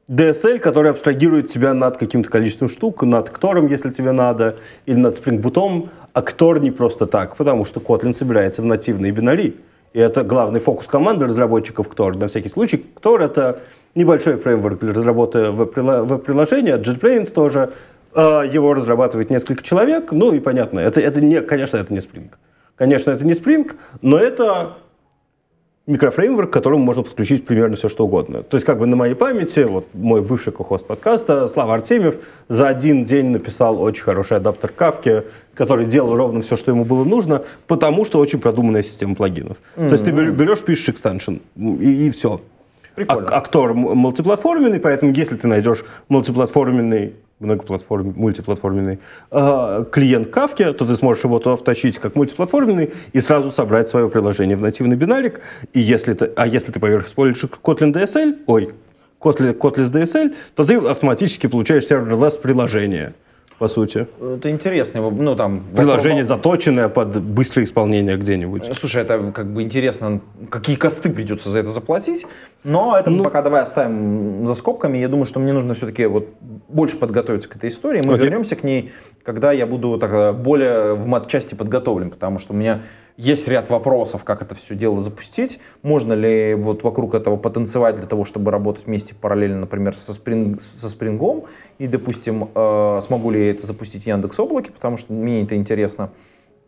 DSL, 0.09 0.59
который 0.59 0.91
абстрагирует 0.91 1.49
тебя 1.51 1.73
над 1.73 1.97
каким-то 1.97 2.29
количеством 2.29 2.69
штук, 2.69 3.03
над 3.03 3.29
Ктором, 3.29 3.67
если 3.67 3.89
тебе 3.89 4.11
надо, 4.11 4.57
или 4.85 4.95
над 4.95 5.19
Spring 5.19 5.41
Boot, 5.41 5.89
а 6.13 6.21
Ктор 6.21 6.59
не 6.59 6.71
просто 6.71 7.05
так, 7.05 7.35
потому 7.35 7.65
что 7.65 7.79
Kotlin 7.79 8.13
собирается 8.13 8.61
в 8.61 8.65
нативные 8.65 9.11
бинари. 9.11 9.57
И 9.93 9.99
это 9.99 10.23
главный 10.23 10.59
фокус 10.59 10.87
команды 10.87 11.25
разработчиков 11.25 11.87
Ктор. 11.87 12.15
На 12.15 12.27
всякий 12.27 12.49
случай, 12.49 12.77
Ктор— 12.77 13.21
это 13.23 13.61
небольшой 13.95 14.37
фреймворк 14.37 14.79
для 14.79 14.93
разработки 14.93 15.37
веб-приложения, 15.37 16.77
JetBrains 16.77 17.31
тоже. 17.31 17.71
А, 18.13 18.43
Его 18.43 18.73
разрабатывает 18.73 19.29
несколько 19.29 19.63
человек, 19.63 20.11
ну 20.11 20.31
и 20.31 20.39
понятно, 20.39 20.79
это, 20.79 20.99
это 20.99 21.21
не, 21.21 21.41
конечно, 21.41 21.77
это 21.77 21.93
не 21.93 21.99
Spring. 21.99 22.29
Конечно, 22.75 23.11
это 23.11 23.25
не 23.25 23.33
Spring, 23.33 23.71
но 24.01 24.17
это 24.17 24.77
микрофреймворк, 25.89 26.49
к 26.49 26.53
которому 26.53 26.83
можно 26.83 27.03
подключить 27.03 27.45
примерно 27.45 27.75
все, 27.75 27.89
что 27.89 28.05
угодно. 28.05 28.43
То 28.43 28.57
есть, 28.57 28.65
как 28.65 28.77
бы 28.77 28.85
на 28.85 28.95
моей 28.95 29.15
памяти, 29.15 29.61
вот 29.61 29.87
мой 29.93 30.21
бывший 30.21 30.53
кохост 30.53 30.85
подкаста, 30.85 31.47
Слава 31.47 31.73
Артемьев, 31.73 32.15
за 32.47 32.67
один 32.67 33.05
день 33.05 33.27
написал 33.27 33.81
очень 33.81 34.03
хороший 34.03 34.37
адаптер 34.37 34.71
Кавки, 34.71 35.23
который 35.55 35.85
делал 35.85 36.15
ровно 36.15 36.41
все, 36.41 36.55
что 36.55 36.71
ему 36.71 36.85
было 36.85 37.03
нужно, 37.03 37.43
потому 37.67 38.05
что 38.05 38.19
очень 38.19 38.39
продуманная 38.39 38.83
система 38.83 39.15
плагинов. 39.15 39.57
То 39.75 39.93
есть, 39.93 40.05
ты 40.05 40.11
берешь, 40.11 40.33
берешь, 40.33 40.61
пишешь 40.61 40.89
экстеншн, 40.89 41.37
и, 41.57 42.07
и 42.07 42.11
все. 42.11 42.39
Прикольно. 42.95 43.27
А, 43.29 43.37
актор 43.37 43.73
мультиплатформенный, 43.73 44.79
поэтому 44.79 45.13
если 45.13 45.35
ты 45.35 45.47
найдешь 45.47 45.83
мультиплатформенный 46.09 47.13
многоплатформенный, 47.39 48.13
мультиплатформенный 48.15 48.99
э, 49.31 49.85
клиент 49.91 50.27
Кавки, 50.27 50.73
то 50.73 50.85
ты 50.85 50.95
сможешь 50.95 51.23
его 51.23 51.39
туда 51.39 51.55
втащить 51.55 51.97
как 51.97 52.15
мультиплатформенный 52.15 52.91
и 53.13 53.21
сразу 53.21 53.51
собрать 53.51 53.89
свое 53.89 54.09
приложение 54.09 54.57
в 54.57 54.61
нативный 54.61 54.97
бинарик. 54.97 55.39
И 55.73 55.79
если 55.79 56.13
ты, 56.13 56.31
а 56.35 56.45
если 56.45 56.71
ты 56.71 56.79
поверх 56.79 57.07
используешь 57.07 57.49
Kotlin 57.63 57.93
DSL, 57.93 58.39
ой, 58.45 58.73
Kotlin, 59.19 59.57
Kotlin 59.57 59.91
DSL, 59.91 60.35
то 60.55 60.65
ты 60.65 60.75
автоматически 60.75 61.47
получаешь 61.47 61.85
serverless 61.85 62.39
приложение, 62.39 63.13
по 63.59 63.67
сути. 63.67 64.07
Это 64.21 64.49
интересно, 64.49 65.01
ну 65.11 65.35
там... 65.35 65.65
Приложение 65.75 66.23
вопрос- 66.23 66.27
заточенное 66.27 66.87
под 66.89 67.21
быстрое 67.21 67.65
исполнение 67.65 68.17
где-нибудь. 68.17 68.75
Слушай, 68.77 69.01
это 69.03 69.31
как 69.33 69.53
бы 69.53 69.61
интересно, 69.61 70.21
какие 70.49 70.77
косты 70.77 71.09
придется 71.09 71.49
за 71.49 71.59
это 71.59 71.69
заплатить. 71.69 72.25
Но 72.63 72.97
это 72.97 73.09
мы 73.11 73.17
Ну. 73.17 73.23
пока 73.23 73.41
давай 73.41 73.61
оставим 73.61 74.47
за 74.47 74.55
скобками. 74.55 74.97
Я 74.97 75.07
думаю, 75.09 75.25
что 75.25 75.39
мне 75.39 75.53
нужно 75.53 75.73
все-таки 75.73 76.05
вот 76.05 76.27
больше 76.69 76.97
подготовиться 76.97 77.47
к 77.49 77.55
этой 77.57 77.69
истории. 77.69 78.01
Мы 78.03 78.13
Окей. 78.13 78.25
вернемся 78.25 78.55
к 78.55 78.63
ней, 78.63 78.91
когда 79.23 79.51
я 79.51 79.67
буду 79.67 79.97
так, 79.99 80.11
э, 80.11 80.31
более 80.33 80.93
в 80.93 81.05
матчасти 81.05 81.53
подготовлен, 81.55 82.09
потому 82.09 82.39
что 82.39 82.53
у 82.53 82.55
меня 82.55 82.81
есть 83.19 83.49
ряд 83.49 83.69
вопросов, 83.69 84.23
как 84.23 84.41
это 84.41 84.55
все 84.55 84.75
дело 84.75 85.01
запустить. 85.01 85.59
Можно 85.81 86.13
ли 86.13 86.53
вот 86.53 86.83
вокруг 86.83 87.13
этого 87.13 87.35
потанцевать 87.35 87.97
для 87.97 88.07
того, 88.07 88.23
чтобы 88.23 88.49
работать 88.49 88.85
вместе 88.85 89.13
параллельно, 89.13 89.59
например, 89.59 89.93
со, 89.93 90.13
Spring, 90.13 90.57
со 90.75 90.87
Spring, 90.87 91.45
и, 91.79 91.87
допустим, 91.87 92.49
э, 92.55 92.99
смогу 93.05 93.31
ли 93.31 93.43
я 93.43 93.51
это 93.51 93.67
запустить 93.67 94.05
в 94.05 94.07
Яндекс 94.07 94.39
Облаке, 94.39 94.71
потому 94.71 94.95
что 94.95 95.11
мне 95.11 95.43
это 95.43 95.57
интересно. 95.57 96.11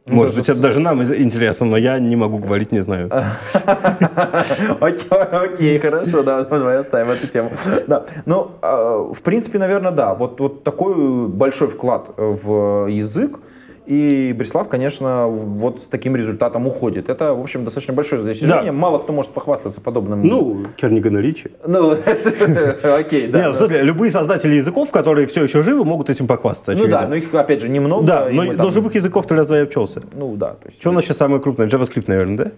Может 0.06 0.36
Даже 0.36 0.40
быть, 0.42 0.50
это 0.50 0.60
даже 0.60 0.80
нам 0.82 1.02
интересно, 1.04 1.68
но 1.68 1.78
я 1.78 2.00
не 2.00 2.18
могу 2.18 2.40
говорить, 2.40 2.74
не 2.74 2.82
знаю. 2.82 3.10
Окей, 4.82 5.80
хорошо, 5.80 6.24
да, 6.24 6.44
давай 6.44 6.80
оставим 6.80 7.12
эту 7.12 7.28
тему. 7.28 7.52
Да, 7.88 8.08
ну, 8.26 8.52
э, 8.62 9.14
в 9.18 9.22
принципе, 9.22 9.58
наверное, 9.58 9.92
да, 9.92 10.16
вот 10.16 10.64
такой 10.66 11.30
большой 11.30 11.70
вклад 11.70 12.10
в 12.18 12.88
язык, 12.90 13.40
и 13.86 14.34
Брислав, 14.38 14.70
конечно, 14.70 15.28
вот 15.28 15.82
с 15.82 15.84
таким 15.84 16.16
результатом 16.16 16.68
уходит. 16.68 17.10
Это, 17.10 17.34
в 17.34 17.42
общем, 17.42 17.64
достаточно 17.64 17.94
большое 17.94 18.24
достижение. 18.24 18.72
Да. 18.72 18.78
Мало 18.78 19.00
кто 19.00 19.14
может 19.14 19.32
похвастаться 19.32 19.82
подобным. 19.82 20.26
Ну, 20.26 20.66
Керниган 20.78 21.18
и 21.18 21.22
Ричи. 21.22 21.52
ну, 21.66 21.92
окей, 22.84 23.28
да. 23.28 23.38
Нет, 23.40 23.52
да. 23.52 23.54
смотри, 23.54 23.82
любые 23.82 24.12
создатели 24.12 24.56
языков, 24.56 24.92
которые 24.92 25.28
все 25.28 25.44
еще 25.44 25.62
живы, 25.62 25.84
могут 25.84 26.10
этим 26.10 26.28
похвастаться. 26.28 26.74
Ну 26.74 26.90
да, 26.90 27.08
но 27.08 27.16
их, 27.16 27.34
опять 27.34 27.62
же, 27.62 27.70
немного. 27.70 28.06
Да, 28.06 28.30
но, 28.32 28.70
живых 28.70 28.96
языков-то 28.96 29.36
разве 29.36 29.58
я 29.58 29.64
обчелся? 29.64 30.02
Ну 30.14 30.36
да. 30.36 30.58
Что 30.80 30.90
у 30.92 30.94
нас 30.94 31.06
сейчас 31.06 31.18
самое 31.18 31.42
крупное? 31.42 31.68
JavaScript, 31.68 32.06
наверное, 32.08 32.38
да? 32.38 32.52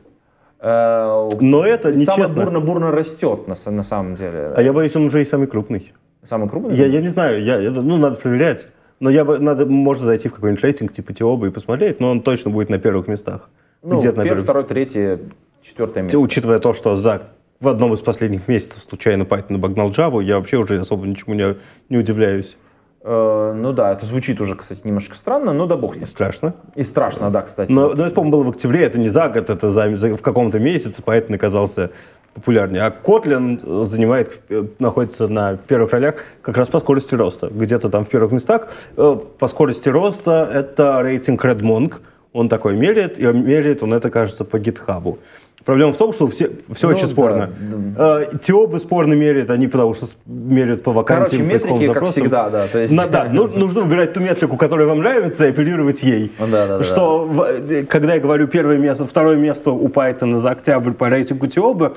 э, 0.59 1.29
Но 1.41 1.65
это 1.65 1.89
Самый 1.93 1.99
нечестно. 2.01 2.43
бурно-бурно 2.43 2.91
растет, 2.91 3.47
на, 3.47 3.53
са- 3.53 3.71
на 3.71 3.83
самом 3.83 4.15
деле. 4.15 4.53
А 4.55 4.61
я 4.61 4.73
боюсь, 4.73 4.95
он 4.95 5.05
уже 5.05 5.21
и 5.21 5.25
самый 5.25 5.47
крупный. 5.47 5.93
Самый 6.27 6.49
крупный? 6.49 6.75
Я, 6.75 6.85
я 6.85 7.01
не 7.01 7.09
знаю, 7.09 7.43
я, 7.43 7.59
ну, 7.71 7.97
надо 7.97 8.15
проверять. 8.15 8.65
Но 8.99 9.09
я 9.09 9.25
бы, 9.25 9.39
надо, 9.39 9.65
можно 9.65 10.05
зайти 10.05 10.29
в 10.29 10.33
какой-нибудь 10.33 10.63
рейтинг 10.63 10.93
типа 10.93 11.13
Тиоба 11.13 11.47
и 11.47 11.49
посмотреть, 11.49 11.99
но 11.99 12.09
он 12.11 12.21
точно 12.21 12.51
будет 12.51 12.69
на 12.69 12.77
первых 12.79 13.07
местах. 13.07 13.49
Ну, 13.81 13.99
Где-то 13.99 14.17
на 14.17 14.23
первое, 14.23 14.25
первых. 14.25 14.43
второе, 14.45 14.63
третье, 14.63 15.19
четвертое 15.61 16.03
место. 16.03 16.17
Учитывая 16.19 16.59
то, 16.59 16.73
что 16.73 16.95
за 16.95 17.23
в 17.59 17.67
одном 17.67 17.93
из 17.93 17.99
последних 17.99 18.47
месяцев 18.47 18.83
случайно 18.83 19.23
Python 19.23 19.55
обогнал 19.55 19.89
Java, 19.91 20.21
я 20.23 20.37
вообще 20.37 20.57
уже 20.57 20.79
особо 20.79 21.05
ничему 21.07 21.33
не, 21.35 21.55
не 21.89 21.97
удивляюсь. 21.97 22.57
Э, 23.05 23.53
ну 23.55 23.73
да, 23.73 23.91
это 23.93 24.05
звучит 24.05 24.39
уже, 24.41 24.55
кстати, 24.55 24.81
немножко 24.85 25.15
странно, 25.15 25.53
но 25.53 25.65
да 25.65 25.75
бог 25.75 25.93
с 25.93 25.97
И 25.97 25.99
ним. 25.99 26.07
страшно. 26.07 26.53
И 26.75 26.83
страшно, 26.83 27.29
да, 27.31 27.41
кстати. 27.41 27.71
Но, 27.71 27.93
но 27.93 28.05
это, 28.05 28.15
по-моему, 28.15 28.31
было 28.37 28.43
в 28.45 28.49
октябре, 28.49 28.83
это 28.83 28.99
не 28.99 29.09
за 29.09 29.27
год, 29.29 29.49
это 29.49 29.69
за, 29.69 29.95
за- 29.97 30.15
в 30.15 30.21
каком-то 30.21 30.59
месяце 30.59 31.01
Python 31.01 31.35
оказался 31.35 31.91
популярнее. 32.33 32.83
А 32.83 32.89
Kotlin 33.03 33.59
э, 33.63 33.85
занимает, 33.85 34.39
э, 34.49 34.63
находится 34.79 35.27
на 35.27 35.55
первых 35.57 35.91
ролях 35.91 36.15
как 36.41 36.57
раз 36.57 36.67
по 36.67 36.79
скорости 36.79 37.15
роста. 37.15 37.49
Где-то 37.51 37.89
там 37.89 38.05
в 38.05 38.09
первых 38.09 38.31
местах. 38.31 38.69
Э, 38.97 39.17
По 39.39 39.47
скорости 39.47 39.89
роста 39.89 40.49
это 40.53 41.01
рейтинг 41.01 41.43
RedMonk. 41.45 41.95
Он 42.33 42.49
такой 42.49 42.75
меряет, 42.75 43.19
и 43.19 43.25
меряет 43.27 43.83
он 43.83 43.93
это, 43.93 44.09
кажется, 44.09 44.43
по 44.43 44.57
гитхабу. 44.57 45.19
Проблема 45.65 45.93
в 45.93 45.97
том, 45.97 46.11
что 46.11 46.27
все, 46.27 46.49
все 46.75 46.87
Ну 46.89 46.93
очень 46.93 47.07
да, 47.07 47.13
спорно. 47.13 47.49
да. 47.97 48.25
Теобы 48.45 48.79
спорно 48.79 49.13
меряют, 49.13 49.49
они 49.49 49.67
потому 49.67 49.93
что 49.93 50.07
меряют 50.25 50.83
по 50.83 50.91
Короче, 51.03 51.37
вакансиям, 51.37 51.49
поисковым 51.49 51.75
метрики, 51.75 51.85
как 51.87 51.93
запросам. 51.93 52.21
всегда, 52.23 52.49
да. 52.49 52.67
То 52.67 52.79
есть... 52.79 52.93
На- 52.93 53.07
да, 53.07 53.29
ну, 53.31 53.47
нужно 53.47 53.81
выбирать 53.81 54.11
ту 54.13 54.19
метрику, 54.19 54.57
которая 54.57 54.87
вам 54.87 54.97
нравится, 54.97 55.45
и 55.45 55.49
апеллировать 55.51 56.01
ей. 56.03 56.33
Ну 56.37 56.47
да, 56.47 56.67
да, 56.67 56.77
да. 56.79 56.83
Что, 56.83 57.45
э, 57.69 57.85
когда 57.87 58.15
я 58.15 58.19
говорю 58.19 58.47
первое 58.47 58.77
место, 58.77 59.05
второе 59.05 59.37
место 59.37 59.71
у 59.71 59.87
Python 59.87 60.39
за 60.39 60.49
октябрь 60.49 60.91
по 60.91 61.07
рейтингу 61.07 61.47
Теоба, 61.47 61.93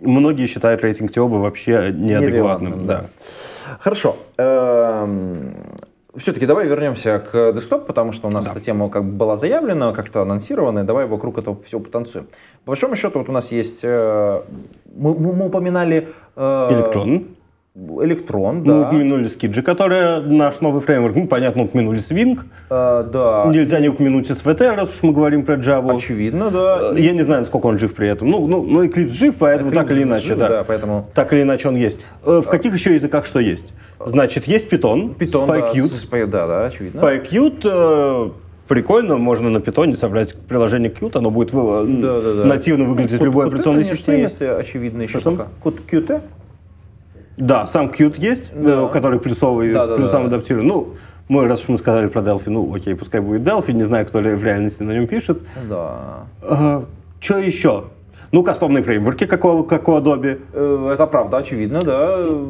многие 0.00 0.46
считают 0.46 0.82
рейтинг 0.82 1.12
Теоба 1.12 1.36
вообще 1.36 1.92
неадекватным. 1.96 2.86
Да. 2.86 3.06
Хорошо. 3.78 4.16
Все-таки 6.16 6.44
давай 6.44 6.66
вернемся 6.66 7.20
к 7.20 7.52
десктопу, 7.52 7.86
потому 7.86 8.10
что 8.12 8.26
у 8.26 8.30
нас 8.32 8.44
Да. 8.44 8.50
эта 8.50 8.60
тема 8.60 8.88
как 8.90 9.04
бы 9.04 9.12
была 9.12 9.36
заявлена, 9.36 9.92
как-то 9.92 10.22
анонсирована, 10.22 10.80
и 10.80 10.82
давай 10.82 11.06
вокруг 11.06 11.38
этого 11.38 11.62
всего 11.62 11.80
потанцуем. 11.80 12.26
По 12.64 12.72
большому 12.72 12.96
счету, 12.96 13.20
вот 13.20 13.28
у 13.28 13.32
нас 13.32 13.52
есть, 13.52 13.80
э, 13.84 14.42
мы, 14.96 15.14
мы- 15.14 15.32
мы 15.32 15.46
упоминали... 15.46 16.08
э, 16.36 16.68
Электрон. 16.72 17.28
Электрон, 17.76 18.58
Мы 18.58 18.64
да. 18.66 18.80
упомянули 18.88 19.26
Skidgy, 19.26 19.62
которая 19.62 20.20
наш 20.20 20.60
новый 20.60 20.82
фреймворк. 20.82 21.14
Ну, 21.14 21.26
понятно, 21.28 21.62
упомянули 21.62 22.00
Swing. 22.00 22.40
Э, 22.68 23.04
да. 23.12 23.44
Нельзя 23.46 23.78
не 23.78 23.88
упомянуть 23.88 24.28
SVT, 24.28 24.74
раз 24.74 24.88
уж 24.92 25.02
мы 25.04 25.12
говорим 25.12 25.44
про 25.44 25.54
Java. 25.54 25.94
Очевидно, 25.94 26.50
да. 26.50 26.90
Э, 26.92 27.00
Я 27.00 27.12
не 27.12 27.22
знаю, 27.22 27.42
насколько 27.42 27.66
он 27.66 27.78
жив 27.78 27.94
при 27.94 28.08
этом. 28.08 28.28
Ну, 28.28 28.48
ну, 28.48 28.64
ну 28.64 28.84
Eclipse 28.84 29.12
жив, 29.12 29.36
поэтому 29.38 29.70
так 29.70 29.88
или 29.92 30.02
иначе, 30.02 30.26
Жив, 30.28 30.38
да. 30.38 30.64
поэтому... 30.66 31.06
Так 31.14 31.32
или 31.32 31.42
иначе 31.42 31.68
он 31.68 31.76
есть. 31.76 32.00
Э, 32.24 32.42
В 32.44 32.48
каких 32.48 32.74
еще 32.74 32.92
языках 32.94 33.24
что 33.26 33.38
есть? 33.38 33.72
Значит, 34.04 34.48
есть 34.48 34.66
Python, 34.72 35.14
Питон, 35.14 35.46
да, 35.46 35.58
SpyQt. 35.72 35.86
с- 35.86 36.04
Spy- 36.04 36.26
да, 36.26 36.46
да, 36.48 36.64
очевидно. 36.66 36.98
PyQt 37.00 37.60
э, 37.64 38.30
прикольно, 38.66 39.16
можно 39.16 39.48
на 39.48 39.60
питоне 39.60 39.94
собрать 39.94 40.34
приложение 40.48 40.90
Qt, 40.90 41.16
оно 41.18 41.30
будет 41.30 41.52
Да, 41.52 42.20
да, 42.20 42.34
да. 42.34 42.44
нативно 42.46 42.86
выглядеть 42.86 43.20
в 43.20 43.24
любой 43.24 43.46
операционной 43.46 43.84
системе. 43.84 44.22
есть, 44.22 44.42
очевидно, 44.42 45.02
еще 45.02 45.20
пока. 45.20 45.46
Qt? 45.62 46.20
Да, 47.36 47.66
сам 47.66 47.86
Qt 47.88 48.14
есть, 48.18 48.52
Да. 48.54 48.84
э, 48.84 48.88
который 48.92 49.18
плюсовый, 49.18 49.72
Да, 49.72 49.86
да, 49.86 49.96
плюсом 49.96 50.28
да. 50.28 50.40
Ну, 50.48 50.94
мы, 51.28 51.46
раз 51.46 51.62
уж 51.62 51.68
мы 51.68 51.78
сказали 51.78 52.08
про 52.08 52.20
Delphi, 52.22 52.50
ну, 52.50 52.74
окей, 52.74 52.94
пускай 52.94 53.20
будет 53.20 53.42
Delphi, 53.42 53.72
не 53.72 53.84
знаю, 53.84 54.06
кто 54.06 54.20
ли 54.20 54.34
в 54.34 54.44
реальности 54.44 54.82
на 54.82 54.92
нем 54.92 55.06
пишет. 55.06 55.38
Да. 55.68 56.24
что 57.20 57.38
еще? 57.38 57.84
Ну, 58.32 58.42
кастомные 58.44 58.82
фреймворки, 58.84 59.26
как 59.26 59.44
у, 59.44 59.64
как 59.64 59.88
у 59.88 59.92
Adobe. 59.92 60.40
Э, 60.52 60.90
Это 60.94 61.06
правда, 61.06 61.38
очевидно, 61.38 61.82
да. 61.82 62.14
Э, 62.18 62.46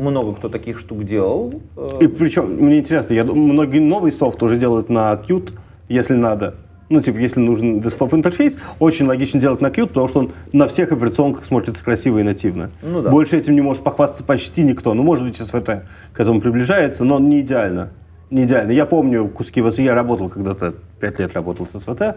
Много 0.00 0.34
кто 0.34 0.48
таких 0.48 0.78
штук 0.80 1.04
делал. 1.04 1.54
Э, 1.76 1.98
И 2.00 2.06
причем, 2.08 2.46
мне 2.58 2.80
интересно, 2.80 3.14
я 3.14 3.22
думаю, 3.24 3.52
многие 3.52 3.78
новый 3.78 4.10
софт 4.12 4.42
уже 4.42 4.56
делают 4.58 4.88
на 4.88 5.12
Qt, 5.14 5.52
если 5.88 6.14
надо. 6.16 6.54
Ну, 6.92 7.00
типа, 7.00 7.16
если 7.16 7.40
нужен 7.40 7.80
десктоп 7.80 8.12
интерфейс, 8.12 8.58
очень 8.78 9.06
логично 9.06 9.40
делать 9.40 9.62
на 9.62 9.68
Qt, 9.68 9.86
потому 9.86 10.08
что 10.08 10.18
он 10.18 10.32
на 10.52 10.68
всех 10.68 10.92
операционках 10.92 11.46
смотрится 11.46 11.82
красиво 11.82 12.18
и 12.18 12.22
нативно. 12.22 12.70
Ну 12.82 13.00
да. 13.00 13.08
Больше 13.08 13.38
этим 13.38 13.54
не 13.54 13.62
может 13.62 13.82
похвастаться 13.82 14.22
почти 14.22 14.62
никто. 14.62 14.92
Ну, 14.92 15.02
может 15.02 15.24
быть, 15.24 15.40
SVT 15.40 15.84
к 16.12 16.20
этому 16.20 16.42
приближается, 16.42 17.04
но 17.04 17.18
не 17.18 17.40
идеально. 17.40 17.92
Не 18.28 18.44
идеально. 18.44 18.72
Я 18.72 18.84
помню 18.84 19.26
куски, 19.28 19.62
вот 19.62 19.78
я 19.78 19.94
работал 19.94 20.28
когда-то, 20.28 20.74
5 21.00 21.18
лет 21.18 21.32
работал 21.32 21.66
с 21.66 21.74
SVT, 21.74 22.16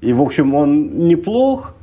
и, 0.00 0.12
в 0.12 0.22
общем, 0.22 0.54
он 0.54 1.08
неплох, 1.08 1.74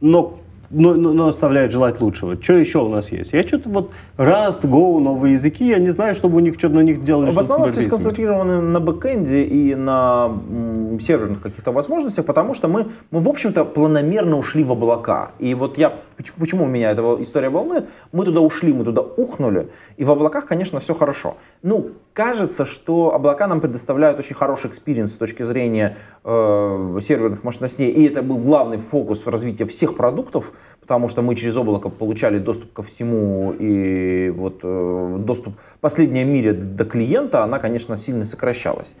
но, 0.00 0.38
но, 0.72 0.94
но- 0.94 1.12
но 1.12 1.28
оставляет 1.28 1.70
желать 1.72 2.00
лучшего. 2.00 2.40
Что 2.42 2.54
еще 2.54 2.78
у 2.80 2.88
нас 2.88 3.12
есть? 3.12 3.32
Я 3.32 3.42
что-то 3.42 3.68
вот 3.68 3.90
Rust, 4.16 4.62
Go, 4.62 4.98
новые 5.00 5.34
языки, 5.34 5.66
я 5.66 5.78
не 5.78 5.90
знаю, 5.90 6.14
чтобы 6.14 6.36
у 6.36 6.40
них 6.40 6.54
что-то 6.58 6.74
на 6.76 6.80
них 6.80 7.04
делали. 7.04 7.30
В 7.30 7.38
основном 7.38 7.68
все 7.70 7.80
сконцентрированы 7.88 8.60
на 8.62 8.80
бэкэнде 8.80 9.44
и 9.44 9.74
на 9.74 10.30
м, 10.50 10.98
серверных 11.00 11.40
каких-то 11.42 11.72
возможностях, 11.72 12.24
потому 12.24 12.54
что 12.54 12.68
мы, 12.68 12.86
мы, 13.10 13.20
в 13.20 13.28
общем-то, 13.28 13.64
планомерно 13.64 14.38
ушли 14.38 14.64
в 14.64 14.72
облака. 14.72 15.32
И 15.38 15.54
вот 15.54 15.78
я, 15.78 15.90
поч- 16.16 16.32
почему 16.38 16.66
меня 16.66 16.90
эта 16.90 17.02
история 17.20 17.48
волнует, 17.50 17.84
мы 18.12 18.24
туда 18.24 18.40
ушли, 18.40 18.72
мы 18.72 18.84
туда 18.84 19.02
ухнули, 19.02 19.68
и 19.98 20.04
в 20.04 20.10
облаках, 20.10 20.46
конечно, 20.46 20.80
все 20.80 20.94
хорошо. 20.94 21.36
Ну, 21.62 21.90
кажется, 22.12 22.64
что 22.66 23.14
облака 23.14 23.46
нам 23.46 23.60
предоставляют 23.60 24.18
очень 24.18 24.34
хороший 24.36 24.70
experience 24.70 25.10
с 25.12 25.16
точки 25.16 25.42
зрения 25.42 25.96
э, 26.24 26.98
серверных 27.02 27.44
мощностей, 27.44 27.90
и 27.90 28.06
это 28.06 28.22
был 28.22 28.38
главный 28.38 28.78
фокус 28.78 29.24
в 29.26 29.28
развитии 29.28 29.64
всех 29.64 29.96
продуктов, 29.96 30.52
потому 30.80 31.08
что 31.08 31.22
мы 31.22 31.36
через 31.36 31.56
облако 31.56 31.88
получали 31.88 32.38
доступ 32.38 32.72
ко 32.72 32.82
всему, 32.82 33.54
и 33.58 34.30
вот 34.30 34.60
э, 34.62 35.16
доступ 35.20 35.54
последняя 35.80 36.24
мире 36.24 36.52
до 36.52 36.84
клиента, 36.84 37.44
она, 37.44 37.58
конечно, 37.58 37.96
сильно 37.96 38.24
сокращалась. 38.24 38.94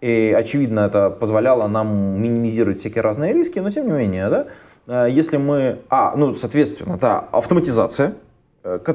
И, 0.00 0.34
очевидно, 0.36 0.80
это 0.80 1.10
позволяло 1.10 1.66
нам 1.68 2.20
минимизировать 2.20 2.80
всякие 2.80 3.02
разные 3.02 3.32
риски, 3.32 3.58
но 3.58 3.70
тем 3.70 3.86
не 3.86 3.92
менее, 3.92 4.28
да, 4.28 4.46
э, 4.86 5.10
если 5.10 5.36
мы... 5.36 5.78
А, 5.88 6.14
ну, 6.16 6.34
соответственно, 6.34 6.98
да, 6.98 7.20
автоматизация, 7.32 8.14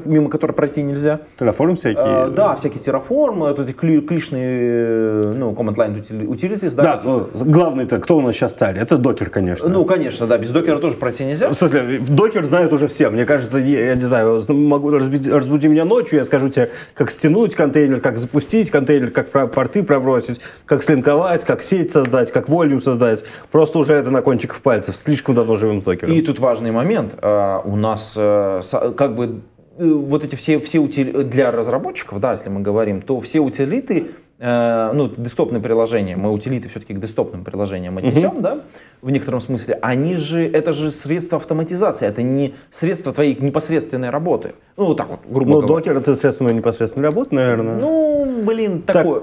мимо 0.04 0.28
которой 0.28 0.52
пройти 0.52 0.82
нельзя. 0.82 1.20
Terraform 1.38 1.76
всякие. 1.76 2.26
Э, 2.26 2.30
да, 2.30 2.54
всякие 2.56 2.80
терраформы, 2.82 3.48
вот 3.48 3.58
эти 3.58 3.74
кли- 3.74 4.00
клишные, 4.06 4.60
э, 4.60 5.32
ну, 5.36 5.52
command 5.52 5.74
line 5.76 6.04
utili- 6.04 6.26
utilities, 6.26 6.74
да. 6.74 6.82
Да, 6.82 7.00
ну, 7.02 7.28
главный-то, 7.34 7.98
кто 7.98 8.18
у 8.18 8.20
нас 8.20 8.34
сейчас 8.34 8.52
царь? 8.54 8.78
Это 8.78 8.98
докер, 8.98 9.30
конечно. 9.30 9.68
Ну, 9.68 9.84
конечно, 9.84 10.26
да, 10.26 10.38
без 10.38 10.50
докера 10.50 10.78
тоже 10.78 10.96
пройти 10.96 11.24
нельзя. 11.24 11.48
в 11.48 11.54
смысле, 11.54 12.00
докер 12.00 12.44
знают 12.44 12.72
уже 12.72 12.88
все. 12.88 13.08
Мне 13.10 13.24
кажется, 13.24 13.58
я, 13.58 13.86
я 13.86 13.94
не 13.94 14.02
знаю, 14.02 14.42
могу 14.48 14.90
разбуди, 14.90 15.30
разбуди 15.30 15.68
меня 15.68 15.84
ночью, 15.84 16.18
я 16.18 16.24
скажу 16.24 16.50
тебе, 16.50 16.70
как 16.94 17.10
стянуть 17.10 17.54
контейнер, 17.54 18.00
как 18.00 18.18
запустить 18.18 18.70
контейнер, 18.70 19.10
как 19.10 19.30
про- 19.30 19.46
порты 19.46 19.82
пробросить, 19.82 20.40
как 20.66 20.82
слинковать, 20.82 21.44
как 21.44 21.62
сеть 21.62 21.90
создать, 21.90 22.30
как 22.32 22.48
волюм 22.48 22.80
создать. 22.82 23.24
Просто 23.50 23.78
уже 23.78 23.94
это 23.94 24.10
на 24.10 24.20
кончиках 24.22 24.60
пальцев. 24.60 24.94
Слишком 24.96 25.34
давно 25.34 25.56
живем 25.56 25.80
с 25.80 25.84
докером. 25.84 26.12
И 26.12 26.20
тут 26.20 26.38
важный 26.38 26.70
момент. 26.70 27.14
э, 27.20 27.58
У 27.64 27.76
нас 27.76 28.14
э, 28.16 28.60
как 28.96 29.14
бы 29.16 29.24
э, 29.26 29.30
вот 29.78 30.24
эти 30.24 30.34
все, 30.36 30.58
все 30.60 30.78
утили- 30.78 31.22
для 31.22 31.50
разработчиков, 31.50 32.20
да, 32.20 32.32
если 32.32 32.48
мы 32.48 32.60
говорим, 32.60 33.02
то 33.02 33.20
все 33.20 33.40
утилиты, 33.40 34.08
э, 34.38 34.90
ну, 34.92 35.08
десктопные 35.16 35.60
приложения, 35.60 36.16
мы 36.16 36.32
утилиты 36.32 36.68
все-таки 36.68 36.94
к 36.94 37.00
десктопным 37.00 37.44
приложениям 37.44 37.98
отнесем, 37.98 38.40
да, 38.42 38.60
в 39.02 39.10
некотором 39.10 39.40
смысле, 39.40 39.78
они 39.82 40.16
же, 40.16 40.46
это 40.46 40.72
же 40.72 40.90
средство 40.90 41.38
автоматизации, 41.38 42.06
это 42.06 42.22
не 42.22 42.54
средство 42.70 43.12
твоей 43.12 43.36
непосредственной 43.40 44.10
работы. 44.10 44.54
Ну, 44.76 44.86
вот 44.86 44.96
так 44.96 45.08
вот, 45.08 45.20
грубо 45.28 45.50
Ну, 45.50 45.60
говоря. 45.60 45.68
докер 45.74 45.96
это 45.98 46.14
средство 46.16 46.44
моей 46.44 46.56
непосредственной 46.56 47.08
работы, 47.08 47.34
наверное. 47.34 47.76
Ну, 47.76 48.42
блин, 48.44 48.82
Так. 48.82 48.96
такое. 48.96 49.22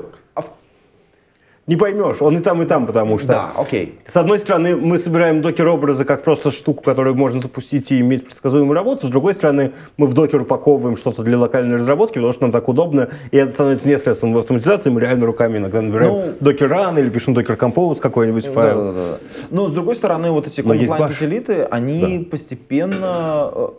Не 1.67 1.75
поймешь, 1.75 2.17
он 2.21 2.37
и 2.37 2.39
там, 2.39 2.61
и 2.63 2.65
там, 2.65 2.87
потому 2.87 3.19
что... 3.19 3.27
Да, 3.27 3.51
окей. 3.55 3.99
С 4.07 4.17
одной 4.17 4.39
стороны, 4.39 4.75
мы 4.75 4.97
собираем 4.97 5.41
докер-образы 5.41 6.05
как 6.05 6.23
просто 6.23 6.49
штуку, 6.49 6.81
которую 6.83 7.15
можно 7.15 7.39
запустить 7.39 7.91
и 7.91 7.99
иметь 7.99 8.25
предсказуемую 8.25 8.73
работу. 8.73 9.07
С 9.07 9.09
другой 9.11 9.35
стороны, 9.35 9.73
мы 9.95 10.07
в 10.07 10.13
докер 10.15 10.41
упаковываем 10.41 10.97
что-то 10.97 11.21
для 11.21 11.37
локальной 11.37 11.77
разработки, 11.77 12.15
потому 12.15 12.33
что 12.33 12.41
нам 12.41 12.51
так 12.51 12.67
удобно. 12.67 13.09
И 13.29 13.37
это 13.37 13.51
становится 13.51 13.87
не 13.87 13.97
средством 13.99 14.33
в 14.33 14.39
автоматизации. 14.39 14.89
Мы 14.89 15.01
реально 15.01 15.27
руками 15.27 15.59
иногда 15.59 15.81
набираем 15.81 16.11
Ну, 16.11 16.33
докер-ран 16.39 16.97
или 16.97 17.09
пишем 17.09 17.35
докер-композ 17.35 17.99
какой-нибудь 17.99 18.47
файл. 18.47 18.77
Да, 18.77 18.91
да, 18.91 18.91
да, 18.91 19.11
да. 19.11 19.17
Но 19.51 19.69
с 19.69 19.71
другой 19.71 19.95
стороны, 19.95 20.31
вот 20.31 20.47
эти 20.47 20.61
утилиты, 20.61 21.61
они 21.63 22.27
постепенно 22.29 23.71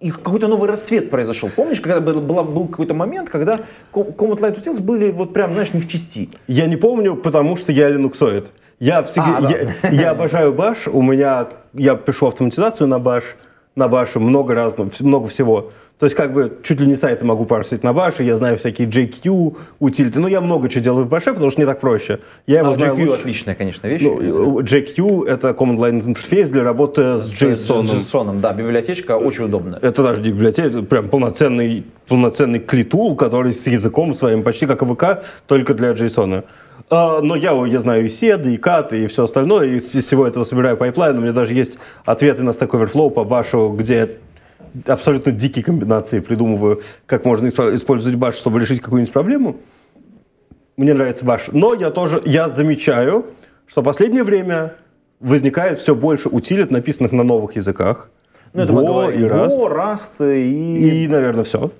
их 0.00 0.22
какой-то 0.22 0.48
новый 0.48 0.68
рассвет 0.68 1.10
произошел. 1.10 1.50
Помнишь, 1.54 1.80
когда 1.80 2.00
был, 2.00 2.20
была- 2.20 2.44
был 2.44 2.68
какой-то 2.68 2.94
момент, 2.94 3.28
когда 3.28 3.60
ко- 3.92 4.00
Command 4.00 4.38
Line 4.40 4.62
Utils 4.62 4.80
были 4.80 5.10
вот 5.10 5.32
прям, 5.32 5.52
знаешь, 5.52 5.72
не 5.74 5.80
в 5.80 5.88
части. 5.88 6.30
Я 6.46 6.66
не 6.66 6.76
помню, 6.76 7.16
потому 7.16 7.56
что 7.56 7.72
я 7.72 7.88
линуксоид. 7.90 8.52
Я, 8.80 9.02
всегда, 9.02 9.36
А, 9.38 9.40
да. 9.42 9.50
я, 9.50 9.90
я 9.90 10.10
обожаю 10.12 10.52
баш. 10.52 10.86
У 10.88 11.02
меня 11.02 11.48
я 11.74 11.96
пишу 11.96 12.28
автоматизацию 12.28 12.86
на 12.88 12.98
баш, 12.98 13.24
на 13.74 13.88
баше 13.88 14.20
много 14.20 14.54
разного, 14.54 14.90
много 15.00 15.28
всего. 15.28 15.70
То 15.98 16.06
есть 16.06 16.14
как 16.16 16.32
бы 16.32 16.58
чуть 16.62 16.80
ли 16.80 16.86
не 16.86 16.94
сайты 16.94 17.24
могу 17.24 17.44
парсить 17.44 17.82
на 17.82 17.92
баше, 17.92 18.22
я 18.22 18.36
знаю 18.36 18.56
всякие 18.56 18.86
JQ, 18.86 19.56
утилиты. 19.80 20.20
Ну, 20.20 20.28
я 20.28 20.40
много 20.40 20.68
чего 20.68 20.84
делаю 20.84 21.06
в 21.06 21.08
баше, 21.08 21.32
потому 21.32 21.50
что 21.50 21.60
не 21.60 21.66
так 21.66 21.80
проще. 21.80 22.20
Я 22.46 22.60
его 22.60 22.70
А, 22.70 22.74
знаю 22.76 22.94
JQ 22.94 23.00
лучше. 23.06 23.20
отличная, 23.20 23.54
конечно, 23.56 23.86
вещь. 23.88 24.02
Ну, 24.02 24.60
JQ 24.60 25.26
это 25.26 25.48
Command 25.50 25.78
Line 25.78 26.06
интерфейс 26.06 26.48
для 26.50 26.62
работы 26.62 27.18
с 27.18 27.42
JSON. 27.42 27.84
JSON, 27.86 28.38
да, 28.40 28.52
библиотечка 28.52 29.16
очень 29.16 29.44
удобная. 29.44 29.80
Это 29.82 30.04
даже 30.04 30.22
не 30.22 30.30
библиотека, 30.30 30.68
это 30.68 30.82
прям 30.82 31.08
полноценный, 31.08 31.84
полноценный 32.06 32.60
CLI 32.60 32.81
tool, 32.81 33.16
который 33.16 33.52
с 33.52 33.66
языком 33.66 34.14
своим, 34.14 34.44
почти 34.44 34.66
как 34.66 34.80
AWK, 34.82 35.24
только 35.48 35.74
для 35.74 35.90
JSON. 35.92 36.44
А, 36.90 37.20
но 37.20 37.34
я, 37.34 37.50
я 37.66 37.80
знаю 37.80 38.04
и 38.04 38.08
SED, 38.08 38.54
и 38.54 38.56
CAT, 38.56 38.96
и 38.96 39.08
все 39.08 39.24
остальное, 39.24 39.66
и 39.66 39.76
из 39.76 39.90
всего 39.90 40.26
этого 40.26 40.44
собираю 40.44 40.76
пайплайн. 40.76 41.18
У 41.18 41.20
меня 41.20 41.32
даже 41.32 41.52
есть 41.54 41.76
ответы 42.04 42.44
на 42.44 42.50
Stack 42.50 42.68
Overflow 42.70 43.10
по 43.10 43.24
башу, 43.24 43.74
где 43.76 44.08
абсолютно 44.86 45.32
дикие 45.32 45.64
комбинации 45.64 46.20
придумываю, 46.20 46.82
как 47.06 47.24
можно 47.24 47.46
испо- 47.46 47.74
использовать 47.74 48.16
баш, 48.16 48.36
чтобы 48.36 48.60
решить 48.60 48.80
какую-нибудь 48.80 49.12
проблему. 49.12 49.56
Мне 50.76 50.94
нравится 50.94 51.24
баш. 51.24 51.48
Но 51.52 51.74
я 51.74 51.90
тоже, 51.90 52.22
я 52.24 52.48
замечаю, 52.48 53.26
что 53.66 53.82
в 53.82 53.84
последнее 53.84 54.22
время 54.24 54.74
возникает 55.20 55.80
все 55.80 55.94
больше 55.94 56.28
утилит, 56.28 56.70
написанных 56.70 57.12
на 57.12 57.24
новых 57.24 57.56
языках. 57.56 58.10
Ну, 58.52 58.62
это 58.62 58.72
Go 58.72 58.86
говорим. 58.86 59.20
и 59.20 59.24
Rust. 59.28 59.58
Go, 59.58 59.68
Rust 59.68 60.36
и... 60.40 61.04
И, 61.04 61.08
наверное, 61.08 61.44
все. 61.44 61.70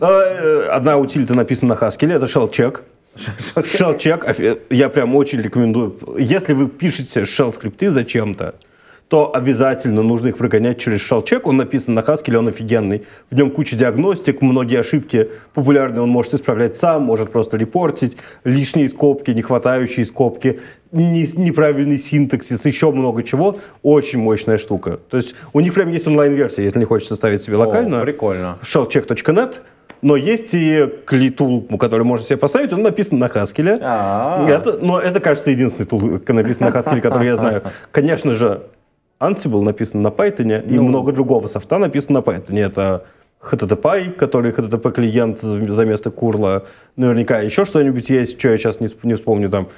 Одна 0.00 0.98
утилита 0.98 1.34
написана 1.34 1.74
на 1.74 1.78
Haskell, 1.78 2.12
это 2.12 2.26
shell 2.26 2.50
check. 2.50 2.80
Shell 3.14 3.98
check, 3.98 4.60
я 4.70 4.88
прям 4.88 5.14
очень 5.14 5.40
рекомендую. 5.40 5.96
Если 6.18 6.54
вы 6.54 6.68
пишете 6.68 7.22
shell 7.22 7.52
скрипты 7.52 7.90
зачем-то, 7.90 8.56
то 9.12 9.30
обязательно 9.36 10.02
нужно 10.02 10.28
их 10.28 10.38
прогонять 10.38 10.78
через 10.78 11.02
check. 11.02 11.42
Он 11.44 11.58
написан 11.58 11.92
на 11.92 12.00
Haskell, 12.00 12.36
он 12.36 12.48
офигенный. 12.48 13.02
В 13.30 13.34
нем 13.36 13.50
куча 13.50 13.76
диагностик, 13.76 14.40
многие 14.40 14.80
ошибки 14.80 15.28
популярные 15.52 16.00
он 16.00 16.08
может 16.08 16.32
исправлять 16.32 16.76
сам, 16.76 17.02
может 17.02 17.30
просто 17.30 17.58
репортить, 17.58 18.16
лишние 18.44 18.88
скобки, 18.88 19.30
не 19.32 19.42
хватающие 19.42 20.06
скобки, 20.06 20.60
не- 20.92 21.28
неправильный 21.36 21.98
синтаксис, 21.98 22.64
еще 22.64 22.90
много 22.90 23.22
чего. 23.22 23.58
Очень 23.82 24.20
мощная 24.20 24.56
штука. 24.56 24.98
То 25.10 25.18
есть 25.18 25.34
у 25.52 25.60
них 25.60 25.74
прям 25.74 25.90
есть 25.90 26.06
онлайн-версия, 26.06 26.64
если 26.64 26.78
не 26.78 26.86
хочется 26.86 27.14
ставить 27.14 27.42
себе 27.42 27.56
О, 27.56 27.66
локально 27.66 28.00
прикольно. 28.00 28.56
shellcheck.net, 28.62 29.56
но 30.00 30.16
есть 30.16 30.54
и 30.54 30.88
клитул, 31.04 31.60
который 31.78 32.04
можно 32.04 32.24
себе 32.24 32.38
поставить, 32.38 32.72
он 32.72 32.80
написан 32.80 33.18
на 33.18 33.26
Haskell. 33.26 33.78
А, 33.82 34.48
Это, 34.48 34.78
но 34.80 34.98
это, 34.98 35.20
кажется, 35.20 35.50
единственный 35.50 35.84
тул, 35.84 36.00
написан 36.00 36.70
на 36.70 36.74
Haskell, 36.74 37.02
который 37.02 37.26
я 37.26 37.36
знаю. 37.36 37.62
Конечно 37.92 38.32
же, 38.32 38.62
Ansible 39.22 39.62
написан 39.62 40.02
на 40.02 40.08
Python, 40.08 40.66
и 40.66 40.74
Ну. 40.74 40.82
много 40.82 41.12
другого 41.12 41.48
софта 41.48 41.78
написано 41.78 42.20
на 42.20 42.22
Python. 42.22 42.58
Это 42.58 43.04
HTTPie, 43.40 44.12
который 44.12 44.52
HTTP 44.52 44.92
клиент 44.92 45.40
за 45.40 45.84
место 45.84 46.10
курла. 46.10 46.64
Наверняка 46.96 47.40
еще 47.40 47.64
что-нибудь 47.64 48.10
есть, 48.10 48.38
что 48.38 48.48
я 48.50 48.58
сейчас 48.58 48.80
не 48.80 49.14
вспомню 49.14 49.50
там. 49.50 49.68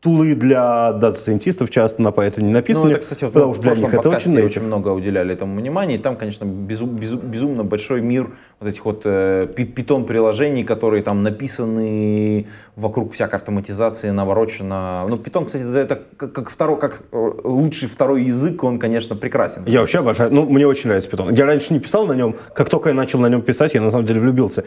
Тулы 0.00 0.34
для 0.34 0.92
дата-сайентистов 0.92 1.70
часто 1.70 2.02
на 2.02 2.08
Python 2.08 2.40
не 2.42 2.48
Ну, 2.48 2.52
написаны, 2.52 2.90
это, 2.92 3.00
кстати, 3.00 3.24
вот 3.24 3.32
потому 3.32 3.54
что 3.54 3.62
для 3.62 3.74
них 3.74 3.94
это 3.94 4.10
очень 4.10 4.40
очень 4.42 4.62
много 4.62 4.90
уделяли 4.90 5.32
этому 5.32 5.58
внимания, 5.58 5.94
и 5.94 5.98
там, 5.98 6.16
конечно, 6.16 6.44
безу- 6.44 6.86
безу- 6.86 7.16
безумно 7.16 7.64
большой 7.64 8.02
мир 8.02 8.28
вот 8.60 8.68
этих 8.68 8.84
вот 8.84 9.02
э, 9.04 9.48
питон-приложений, 9.56 10.64
которые 10.64 11.02
там 11.02 11.22
написаны 11.22 12.46
вокруг 12.76 13.14
всякой 13.14 13.36
автоматизации, 13.36 14.10
наворочено. 14.10 15.06
Ну, 15.08 15.16
питон, 15.16 15.46
кстати, 15.46 15.64
это 15.64 16.02
как, 16.18 16.32
как 16.32 16.50
второй, 16.50 16.78
как 16.78 17.00
э, 17.12 17.30
лучший 17.44 17.88
второй 17.88 18.24
язык, 18.24 18.62
он, 18.64 18.78
конечно, 18.78 19.16
прекрасен. 19.16 19.64
Я 19.66 19.80
вообще 19.80 20.00
обожаю. 20.00 20.32
Ну, 20.32 20.46
мне 20.48 20.66
очень 20.66 20.88
нравится 20.88 21.10
Python. 21.10 21.34
Я 21.34 21.46
раньше 21.46 21.72
не 21.72 21.80
писал 21.80 22.06
на 22.06 22.12
нем. 22.12 22.36
Как 22.54 22.68
только 22.68 22.90
я 22.90 22.94
начал 22.94 23.18
на 23.18 23.28
нем 23.28 23.40
писать, 23.40 23.72
я 23.74 23.80
на 23.80 23.90
самом 23.90 24.04
деле 24.04 24.20
влюбился. 24.20 24.64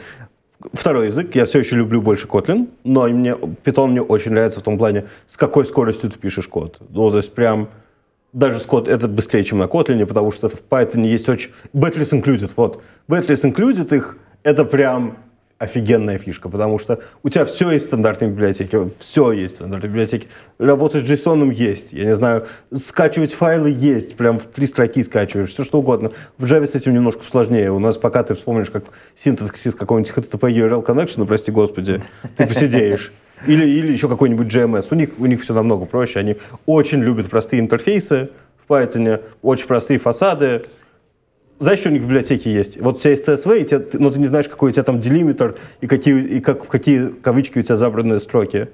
Второй 0.73 1.07
язык, 1.07 1.35
я 1.35 1.45
все 1.45 1.59
еще 1.59 1.77
люблю 1.77 2.01
больше 2.01 2.27
Kotlin, 2.27 2.67
но 2.83 3.07
мне, 3.07 3.31
Python 3.31 3.87
мне 3.87 4.01
очень 4.01 4.31
нравится 4.31 4.59
в 4.59 4.63
том 4.63 4.77
плане, 4.77 5.05
с 5.27 5.37
какой 5.37 5.65
скоростью 5.65 6.09
ты 6.09 6.19
пишешь 6.19 6.49
код. 6.49 6.79
Ну, 6.89 7.09
то 7.11 7.17
есть 7.17 7.33
прям 7.33 7.69
даже 8.33 8.59
код 8.65 8.89
это 8.89 9.07
быстрее, 9.07 9.45
чем 9.45 9.59
на 9.59 9.63
Kotlin, 9.63 10.05
потому 10.05 10.31
что 10.33 10.49
в 10.49 10.61
Python 10.69 11.05
есть 11.05 11.29
очень... 11.29 11.51
Batless 11.73 12.11
included, 12.11 12.51
вот. 12.57 12.81
Batless 13.07 13.43
included 13.43 13.95
их, 13.95 14.17
это 14.43 14.65
прям 14.65 15.17
офигенная 15.59 16.17
фишка, 16.17 16.49
потому 16.49 16.79
что 16.79 16.99
у 17.21 17.29
тебя 17.29 17.45
все 17.45 17.69
есть 17.69 17.85
в 17.85 17.87
стандартной 17.89 18.29
библиотеке, 18.29 18.89
все 18.99 19.33
есть 19.33 19.55
в 19.55 19.57
стандартной 19.57 19.89
библиотеке. 19.89 20.27
Работать 20.57 21.05
с 21.05 21.09
JSON 21.09 21.53
есть, 21.53 21.91
я 21.91 22.05
не 22.05 22.15
знаю, 22.15 22.47
скачивать 22.73 23.33
файлы 23.33 23.69
есть, 23.69 24.15
прям 24.15 24.39
в 24.39 24.45
три 24.45 24.65
строки 24.65 25.03
скачиваешь, 25.03 25.49
все 25.49 25.65
что 25.65 25.79
угодно. 25.79 26.11
В 26.37 26.45
Java 26.45 26.65
с 26.65 26.75
этим 26.75 26.93
немножко 26.93 27.23
сложнее. 27.29 27.71
У 27.71 27.79
нас 27.79 27.97
пока 27.97 28.23
ты 28.23 28.35
вспомнишь, 28.35 28.69
как 28.69 28.85
синтаксис 29.21 29.75
какого-нибудь 29.75 30.13
HTTP 30.13 30.49
URL 30.49 30.85
connection, 30.85 31.25
прости 31.25 31.51
господи, 31.51 32.01
ты 32.37 32.47
посидеешь. 32.47 33.11
Или, 33.45 33.65
или 33.65 33.91
еще 33.91 34.07
какой-нибудь 34.07 34.47
GMS. 34.47 34.87
У 34.91 34.95
них, 34.95 35.09
у 35.17 35.25
них 35.25 35.41
все 35.41 35.53
намного 35.53 35.85
проще. 35.85 36.19
Они 36.19 36.37
очень 36.65 37.01
любят 37.01 37.29
простые 37.29 37.61
интерфейсы 37.61 38.29
в 38.65 38.71
Python, 38.71 39.21
очень 39.41 39.67
простые 39.67 39.99
фасады. 39.99 40.63
Знаешь, 41.59 41.79
что 41.79 41.89
у 41.89 41.91
них 41.91 42.01
в 42.01 42.05
библиотеке 42.05 42.53
есть? 42.53 42.79
Вот 42.79 42.97
у 42.97 42.99
тебя 42.99 43.11
есть 43.11 43.27
CSV, 43.27 43.61
и 43.61 43.65
тебе- 43.65 43.85
но 43.93 44.09
ты 44.09 44.19
не 44.19 44.27
знаешь, 44.27 44.47
какой 44.47 44.69
у 44.69 44.73
тебя 44.73 44.83
там 44.83 45.01
делимитр 45.01 45.55
и, 45.81 45.87
какие, 45.87 46.21
и 46.21 46.39
как, 46.39 46.63
в 46.63 46.67
какие 46.69 47.07
кавычки 47.07 47.59
у 47.59 47.61
тебя 47.61 47.75
забранные 47.75 48.19
строки. 48.19 48.69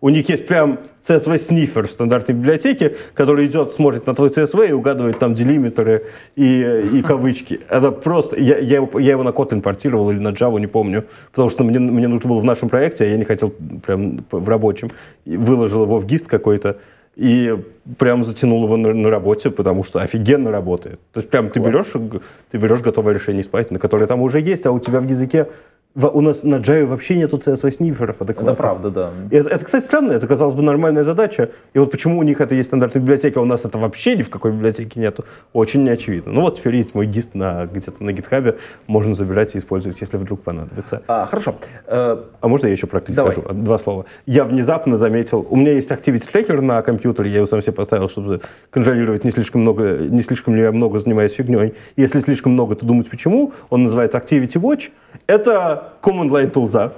У 0.00 0.08
них 0.08 0.28
есть 0.28 0.46
прям 0.46 0.80
CSV-снифер 1.08 1.86
в 1.86 1.92
стандартной 1.92 2.34
библиотеке, 2.34 2.96
который 3.14 3.46
идет, 3.46 3.72
смотрит 3.72 4.06
на 4.06 4.14
твой 4.14 4.30
CSV 4.30 4.68
и 4.68 4.72
угадывает 4.72 5.18
там 5.18 5.34
делимитеры 5.34 6.06
и, 6.34 6.88
и 6.92 7.02
кавычки. 7.02 7.60
Это 7.70 7.90
просто... 7.92 8.38
Я, 8.38 8.58
я, 8.58 8.76
его, 8.76 8.98
я 8.98 9.12
его 9.12 9.22
на 9.22 9.30
Kotlin 9.30 9.62
портировал 9.62 10.10
или 10.10 10.18
на 10.18 10.30
Java, 10.30 10.58
не 10.58 10.66
помню, 10.66 11.04
потому 11.30 11.50
что 11.50 11.62
мне, 11.62 11.78
мне 11.78 12.08
нужно 12.08 12.28
было 12.28 12.40
в 12.40 12.44
нашем 12.44 12.68
проекте, 12.68 13.04
а 13.04 13.06
я 13.06 13.16
не 13.16 13.24
хотел 13.24 13.50
прям 13.86 14.24
в 14.30 14.48
рабочем. 14.48 14.90
Выложил 15.24 15.84
его 15.84 16.00
в 16.00 16.06
гист 16.06 16.26
какой-то 16.26 16.78
и 17.16 17.56
прям 17.98 18.24
затянул 18.24 18.64
его 18.64 18.76
на, 18.76 18.92
на 18.92 19.10
работе, 19.10 19.50
потому 19.50 19.84
что 19.84 20.00
офигенно 20.00 20.50
работает. 20.50 20.98
То 21.12 21.20
есть 21.20 21.30
прям 21.30 21.50
ты 21.50 21.60
Класс. 21.60 21.72
берешь, 21.72 21.94
г- 21.94 22.20
ты 22.50 22.58
берешь 22.58 22.80
готовое 22.80 23.14
решение 23.14 23.42
из 23.42 23.48
Python, 23.48 23.78
которое 23.78 24.06
там 24.06 24.20
уже 24.20 24.40
есть, 24.40 24.66
а 24.66 24.72
у 24.72 24.78
тебя 24.80 25.00
в 25.00 25.08
языке... 25.08 25.48
в- 25.94 26.08
у 26.08 26.20
нас 26.20 26.42
на 26.42 26.56
Java 26.56 26.86
вообще 26.86 27.16
нету 27.16 27.36
CSV-сниферов. 27.38 28.16
Это 28.20 28.32
правда, 28.54 28.90
да. 28.90 29.10
Это, 29.30 29.48
это, 29.50 29.64
кстати, 29.64 29.84
странно, 29.84 30.12
это, 30.12 30.26
казалось 30.26 30.54
бы, 30.54 30.62
нормальная 30.62 31.04
задача. 31.04 31.50
И 31.72 31.78
вот 31.78 31.90
почему 31.90 32.18
у 32.18 32.22
них 32.24 32.40
это 32.40 32.54
есть 32.54 32.68
стандартная 32.68 33.00
библиотека, 33.00 33.38
а 33.38 33.42
у 33.42 33.46
нас 33.46 33.64
это 33.64 33.78
вообще 33.78 34.16
ни 34.16 34.22
в 34.22 34.30
какой 34.30 34.50
библиотеке 34.52 34.98
нету, 34.98 35.24
очень 35.52 35.84
неочевидно. 35.84 36.32
Ну 36.32 36.40
вот 36.40 36.58
теперь 36.58 36.74
есть 36.76 36.94
мой 36.94 37.06
гист 37.06 37.34
на, 37.34 37.66
где-то 37.66 38.02
на 38.02 38.12
гитхабе, 38.12 38.56
можно 38.88 39.14
забирать 39.14 39.54
и 39.54 39.58
использовать, 39.58 40.00
если 40.00 40.16
вдруг 40.16 40.42
понадобится. 40.42 41.02
А, 41.06 41.26
хорошо. 41.26 41.54
Э, 41.86 42.18
А 42.40 42.48
можно 42.48 42.66
я 42.66 42.72
еще 42.72 42.86
про 42.86 43.00
клик 43.00 43.16
скажу? 43.16 43.42
Два 43.52 43.78
слова. 43.78 44.06
Я 44.26 44.44
внезапно 44.44 44.96
заметил, 44.96 45.46
у 45.48 45.56
меня 45.56 45.72
есть 45.72 45.90
Activity 45.90 46.24
Tracker 46.32 46.60
на 46.60 46.82
компьютере, 46.82 47.30
я 47.30 47.36
его 47.36 47.46
сам 47.46 47.62
себе 47.62 47.72
поставил, 47.72 48.08
чтобы 48.08 48.40
контролировать 48.70 49.24
не 49.24 49.30
слишком 49.30 49.60
много, 49.60 49.98
не 49.98 50.22
слишком 50.22 50.56
ли 50.56 50.62
я 50.62 50.72
много 50.72 50.98
занимаюсь 50.98 51.32
фигней. 51.32 51.74
Если 51.96 52.18
слишком 52.20 52.52
много, 52.52 52.74
то 52.74 52.84
думать 52.84 53.08
почему. 53.08 53.52
Он 53.70 53.84
называется 53.84 54.18
Activity 54.18 54.60
Watch. 54.60 54.90
Это 55.26 55.83
command 56.02 56.30
line 56.30 56.50
тулза 56.50 56.92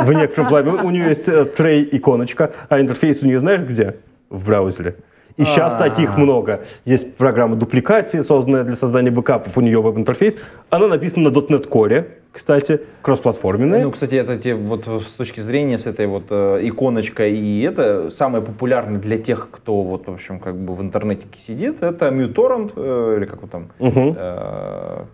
в 0.00 0.12
некотором 0.12 0.48
плане. 0.48 0.70
У 0.70 0.90
нее 0.90 1.08
есть 1.08 1.28
э, 1.28 1.44
трей 1.44 1.88
иконочка, 1.92 2.52
а 2.68 2.80
интерфейс 2.80 3.22
у 3.22 3.26
нее 3.26 3.38
знаешь 3.38 3.62
где? 3.62 3.96
В 4.30 4.44
браузере. 4.44 4.96
И 5.36 5.44
сейчас 5.44 5.74
А. 5.74 5.78
таких 5.78 6.16
много. 6.18 6.64
Есть 6.84 7.14
программа 7.16 7.54
дупликации, 7.54 8.20
созданная 8.20 8.64
для 8.64 8.74
создания 8.74 9.12
бэкапов, 9.12 9.56
у 9.56 9.60
нее 9.60 9.80
веб-интерфейс. 9.80 10.36
Она 10.68 10.88
написана 10.88 11.30
на 11.30 11.34
.NET 11.34 11.68
Core, 11.68 12.06
кстати, 12.32 12.80
кроссплатформенная. 13.02 13.84
Ну, 13.84 13.92
кстати, 13.92 14.16
это 14.16 14.36
те 14.36 14.56
вот 14.56 14.86
с 14.86 15.12
точки 15.16 15.40
зрения 15.40 15.78
с 15.78 15.86
этой 15.86 16.08
вот 16.08 16.24
э, 16.30 16.58
иконочкой 16.62 17.38
и 17.38 17.62
это 17.62 18.10
самое 18.10 18.42
популярное 18.44 19.00
для 19.00 19.16
тех, 19.16 19.48
кто 19.52 19.82
вот 19.82 20.08
в 20.08 20.12
общем 20.12 20.40
как 20.40 20.56
бы 20.56 20.74
в 20.74 20.82
интернете 20.82 21.26
сидит, 21.46 21.84
это 21.84 22.08
MuTorrent 22.08 22.72
э, 22.74 23.14
или 23.18 23.24
как 23.24 23.42
он 23.44 23.48
там, 23.48 23.68
Мгм. 23.78 24.14
э, 24.18 25.04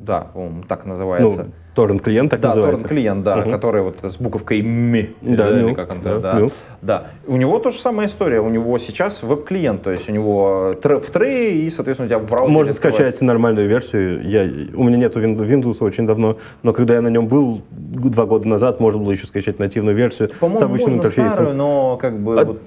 да, 0.00 0.20
по-моему, 0.34 0.64
так 0.64 0.84
называется. 0.84 1.44
Ну, 1.44 1.50
торрент 1.74 2.02
клиент 2.02 2.30
так 2.30 2.40
да, 2.40 2.48
называется. 2.48 2.82
торрент 2.84 2.88
клиент, 2.88 3.24
да, 3.24 3.36
Мгм. 3.36 3.50
который 3.52 3.82
вот 3.82 3.96
с 4.02 4.16
буковкой 4.16 4.62
ми, 4.62 5.10
Да, 5.20 5.48
или 5.50 5.62
ну, 5.62 5.74
как 5.74 5.90
он 5.90 6.00
да, 6.02 6.18
да, 6.18 6.34
ну. 6.38 6.50
да. 6.82 7.06
У 7.26 7.36
него 7.36 7.58
тоже 7.58 7.78
самая 7.80 8.06
история. 8.06 8.40
У 8.40 8.48
него 8.48 8.76
сейчас 8.78 9.22
веб-клиент, 9.22 9.82
то 9.82 9.90
есть 9.90 10.08
у 10.08 10.12
него 10.12 10.74
тр- 10.82 11.00
в 11.00 11.10
трее 11.10 11.54
и, 11.54 11.70
соответственно, 11.70 12.06
у 12.06 12.08
тебя 12.08 12.18
в 12.18 12.26
браузере 12.28 12.52
Можно 12.52 12.72
скачать 12.72 13.20
нормальную 13.20 13.68
версию. 13.68 14.22
Я, 14.28 14.42
у 14.74 14.84
меня 14.84 14.96
нету 14.96 15.20
Windows, 15.20 15.76
очень 15.80 16.06
давно, 16.06 16.36
но 16.62 16.72
когда 16.72 16.94
я 16.94 17.00
на 17.02 17.08
нем 17.08 17.26
был 17.28 17.62
два 17.70 18.26
года 18.26 18.48
назад, 18.48 18.80
можно 18.80 19.00
было 19.02 19.12
еще 19.12 19.26
скачать 19.26 19.58
нативную 19.58 19.96
версию 19.96 20.30
с 20.30 20.42
обычным 20.42 20.68
можно 20.70 20.94
интерфейсом. 20.94 21.32
старую, 21.32 21.54
но 21.56 21.96
как 22.00 22.18
бы 22.18 22.40
А- 22.40 22.44
вот 22.44 22.60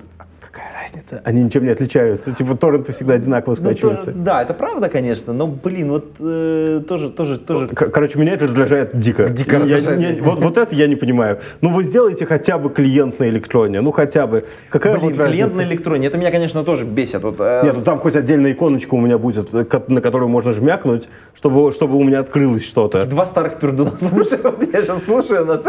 разница? 0.83 1.21
Они 1.23 1.41
ничем 1.43 1.63
не 1.63 1.69
отличаются. 1.71 2.31
Типа 2.33 2.55
торренты 2.55 2.91
всегда 2.93 3.15
одинаково 3.15 3.51
Ну, 3.53 3.55
то- 3.55 3.65
скачиваются. 3.65 4.11
да, 4.11 4.41
это 4.41 4.53
правда, 4.53 4.89
конечно, 4.89 5.33
но, 5.33 5.47
блин, 5.47 5.89
вот 5.89 6.05
э, 6.19 6.81
тоже, 6.87 7.09
тоже, 7.09 7.37
тоже. 7.39 7.67
Короче, 7.69 8.19
меня 8.19 8.33
это 8.33 8.45
раздражает 8.45 8.95
дико. 8.97 9.29
Дико 9.29 9.53
Я- 9.57 9.59
раздражает. 9.59 9.99
не- 10.15 10.21
вот, 10.21 10.39
вот 10.39 10.57
это 10.57 10.75
я 10.75 10.87
не 10.87 10.95
понимаю. 10.95 11.39
Ну, 11.61 11.69
вы 11.71 11.83
сделаете 11.83 12.25
хотя 12.25 12.57
бы 12.57 12.69
клиент 12.69 13.19
на 13.19 13.27
электроне. 13.29 13.81
Ну, 13.81 13.91
хотя 13.91 14.27
бы. 14.27 14.45
Какая 14.69 14.93
Блин, 14.97 15.11
вот 15.11 15.17
разница? 15.19 15.31
клиент 15.31 15.55
на 15.55 15.63
электроне, 15.63 16.07
это 16.07 16.17
меня, 16.17 16.31
конечно, 16.31 16.63
тоже 16.63 16.85
бесит. 16.85 17.23
Вот, 17.23 17.35
э, 17.39 17.61
Нет, 17.63 17.75
ну 17.77 17.83
там 17.83 17.99
хоть 17.99 18.15
отдельная 18.15 18.51
иконочка 18.53 18.95
у 18.95 19.01
меня 19.01 19.17
будет, 19.17 19.53
э, 19.53 19.65
на 19.87 20.01
которую 20.01 20.29
можно 20.29 20.51
жмякнуть, 20.51 21.07
чтобы, 21.35 21.71
чтобы 21.71 21.97
у 21.97 22.03
меня 22.03 22.19
открылось 22.19 22.63
что-то. 22.65 23.05
Два 23.05 23.25
старых 23.25 23.59
пердуна 23.59 23.93
слушаю, 23.99 24.41
вот 24.43 24.73
я 24.73 24.81
сейчас 24.81 25.03
слушаю 25.05 25.45
нас. 25.45 25.65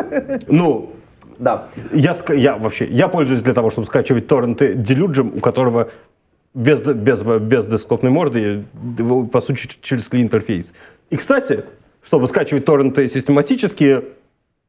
Ну, 0.49 0.91
Да. 1.39 1.69
Я, 1.93 2.17
я 2.29 2.57
вообще, 2.57 2.87
я 2.87 3.09
пользуюсь 3.09 3.43
для 3.43 3.55
того, 3.55 3.71
чтобы 3.71 3.87
скачивать 3.87 4.27
торренты 4.27 4.75
делюджем, 4.75 5.33
у 5.37 5.41
которого 5.41 5.91
без, 6.55 6.81
без, 6.81 7.23
без 7.23 7.67
десктопной 7.67 8.11
морды, 8.11 8.65
по 9.33 9.41
сути, 9.41 9.69
через 9.83 10.09
клиент-интерфейс. 10.09 10.73
И, 11.11 11.17
кстати, 11.17 11.65
чтобы 12.03 12.29
скачивать 12.29 12.65
торренты 12.65 13.09
систематически, 13.09 14.05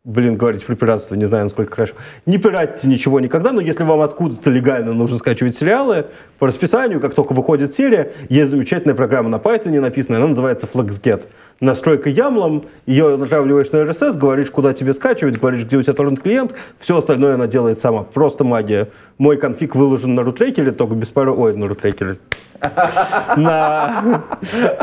блин, 0.04 0.38
говорить 0.38 0.66
про 0.66 0.76
пиратство, 0.76 1.16
не 1.16 1.26
знаю, 1.26 1.46
насколько 1.46 1.76
хорошо, 1.76 1.96
не 2.26 2.38
пиратьте 2.38 2.88
ничего 2.88 3.20
никогда, 3.20 3.52
но 3.52 3.62
если 3.62 3.84
вам 3.84 4.02
откуда-то 4.02 4.50
легально 4.50 4.94
нужно 4.94 5.18
скачивать 5.18 5.56
сериалы, 5.56 6.08
по 6.40 6.48
расписанию, 6.48 7.00
как 7.00 7.14
только 7.14 7.34
выходит 7.34 7.74
серия, 7.74 8.14
есть 8.30 8.52
замечательная 8.52 8.96
программа 8.96 9.30
на 9.30 9.38
Python 9.38 9.80
написанная, 9.80 10.20
она 10.20 10.30
называется 10.30 10.68
FlexGet. 10.72 11.28
Настройка 11.62 12.10
ямлом, 12.10 12.66
ее 12.86 13.16
натравливаешь 13.16 13.72
на 13.72 13.78
RSS, 13.78 14.18
говоришь, 14.18 14.52
куда 14.52 14.74
тебе 14.74 14.94
скачивать, 14.94 15.40
говоришь, 15.40 15.64
где 15.64 15.78
у 15.78 15.82
тебя 15.82 15.94
торрент-клиент, 15.94 16.54
все 16.80 16.98
остальное 16.98 17.36
она 17.36 17.48
делает 17.48 17.80
сама. 17.80 18.04
Просто 18.04 18.44
магия. 18.44 18.90
Мой 19.18 19.38
конфиг 19.38 19.74
выложен 19.76 20.16
на 20.16 20.24
рутрекере, 20.24 20.74
только 20.74 20.96
без 20.96 21.08
пары... 21.08 21.32
Ой, 21.32 21.56
на 21.56 21.68
рутрекере. 21.68 22.18
на, 23.38 24.24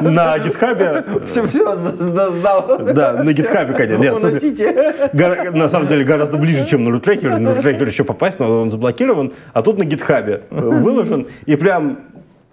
на 0.00 0.36
GitHub. 0.38 1.26
Все, 1.26 1.46
все, 1.46 1.76
сдал. 1.76 2.78
Да, 2.78 3.22
на 3.22 3.30
GitHub, 3.30 3.74
конечно. 3.76 4.02
Нет, 4.02 5.10
гора- 5.12 5.50
на 5.50 5.68
самом 5.68 5.88
деле 5.88 6.04
гораздо 6.04 6.38
ближе, 6.38 6.66
чем 6.66 6.84
на 6.84 6.90
рутрекер. 6.90 7.38
На 7.38 7.54
рутрекер 7.54 7.86
еще 7.86 8.04
попасть, 8.04 8.38
но 8.38 8.62
он 8.62 8.70
заблокирован. 8.70 9.32
А 9.52 9.62
тут 9.62 9.78
на 9.78 9.82
GitHub 9.82 10.42
выложен. 10.50 11.28
И 11.46 11.56
прям 11.56 11.98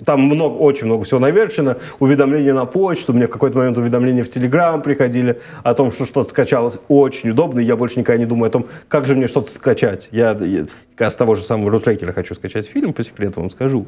там 0.05 0.21
много, 0.21 0.55
очень 0.55 0.85
много 0.85 1.03
всего 1.03 1.19
наверчено. 1.19 1.77
Уведомления 1.99 2.53
на 2.53 2.65
почту. 2.65 3.13
Мне 3.13 3.27
в 3.27 3.29
какой-то 3.29 3.57
момент 3.57 3.77
уведомления 3.77 4.23
в 4.23 4.29
Telegram 4.29 4.81
приходили 4.81 5.41
о 5.63 5.73
том, 5.73 5.91
что 5.91 6.05
что-то 6.05 6.29
скачалось. 6.29 6.75
Очень 6.87 7.31
удобно. 7.31 7.59
И 7.59 7.63
я 7.65 7.75
больше 7.75 7.99
никогда 7.99 8.19
не 8.19 8.25
думаю 8.25 8.47
о 8.47 8.51
том, 8.51 8.65
как 8.87 9.07
же 9.07 9.15
мне 9.15 9.27
что-то 9.27 9.51
скачать. 9.51 10.07
Я, 10.11 10.31
я 10.31 11.09
с 11.09 11.15
того 11.15 11.35
же 11.35 11.41
самого 11.41 11.69
рутрекера 11.71 12.13
хочу 12.13 12.33
скачать 12.35 12.67
фильм, 12.67 12.93
по 12.93 13.03
секрету 13.03 13.41
вам 13.41 13.49
скажу. 13.49 13.85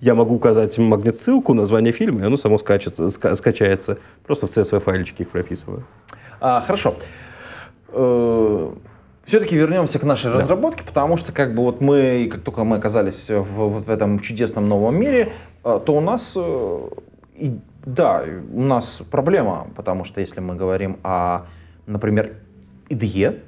Я 0.00 0.14
могу 0.14 0.34
указать 0.34 0.76
магнит-ссылку, 0.78 1.54
название 1.54 1.92
фильма, 1.92 2.20
и 2.22 2.24
оно 2.24 2.36
само 2.36 2.58
скачется, 2.58 3.04
ска- 3.06 3.34
скачается. 3.34 3.98
Просто 4.26 4.46
в 4.46 4.56
CSV 4.56 4.80
файлички 4.80 5.22
их 5.22 5.28
прописываю. 5.28 5.84
А, 6.40 6.62
хорошо. 6.62 6.94
Все-таки 9.26 9.54
вернемся 9.56 9.98
к 9.98 10.02
нашей 10.02 10.32
разработке, 10.32 10.82
потому 10.82 11.16
что 11.16 11.30
как 11.30 11.54
бы 11.54 11.62
вот 11.62 11.80
мы, 11.80 12.28
как 12.32 12.40
только 12.40 12.64
мы 12.64 12.76
оказались 12.76 13.28
в, 13.28 13.42
вот 13.42 13.86
в 13.86 13.90
этом 13.90 14.18
чудесном 14.18 14.68
новом 14.68 14.96
мире, 14.98 15.20
э, 15.20 15.49
то 15.62 15.94
у 15.94 16.00
нас, 16.00 16.32
э, 16.36 16.88
и, 17.36 17.52
да, 17.84 18.24
у 18.52 18.62
нас 18.62 19.02
проблема, 19.10 19.68
потому 19.76 20.04
что 20.04 20.20
если 20.20 20.40
мы 20.40 20.54
говорим 20.56 20.98
о, 21.02 21.46
например, 21.86 22.34
IDE, 22.88 23.40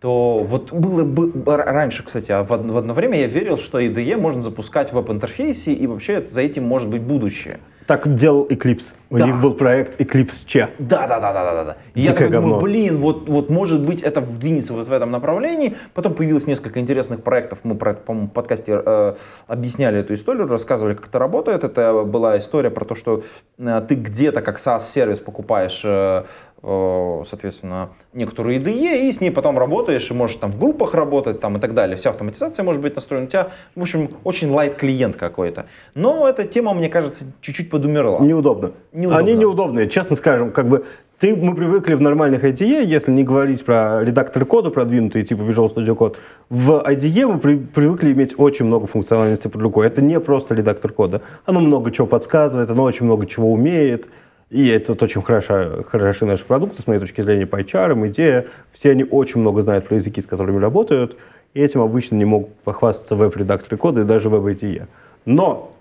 то 0.00 0.44
вот 0.44 0.72
было 0.72 1.04
бы 1.04 1.32
р- 1.50 1.64
раньше, 1.66 2.04
кстати, 2.04 2.30
а 2.30 2.44
в 2.44 2.52
одно, 2.52 2.74
в 2.74 2.78
одно 2.78 2.94
время 2.94 3.18
я 3.18 3.26
верил, 3.26 3.58
что 3.58 3.80
IDE 3.80 4.16
можно 4.16 4.42
запускать 4.42 4.90
в 4.90 4.94
веб-интерфейсе, 4.94 5.72
и 5.72 5.86
вообще 5.86 6.22
за 6.30 6.40
этим 6.40 6.64
может 6.64 6.88
быть 6.88 7.02
будущее. 7.02 7.58
Так 7.88 8.14
делал 8.16 8.46
Eclipse. 8.50 8.92
У 9.08 9.16
Да. 9.16 9.24
них 9.24 9.40
был 9.40 9.54
проект 9.54 9.98
Eclipse 9.98 10.34
C. 10.46 10.68
Да, 10.78 11.06
да, 11.06 11.18
да, 11.20 11.32
да, 11.32 11.54
да, 11.54 11.64
да. 11.64 11.76
И 11.94 12.02
я 12.02 12.12
такой 12.12 12.26
думаю, 12.26 12.42
говно. 12.42 12.60
блин, 12.60 12.98
вот, 12.98 13.26
вот 13.30 13.48
может 13.48 13.80
быть 13.80 14.02
это 14.02 14.20
вдвинется 14.20 14.74
вот 14.74 14.88
в 14.88 14.92
этом 14.92 15.10
направлении. 15.10 15.74
Потом 15.94 16.12
появилось 16.12 16.46
несколько 16.46 16.80
интересных 16.80 17.22
проектов. 17.22 17.60
Мы, 17.62 17.76
про 17.76 17.92
это, 17.92 18.00
по-моему, 18.02 18.28
в 18.28 18.32
подкасте 18.32 18.82
э, 18.84 19.14
объясняли 19.46 20.00
эту 20.00 20.12
историю, 20.12 20.46
рассказывали, 20.48 20.92
как 20.92 21.06
это 21.08 21.18
работает. 21.18 21.64
Это 21.64 22.04
была 22.04 22.36
история 22.36 22.68
про 22.68 22.84
то, 22.84 22.94
что 22.94 23.22
э, 23.58 23.82
ты 23.88 23.94
где-то 23.94 24.42
как 24.42 24.58
SaaS-сервис 24.60 25.20
покупаешь, 25.20 25.80
э, 25.82 26.24
соответственно, 26.62 27.90
некоторую 28.12 28.56
IDE, 28.56 29.08
и 29.08 29.12
с 29.12 29.20
ней 29.20 29.30
потом 29.30 29.58
работаешь, 29.58 30.10
и 30.10 30.14
можешь 30.14 30.36
там 30.36 30.50
в 30.50 30.58
группах 30.58 30.92
работать 30.94 31.40
там, 31.40 31.56
и 31.56 31.60
так 31.60 31.74
далее. 31.74 31.96
Вся 31.96 32.10
автоматизация 32.10 32.64
может 32.64 32.82
быть 32.82 32.94
настроена. 32.96 33.26
У 33.26 33.28
тебя, 33.28 33.48
в 33.76 33.80
общем, 33.80 34.10
очень 34.24 34.50
лайт 34.50 34.74
клиент 34.74 35.16
какой-то. 35.16 35.66
Но 35.94 36.28
эта 36.28 36.44
тема, 36.44 36.74
мне 36.74 36.88
кажется, 36.88 37.24
чуть-чуть 37.40 37.70
подумерла. 37.70 38.20
Неудобно. 38.20 38.72
Неудобно. 38.92 39.18
Они 39.18 39.34
неудобные, 39.34 39.88
честно 39.88 40.16
скажем. 40.16 40.50
Как 40.50 40.68
бы 40.68 40.84
ты, 41.20 41.34
мы 41.34 41.54
привыкли 41.54 41.94
в 41.94 42.00
нормальных 42.00 42.44
IDE, 42.44 42.84
если 42.84 43.12
не 43.12 43.24
говорить 43.24 43.64
про 43.64 44.04
редакторы 44.04 44.44
кода 44.44 44.70
продвинутые, 44.70 45.24
типа 45.24 45.42
Visual 45.42 45.72
Studio 45.74 45.96
Code, 45.96 46.16
в 46.48 46.82
IDE 46.86 47.26
мы 47.26 47.38
при- 47.38 47.58
привыкли 47.58 48.12
иметь 48.12 48.34
очень 48.38 48.66
много 48.66 48.86
функциональности 48.86 49.48
под 49.48 49.62
рукой. 49.62 49.86
Это 49.86 50.02
не 50.02 50.18
просто 50.20 50.54
редактор 50.54 50.92
кода. 50.92 51.22
Оно 51.44 51.60
много 51.60 51.90
чего 51.90 52.06
подсказывает, 52.06 52.70
оно 52.70 52.82
очень 52.82 53.04
много 53.04 53.26
чего 53.26 53.52
умеет. 53.52 54.08
И 54.50 54.66
это 54.68 54.92
очень 54.92 55.22
хорошо, 55.22 55.84
хороши 55.86 56.24
наши 56.24 56.44
продукты, 56.44 56.80
с 56.80 56.86
моей 56.86 57.00
точки 57.00 57.20
зрения, 57.20 57.44
PyCharm, 57.44 58.08
идея. 58.08 58.46
Все 58.72 58.92
они 58.92 59.04
очень 59.04 59.40
много 59.40 59.60
знают 59.60 59.86
про 59.86 59.96
языки, 59.96 60.22
с 60.22 60.26
которыми 60.26 60.58
работают, 60.58 61.16
и 61.54 61.60
этим 61.60 61.82
обычно 61.82 62.16
не 62.16 62.24
могут 62.24 62.54
похвастаться 62.60 63.14
веб-редакторы 63.14 63.76
кода 63.76 64.00
и 64.02 64.04
даже 64.04 64.28
веб-IDE. 64.28 64.86
Но 65.26 65.74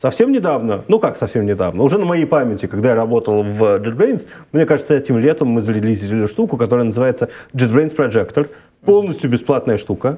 Совсем 0.00 0.32
недавно, 0.32 0.82
ну 0.88 0.98
как 0.98 1.18
совсем 1.18 1.44
недавно, 1.44 1.82
уже 1.82 1.98
на 1.98 2.06
моей 2.06 2.24
памяти, 2.24 2.64
когда 2.64 2.90
я 2.90 2.94
работал 2.94 3.42
в 3.42 3.62
JetBrains, 3.62 4.26
мне 4.52 4.64
кажется, 4.64 4.94
этим 4.94 5.18
летом 5.18 5.48
мы 5.48 5.60
зарелизили 5.60 6.24
штуку, 6.24 6.56
которая 6.56 6.86
называется 6.86 7.28
JetBrains 7.52 7.94
Projector. 7.94 8.48
Полностью 8.82 9.28
бесплатная 9.28 9.76
штука, 9.76 10.16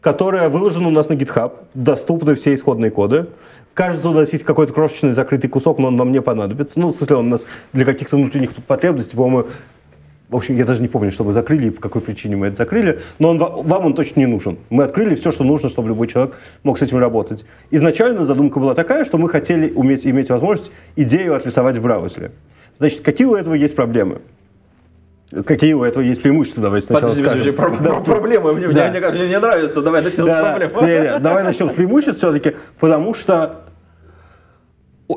которая 0.00 0.48
выложена 0.48 0.86
у 0.86 0.92
нас 0.92 1.08
на 1.08 1.14
GitHub, 1.14 1.52
доступны 1.74 2.36
все 2.36 2.54
исходные 2.54 2.92
коды. 2.92 3.26
Кажется, 3.78 4.08
у 4.08 4.12
нас 4.12 4.32
есть 4.32 4.42
какой-то 4.42 4.72
крошечный 4.72 5.12
закрытый 5.12 5.48
кусок, 5.48 5.78
но 5.78 5.86
он 5.86 5.96
вам 5.96 6.10
не 6.10 6.20
понадобится. 6.20 6.80
Ну, 6.80 6.88
в 6.88 6.96
смысле, 6.96 7.14
он 7.14 7.26
у 7.28 7.30
нас 7.30 7.46
для 7.72 7.84
каких-то 7.84 8.16
внутренних 8.16 8.52
потребностей, 8.66 9.14
по-моему, 9.16 9.50
в 10.30 10.34
общем, 10.34 10.56
я 10.56 10.64
даже 10.64 10.82
не 10.82 10.88
помню, 10.88 11.12
что 11.12 11.22
мы 11.22 11.32
закрыли 11.32 11.68
и 11.68 11.70
по 11.70 11.80
какой 11.80 12.02
причине 12.02 12.34
мы 12.34 12.48
это 12.48 12.56
закрыли, 12.56 13.02
но 13.20 13.28
он, 13.30 13.38
ва- 13.38 13.62
вам 13.62 13.86
он 13.86 13.94
точно 13.94 14.18
не 14.18 14.26
нужен. 14.26 14.58
Мы 14.68 14.82
открыли 14.82 15.14
все, 15.14 15.30
что 15.30 15.44
нужно, 15.44 15.68
чтобы 15.68 15.86
любой 15.90 16.08
человек 16.08 16.34
мог 16.64 16.76
с 16.80 16.82
этим 16.82 16.98
работать. 16.98 17.44
Изначально 17.70 18.24
задумка 18.24 18.58
была 18.58 18.74
такая, 18.74 19.04
что 19.04 19.16
мы 19.16 19.28
хотели 19.28 19.72
уметь, 19.72 20.04
иметь 20.04 20.28
возможность 20.28 20.72
идею 20.96 21.36
отрисовать 21.36 21.76
в 21.76 21.82
браузере. 21.82 22.32
Значит, 22.78 23.02
какие 23.02 23.28
у 23.28 23.36
этого 23.36 23.54
есть 23.54 23.76
проблемы? 23.76 24.22
Какие 25.46 25.74
у 25.74 25.84
этого 25.84 26.02
есть 26.02 26.20
преимущества, 26.20 26.64
давайте 26.64 26.88
сначала 26.88 27.10
Подожди, 27.10 27.22
скажем. 27.22 27.54
подожди, 27.54 27.78
про- 27.78 27.84
Да, 27.84 28.00
про- 28.00 28.14
проблемы. 28.16 28.54
Мне, 28.54 28.68
Да. 28.72 28.90
мне, 28.90 29.00
мне 29.08 29.28
не 29.28 29.38
нравится. 29.38 29.82
Давай 29.82 30.02
начнем 30.02 30.26
да, 30.26 30.38
с 30.38 30.40
проблем. 30.58 30.70
Не, 30.84 31.00
не, 31.12 31.18
давай 31.20 31.44
начнем 31.44 31.70
с 31.70 31.74
преимуществ 31.74 32.18
все-таки, 32.18 32.56
потому 32.80 33.14
что 33.14 33.67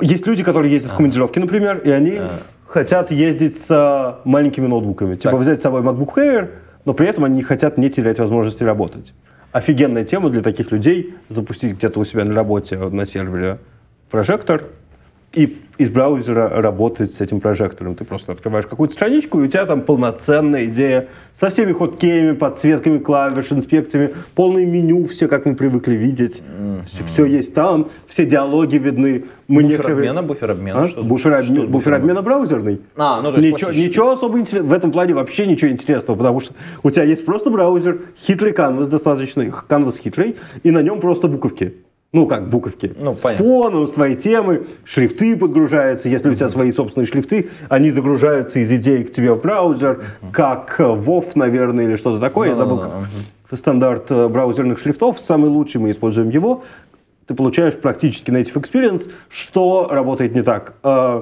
есть 0.02 0.26
люди, 0.26 0.44
которые 0.44 0.72
ездят 0.72 0.94
в 0.94 0.96
командировки, 0.96 1.40
например, 1.40 1.80
и 1.80 1.90
они 1.90 2.18
А. 2.18 2.40
хотят 2.68 3.12
ездить 3.12 3.58
с 3.58 3.66
а, 3.70 4.22
маленькими 4.24 4.68
ноутбуками. 4.68 5.16
Типа 5.16 5.32
Так. 5.32 5.40
взять 5.40 5.60
с 5.60 5.64
собой 5.64 5.82
MacBook 5.82 6.16
Air, 6.16 6.50
но 6.86 6.94
при 6.94 7.08
этом 7.08 7.26
они 7.26 7.36
не 7.38 7.44
хотят 7.44 7.78
не 7.78 7.90
терять 7.90 8.20
возможности 8.20 8.64
работать. 8.64 9.14
Офигенная 9.52 10.06
тема 10.06 10.30
для 10.30 10.42
таких 10.42 10.72
людей 10.72 11.14
запустить 11.28 11.76
где-то 11.76 12.00
у 12.00 12.04
себя 12.06 12.24
на 12.24 12.34
работе 12.34 12.78
на 12.78 13.04
сервере 13.06 13.58
прожектор 14.10 14.64
и 15.34 15.58
из 15.78 15.90
браузера 15.90 16.62
работать 16.62 17.16
с 17.16 17.22
этим 17.22 17.40
прожектором. 17.40 17.96
Ты 17.96 18.04
просто 18.06 18.34
открываешь 18.34 18.68
какую-то 18.68 18.94
страничку, 18.94 19.40
и 19.42 19.46
у 19.46 19.48
тебя 19.48 19.66
там 19.66 19.82
полноценная 19.82 20.66
идея 20.66 21.08
со 21.34 21.50
всеми 21.50 21.72
хоткеями, 21.72 22.34
подсветками 22.34 23.00
клавиш, 23.00 23.52
инспекциями, 23.52 24.14
полное 24.36 24.66
меню, 24.66 25.08
все 25.08 25.28
как 25.28 25.46
мы 25.46 25.56
привыкли 25.56 25.94
видеть. 25.96 26.44
Все, 27.08 27.26
есть 27.26 27.56
там, 27.56 27.90
все 28.08 28.26
диалоги 28.26 28.76
видны. 28.76 29.26
Мы 29.48 29.64
Буфер 29.64 29.70
некоторые- 29.80 30.10
обмена, 30.10 30.24
буфер 30.24 30.52
обмена. 30.52 30.82
А? 30.84 30.88
что- 30.88 31.04
буфер, 31.04 31.32
что 31.32 31.40
обмен- 31.40 31.46
с 31.46 31.56
буфер 31.58 31.70
буфером? 31.72 32.02
обмена 32.02 32.22
браузерный. 32.22 32.82
А, 32.96 33.22
ну 33.22 33.32
то 33.32 33.40
есть 33.40 33.54
Ничего, 33.54 33.72
ничего 33.72 34.12
особо 34.12 34.40
интересного. 34.40 34.70
В 34.70 34.74
этом 34.74 34.92
плане 34.92 35.14
вообще 35.16 35.48
ничего 35.48 35.72
интересного, 35.72 36.18
потому 36.18 36.40
что 36.42 36.54
у 36.84 36.92
тебя 36.92 37.06
есть 37.06 37.26
просто 37.26 37.50
браузер, 37.50 38.02
хитрый 38.20 38.54
канвас 38.54 38.88
достаточно, 38.88 39.50
канвас 39.68 39.98
хитрый, 39.98 40.36
и 40.64 40.70
на 40.72 40.82
нем 40.84 41.00
просто 41.00 41.28
буковки. 41.28 41.74
Ну, 42.14 42.28
как 42.28 42.50
буковки. 42.50 42.94
Ну, 43.00 43.16
с 43.16 43.22
понятно. 43.22 43.46
фоном, 43.46 43.88
с 43.88 43.92
твоей 43.92 44.16
темы, 44.16 44.68
шрифты 44.84 45.38
подгружаются. 45.38 46.10
Если 46.10 46.30
у 46.30 46.36
тебя 46.36 46.50
свои 46.50 46.72
собственные 46.74 47.08
шрифты, 47.08 47.50
они 47.70 47.90
загружаются 47.90 48.60
из 48.60 48.70
идей 48.72 49.06
к 49.06 49.14
тебе 49.14 49.34
в 49.34 49.42
браузер, 49.42 50.04
как 50.34 50.76
э, 50.80 50.84
WoW, 50.84 51.32
наверное, 51.36 51.86
или 51.86 51.96
что-то 51.96 52.20
такое. 52.20 52.50
Я 52.50 52.56
забыл, 52.56 52.78
Да-да-да, 52.78 53.08
как 53.50 53.60
стандарт 53.60 54.12
э, 54.12 54.28
браузерных 54.28 54.80
шрифтов. 54.80 55.22
Самый 55.22 55.50
лучший, 55.50 55.80
мы 55.80 55.92
используем 55.92 56.30
его. 56.30 56.64
Ты 57.28 57.34
получаешь 57.34 57.76
практически 57.78 58.30
native 58.30 58.56
experience, 58.56 59.10
что 59.30 59.88
работает 59.90 60.36
не 60.36 60.42
так. 60.42 60.74
Э, 60.84 61.22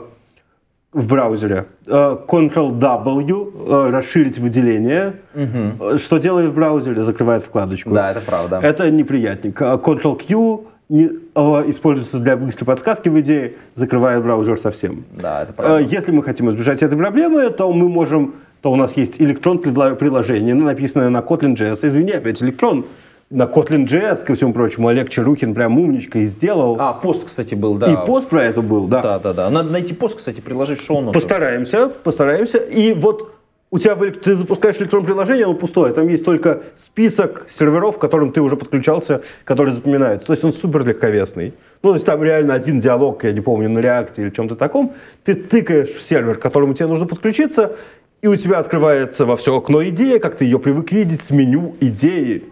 в 0.91 1.05
браузере. 1.05 1.65
Э, 1.85 2.17
Ctrl-W, 2.27 3.87
э, 3.87 3.89
расширить 3.91 4.39
выделение. 4.39 5.17
Э, 5.35 5.97
Что 5.99 6.17
делает 6.17 6.49
в 6.49 6.55
браузере? 6.55 7.03
Закрывает 7.03 7.43
вкладочку. 7.45 7.91
Да, 7.91 8.09
это 8.11 8.21
правда. 8.21 8.59
Это 8.63 8.89
неприятненько. 8.89 9.73
А 9.73 9.77
Ctrl-Q 9.77 10.31
э, 10.31 10.68
используется 10.89 12.19
для 12.19 12.35
быстрой 12.35 12.65
подсказки 12.65 13.09
в 13.09 13.19
идее, 13.19 13.53
закрывает 13.75 14.23
браузер 14.23 14.57
совсем. 14.59 15.05
Да, 15.11 15.43
это 15.43 15.51
Э, 15.51 15.55
правда. 15.55 15.79
Если 15.79 16.11
мы 16.11 16.23
хотим 16.23 16.49
избежать 16.49 16.81
этой 16.81 16.97
проблемы, 16.97 17.49
то 17.51 17.71
мы 17.71 17.87
можем, 17.87 18.35
то 18.61 18.71
у 18.71 18.75
нас 18.75 18.97
есть 18.97 19.21
электрон 19.21 19.59
приложение, 19.59 20.55
написанное 20.55 21.09
на 21.09 21.19
Kotlin.js. 21.19 21.79
Извини, 21.83 22.11
опять 22.11 22.41
электрон 22.41 22.85
на 23.29 23.43
Kotlin.js, 23.43 24.25
ко 24.25 24.33
всему 24.33 24.53
прочему, 24.53 24.87
Олег 24.87 25.09
Чарухин 25.09 25.53
прям 25.53 25.77
умничка 25.77 26.19
и 26.19 26.25
сделал. 26.25 26.77
А, 26.79 26.93
пост, 26.93 27.25
кстати, 27.25 27.53
был, 27.53 27.75
да. 27.75 27.93
И 27.93 28.05
пост 28.07 28.27
про 28.27 28.43
это 28.43 28.63
был, 28.63 28.87
да. 28.87 29.03
Да, 29.03 29.19
да, 29.19 29.33
да. 29.33 29.49
Надо 29.51 29.71
найти 29.71 29.93
пост, 29.93 30.17
кстати, 30.17 30.41
приложить 30.41 30.81
шоу 30.81 31.11
Постараемся, 31.11 31.89
постараемся. 31.89 32.57
И 32.57 32.93
вот 32.93 33.38
у 33.71 33.77
тебя 33.77 33.95
ты 33.95 34.33
запускаешь 34.33 34.77
электронное 34.77 35.07
приложение, 35.07 35.45
оно 35.45 35.53
пустое. 35.53 35.93
Там 35.93 36.07
есть 36.07 36.25
только 36.25 36.63
список 36.75 37.45
серверов, 37.49 37.97
к 37.97 38.01
которым 38.01 38.31
ты 38.31 38.41
уже 38.41 38.55
подключался, 38.55 39.21
которые 39.43 39.75
запоминаются. 39.75 40.27
То 40.27 40.33
есть 40.33 40.43
он 40.43 40.53
супер 40.53 40.85
легковесный. 40.85 41.53
Ну, 41.83 41.89
то 41.89 41.95
есть 41.95 42.05
там 42.05 42.23
реально 42.23 42.55
один 42.55 42.79
диалог, 42.79 43.23
я 43.23 43.31
не 43.31 43.41
помню, 43.41 43.69
на 43.69 43.79
реакте 43.79 44.23
или 44.23 44.31
чем-то 44.31 44.55
таком. 44.55 44.93
Ты 45.23 45.35
тыкаешь 45.35 45.91
в 45.91 46.01
сервер, 46.01 46.37
к 46.37 46.41
которому 46.41 46.73
тебе 46.73 46.87
нужно 46.87 47.05
подключиться, 47.05 47.75
и 48.21 48.27
у 48.27 48.35
тебя 48.35 48.57
открывается 48.57 49.25
во 49.25 49.37
все 49.37 49.55
окно 49.55 49.83
идея, 49.89 50.19
как 50.19 50.35
ты 50.35 50.45
ее 50.45 50.57
привык 50.57 50.91
видеть 50.91 51.21
с 51.21 51.29
меню 51.29 51.75
идеи. 51.79 52.45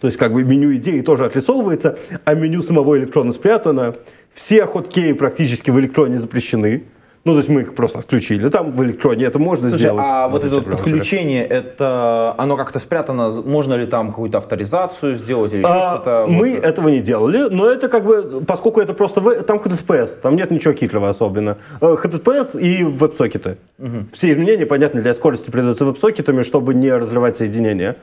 То 0.00 0.08
есть 0.08 0.18
как 0.18 0.32
бы 0.32 0.42
меню 0.42 0.74
идеи 0.76 1.00
тоже 1.00 1.24
отрисовывается, 1.24 1.98
а 2.24 2.34
меню 2.34 2.62
самого 2.62 2.98
электрона 2.98 3.32
спрятано. 3.32 3.94
Все 4.34 4.66
хоткеи 4.66 5.12
практически 5.12 5.70
в 5.70 5.78
электроне 5.78 6.18
запрещены. 6.18 6.82
Ну, 7.26 7.32
то 7.32 7.38
есть 7.38 7.48
мы 7.50 7.62
их 7.62 7.74
просто 7.74 7.98
отключили. 7.98 8.48
Там 8.50 8.70
в 8.70 8.84
электроне 8.84 9.24
это 9.24 9.40
можно 9.40 9.68
Слушай, 9.68 9.80
сделать. 9.80 10.06
а 10.08 10.28
вот 10.28 10.44
это 10.44 10.54
вот 10.54 10.64
браузерах. 10.64 10.84
подключение, 10.84 11.44
это 11.44 12.32
оно 12.38 12.56
как-то 12.56 12.78
спрятано, 12.78 13.30
можно 13.44 13.74
ли 13.74 13.86
там 13.86 14.10
какую-то 14.10 14.38
авторизацию 14.38 15.16
сделать 15.16 15.52
или 15.52 15.64
А, 15.66 15.96
что-то? 15.96 16.26
мы 16.28 16.52
Вот. 16.54 16.64
этого 16.64 16.88
не 16.88 17.00
делали, 17.00 17.48
но 17.52 17.66
это 17.68 17.88
как 17.88 18.04
бы, 18.04 18.42
поскольку 18.46 18.80
это 18.80 18.94
просто 18.94 19.20
в- 19.20 19.42
там 19.42 19.58
HTTPS, 19.58 20.20
там 20.22 20.36
нет 20.36 20.52
ничего 20.52 20.72
хитрого 20.72 21.08
особенно. 21.08 21.56
Э, 21.80 21.96
HTTPS 22.00 22.56
и 22.60 22.84
веб-сокеты. 22.84 23.56
Мгм. 23.78 24.10
Все 24.12 24.30
изменения, 24.30 24.64
понятно, 24.64 25.02
для 25.02 25.12
скорости 25.12 25.50
передаются 25.50 25.84
веб-сокетами, 25.84 26.44
чтобы 26.44 26.74
не 26.74 26.92
разрывать 26.92 27.38
соединение. 27.38 27.96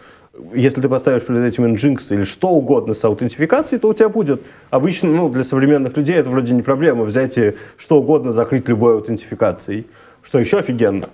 Если 0.55 0.81
ты 0.81 0.89
поставишь 0.89 1.23
перед 1.25 1.43
этим 1.43 1.65
Nginx 1.65 2.05
или 2.09 2.23
что 2.23 2.49
угодно 2.49 2.95
с 2.95 3.03
аутентификацией, 3.03 3.79
то 3.79 3.89
у 3.89 3.93
тебя 3.93 4.09
будет. 4.09 4.41
Обычно, 4.71 5.09
ну, 5.09 5.29
для 5.29 5.43
современных 5.43 5.95
людей 5.95 6.15
это 6.15 6.31
вроде 6.31 6.55
не 6.55 6.63
проблема 6.63 7.03
взять 7.03 7.37
и 7.37 7.53
что 7.77 7.99
угодно 7.99 8.31
закрыть 8.31 8.67
любой 8.67 8.95
аутентификацией. 8.95 9.85
Что 10.23 10.39
еще 10.39 10.57
офигенно. 10.57 11.09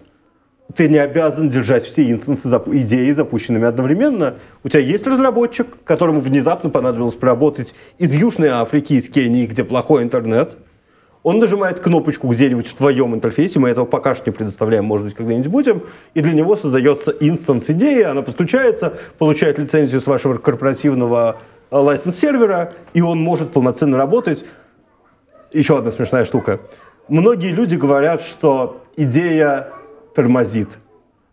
Ты 0.74 0.88
не 0.88 1.00
обязан 1.00 1.50
держать 1.50 1.84
все 1.84 2.10
инстансы 2.10 2.48
идеи 2.48 3.12
запущенными 3.12 3.66
одновременно. 3.66 4.36
У 4.64 4.70
тебя 4.70 4.82
есть 4.82 5.06
разработчик, 5.06 5.68
которому 5.84 6.22
внезапно 6.22 6.70
понадобилось 6.70 7.16
поработать 7.16 7.76
из 7.98 8.14
Южной 8.14 8.50
Африки, 8.50 8.94
из 8.94 9.10
Кении, 9.10 9.48
где 9.48 9.66
плохой 9.66 10.04
интернет. 10.04 10.58
Он 11.24 11.40
нажимает 11.40 11.82
кнопочку 11.82 12.28
где-нибудь 12.28 12.68
в 12.68 12.76
твоем 12.76 13.14
интерфейсе, 13.14 13.60
мы 13.60 13.70
этого 13.70 13.86
пока 13.86 14.16
что 14.16 14.30
не 14.30 14.32
предоставляем, 14.32 14.86
может 14.86 15.06
быть, 15.06 15.16
когда-нибудь 15.16 15.52
будем, 15.52 15.84
и 16.14 16.22
для 16.22 16.32
него 16.32 16.56
создается 16.56 17.12
инстанс 17.12 17.70
идеи, 17.70 18.04
она 18.04 18.22
подключается, 18.22 18.98
получает 19.18 19.60
лицензию 19.60 20.00
с 20.00 20.08
вашего 20.08 20.38
корпоративного 20.38 21.40
э, 21.72 21.76
лайсенс-сервера, 21.76 22.74
и 22.94 23.02
он 23.02 23.20
может 23.20 23.52
полноценно 23.52 23.98
работать. 23.98 24.46
Еще 25.52 25.78
одна 25.78 25.92
смешная 25.92 26.24
штука. 26.24 26.62
Многие 27.10 27.52
люди 27.52 27.76
говорят, 27.76 28.22
что 28.22 28.82
идея 28.96 29.74
тормозит. 30.16 30.78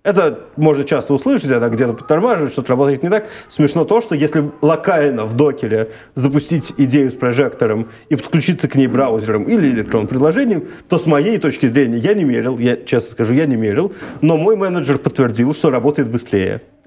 Это 0.06 0.38
можно 0.54 0.84
часто 0.84 1.14
услышать, 1.14 1.50
это 1.50 1.68
где-то 1.68 1.92
подтормаживает, 1.92 2.52
что-то 2.52 2.68
работает 2.68 3.02
не 3.02 3.08
так. 3.08 3.26
Смешно 3.48 3.84
то, 3.84 4.00
что 4.00 4.14
если 4.14 4.52
локально 4.62 5.24
в 5.24 5.34
докере 5.34 5.90
запустить 6.14 6.72
идею 6.76 7.10
с 7.10 7.14
прожектором 7.14 7.88
и 8.08 8.14
подключиться 8.14 8.68
к 8.68 8.76
ней 8.76 8.86
браузером 8.86 9.42
или 9.48 9.68
электронным 9.68 10.06
приложением, 10.06 10.68
то 10.88 10.98
с 10.98 11.06
моей 11.06 11.38
точки 11.38 11.66
зрения 11.66 11.98
я 11.98 12.14
не 12.14 12.22
мерил, 12.22 12.56
я 12.58 12.76
честно 12.76 13.10
скажу, 13.10 13.34
я 13.34 13.46
не 13.46 13.56
мерил, 13.56 13.94
но 14.20 14.36
мой 14.36 14.54
менеджер 14.54 14.98
подтвердил, 14.98 15.52
что 15.54 15.70
работает 15.70 16.06
быстрее. 16.06 16.62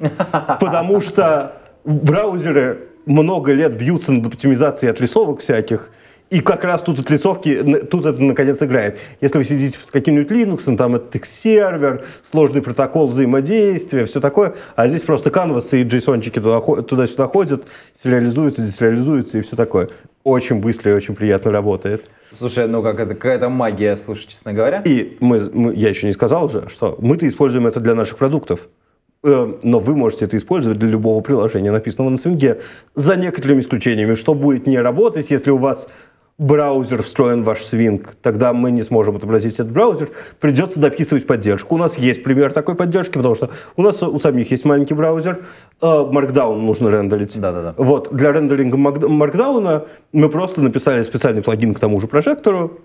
Потому 0.62 1.02
что 1.02 1.58
браузеры 1.84 2.88
много 3.06 3.52
лет 3.52 3.78
бьются 3.78 4.14
над 4.14 4.28
оптимизацией 4.28 4.92
отрисовок 4.92 5.42
всяких, 5.42 5.90
и 6.30 6.42
как 6.42 6.64
раз 6.64 6.82
тут 6.84 7.00
отрисовки, 7.00 7.50
н- 7.50 7.88
тут 7.88 8.06
это 8.06 8.22
наконец 8.22 8.62
играет. 8.62 9.00
Если 9.22 9.38
вы 9.38 9.44
сидите 9.44 9.78
с 9.88 9.92
каким-нибудь 9.92 10.32
Linux, 10.32 10.76
там 10.78 10.96
это 10.96 11.20
сервер, 11.26 12.06
сложный 12.24 12.62
протокол 12.62 13.08
взаимодействия, 13.08 14.06
все 14.06 14.20
такое, 14.20 14.54
а 14.76 14.88
здесь 14.88 15.02
просто 15.04 15.32
канвасы 15.32 15.82
и 15.82 15.84
джейсончики 15.84 16.40
туда-сюда 16.40 17.28
ходят, 17.28 17.66
сериализуются, 18.04 18.62
десериализуются 18.62 19.38
и 19.38 19.42
все 19.42 19.56
такое. 19.56 19.90
Очень 20.24 20.60
быстро 20.60 20.92
и 20.92 20.96
очень 20.96 21.16
приятно 21.16 21.52
работает. 21.52 22.06
Слушай, 22.38 22.68
ну 22.68 22.84
как 22.84 23.00
это 23.00 23.16
какая-то 23.16 23.50
магия, 23.50 23.98
слушай, 23.98 24.28
честно 24.28 24.54
говоря. 24.54 24.82
И 24.86 25.18
мы, 25.20 25.50
мы- 25.52 25.74
я 25.74 25.90
еще 25.90 26.06
не 26.06 26.14
сказал 26.14 26.50
же, 26.50 26.70
что 26.70 26.96
мы-то 27.00 27.28
используем 27.28 27.66
это 27.66 27.80
для 27.80 27.96
наших 27.96 28.18
продуктов. 28.18 28.68
Э, 29.24 29.52
Но 29.64 29.80
вы 29.80 29.96
можете 29.96 30.26
это 30.26 30.38
использовать 30.38 30.78
для 30.80 30.88
любого 30.90 31.20
приложения, 31.22 31.72
написанного 31.72 32.10
на 32.12 32.18
свинге, 32.18 32.62
за 32.96 33.16
некоторыми 33.16 33.62
исключениями. 33.62 34.14
Что 34.14 34.34
будет 34.34 34.68
не 34.68 34.78
работать, 34.80 35.32
если 35.32 35.52
у 35.52 35.58
вас 35.58 35.90
браузер 36.40 37.04
встроен 37.04 37.44
в 37.44 37.46
ваш 37.46 37.64
свинг, 37.66 38.16
тогда 38.22 38.54
мы 38.54 38.72
не 38.72 38.82
сможем 38.82 39.18
отобразить 39.18 39.56
этот 39.56 39.72
браузер, 39.72 40.10
придется 40.40 40.80
дописывать 40.80 41.28
поддержку. 41.28 41.76
У 41.76 41.78
нас 41.78 41.98
есть 41.98 42.24
пример 42.24 42.54
такой 42.54 42.76
поддержки, 42.76 43.14
потому 43.14 43.36
что 43.36 43.50
у 43.76 43.84
нас 43.84 44.02
у 44.02 44.20
самих 44.20 44.50
есть 44.50 44.66
маленький 44.66 44.94
браузер, 44.94 45.44
э, 45.82 45.86
Markdown 45.86 46.62
нужно 46.62 46.90
рендерить. 46.90 47.40
Да-да-да. 47.40 47.76
Вот, 47.78 48.10
для 48.14 48.32
рендеринга 48.32 48.78
Mark- 48.78 49.06
Markdown 49.06 49.86
мы 50.14 50.30
просто 50.30 50.62
написали 50.62 51.04
специальный 51.04 51.44
плагин 51.44 51.74
к 51.74 51.80
тому 51.80 52.00
же 52.00 52.08
прожектору, 52.08 52.80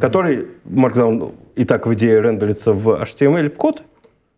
который 0.00 0.48
Markdown 0.64 1.32
и 1.56 1.64
так 1.64 1.86
в 1.86 1.92
идее 1.94 2.20
рендерится 2.22 2.72
в 2.72 2.88
HTML-код, 3.02 3.82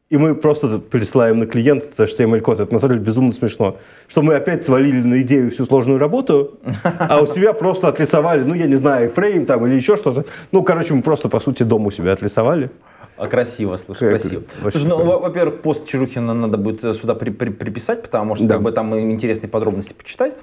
и 0.09 0.16
мы 0.16 0.36
просто 0.36 0.78
пересылаем 0.78 1.40
на 1.40 1.46
клиент 1.46 1.82
этот 1.82 2.09
HTML-код. 2.09 2.61
Это 2.61 2.72
на 2.72 2.78
самом 2.78 2.94
деле 2.94 3.04
безумно 3.07 3.32
смешно. 3.32 3.76
Что 4.07 4.22
мы 4.22 4.34
опять 4.36 4.64
свалили 4.64 5.02
на 5.02 5.20
идею 5.22 5.50
всю 5.50 5.64
сложную 5.64 5.98
работу, 5.98 6.59
а 6.84 7.20
у 7.22 7.26
себя 7.26 7.52
просто 7.52 7.88
отрисовали, 7.88 8.44
ну, 8.44 8.54
я 8.54 8.66
не 8.66 8.76
знаю, 8.76 9.11
фрейм 9.11 9.46
там 9.46 9.66
или 9.66 9.74
еще 9.74 9.96
что-то. 9.96 10.24
Ну, 10.52 10.62
короче, 10.62 10.94
мы 10.94 11.02
просто, 11.02 11.28
по 11.28 11.40
сути, 11.40 11.64
дом 11.64 11.86
у 11.86 11.90
себя 11.90 12.12
отрисовали. 12.12 12.70
А, 13.16 13.26
Красиво, 13.26 13.76
слушай, 13.78 14.11
Как- 14.12 14.20
красиво. 14.20 14.42
Слушай, 14.61 14.86
ну, 14.86 15.18
во-первых, 15.18 15.62
пост 15.62 15.86
Чарухина 15.88 16.34
надо 16.34 16.57
будет 16.59 16.84
э, 16.84 16.94
сюда 16.94 17.14
при- 17.14 17.30
при- 17.30 17.48
приписать, 17.50 18.02
потому 18.02 18.36
что 18.36 18.44
Да. 18.44 18.54
как 18.54 18.62
бы 18.62 18.72
там 18.72 18.94
интересные 19.11 19.48
подробности 19.48 19.94
почитать. 19.94 20.34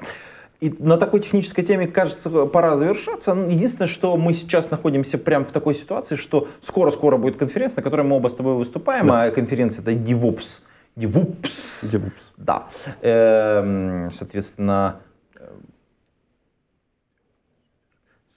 И 0.64 0.74
на 0.80 0.96
такой 0.96 1.20
технической 1.20 1.66
теме, 1.66 1.88
кажется, 1.88 2.30
пора 2.46 2.78
завершаться. 2.78 3.34
Ну, 3.34 3.50
Единственное, 3.50 3.90
что 3.90 4.16
мы 4.16 4.32
сейчас 4.34 4.72
находимся 4.72 5.18
прямо 5.18 5.44
в 5.44 5.52
такой 5.52 5.76
ситуации, 5.76 6.16
что 6.16 6.48
скоро-скоро 6.62 7.18
будет 7.18 7.36
конференция, 7.36 7.76
на 7.78 7.84
которой 7.84 8.04
мы 8.04 8.16
оба 8.16 8.30
с 8.30 8.34
тобой 8.34 8.56
выступаем, 8.56 9.08
Да. 9.08 9.24
а 9.24 9.32
конференция 9.32 9.82
это 9.82 9.92
DevOps. 9.92 10.62
DevOps. 10.96 11.50
DevOps. 11.92 12.12
Да. 12.38 12.68
Эм, 13.02 14.10
Соответственно, 14.14 15.02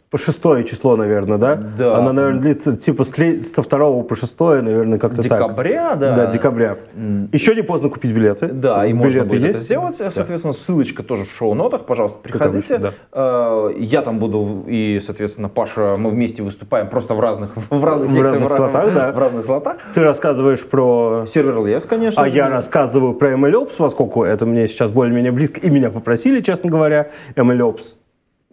По 0.09 0.19
шестое 0.19 0.63
число, 0.63 0.95
наверное, 0.97 1.37
да? 1.37 1.57
Да. 1.57 1.97
Она, 1.97 2.13
наверное, 2.13 2.41
длится 2.41 2.77
типа 2.77 3.03
со 3.05 3.63
второго 3.63 4.05
по 4.05 4.15
шестое, 4.15 4.63
наверное, 4.63 5.01
как-то 5.01 5.17
так. 5.23 5.25
декабря, 5.41 5.97
да. 5.97 6.15
Да, 6.15 6.27
декабря. 6.27 6.77
М, 6.95 7.29
Еще 7.33 7.57
не 7.57 7.63
поздно 7.63 7.89
купить 7.89 8.13
билеты. 8.13 8.47
Да, 8.47 8.87
и 8.87 8.93
можно 8.93 9.09
билеты 9.19 9.29
будет 9.31 9.41
это 9.43 9.49
есть. 9.57 9.63
сделать. 9.63 9.99
Да. 9.99 10.13
Соответственно, 10.13 10.53
ссылочка 10.55 11.03
тоже 11.03 11.25
в 11.25 11.33
шоу-нотах. 11.33 11.87
Пожалуйста, 11.87 12.19
приходите. 12.23 12.75
обычно, 12.77 12.95
Э, 13.13 13.73
Я 13.79 14.03
там 14.03 14.21
буду, 14.21 14.65
и, 14.69 15.01
соответственно, 15.05 15.49
Паша, 15.49 15.97
мы 15.99 16.11
вместе 16.11 16.43
выступаем 16.45 16.89
просто 16.89 17.15
в 17.15 17.21
разных, 17.21 17.57
в 17.57 17.85
разных, 17.85 18.11
В 18.11 18.13
секциях, 18.15 18.33
разных 18.35 18.51
разных- 18.51 18.73
слотах, 18.73 18.95
да. 18.95 19.13
В 19.13 19.19
разных 19.19 19.45
слотах. 19.45 19.77
Ты 19.93 20.03
рассказываешь 20.03 20.65
про 20.67 21.25
Сервер 21.27 21.57
конечно. 21.87 22.23
А 22.23 22.29
же. 22.29 22.37
я 22.37 22.49
рассказываю 22.49 23.15
про 23.15 23.33
MLOps, 23.33 23.73
поскольку 23.77 24.23
это 24.23 24.47
мне 24.47 24.69
сейчас 24.69 24.93
более-менее 24.93 25.33
близко, 25.33 25.59
и 25.61 25.69
меня 25.69 25.91
попросили, 25.91 26.41
честно 26.43 26.71
говоря, 26.71 27.09
MLOps. 27.35 27.83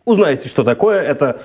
Узнаете, 0.06 0.49
что 0.49 0.64
такое. 0.64 1.01
Это 1.01 1.41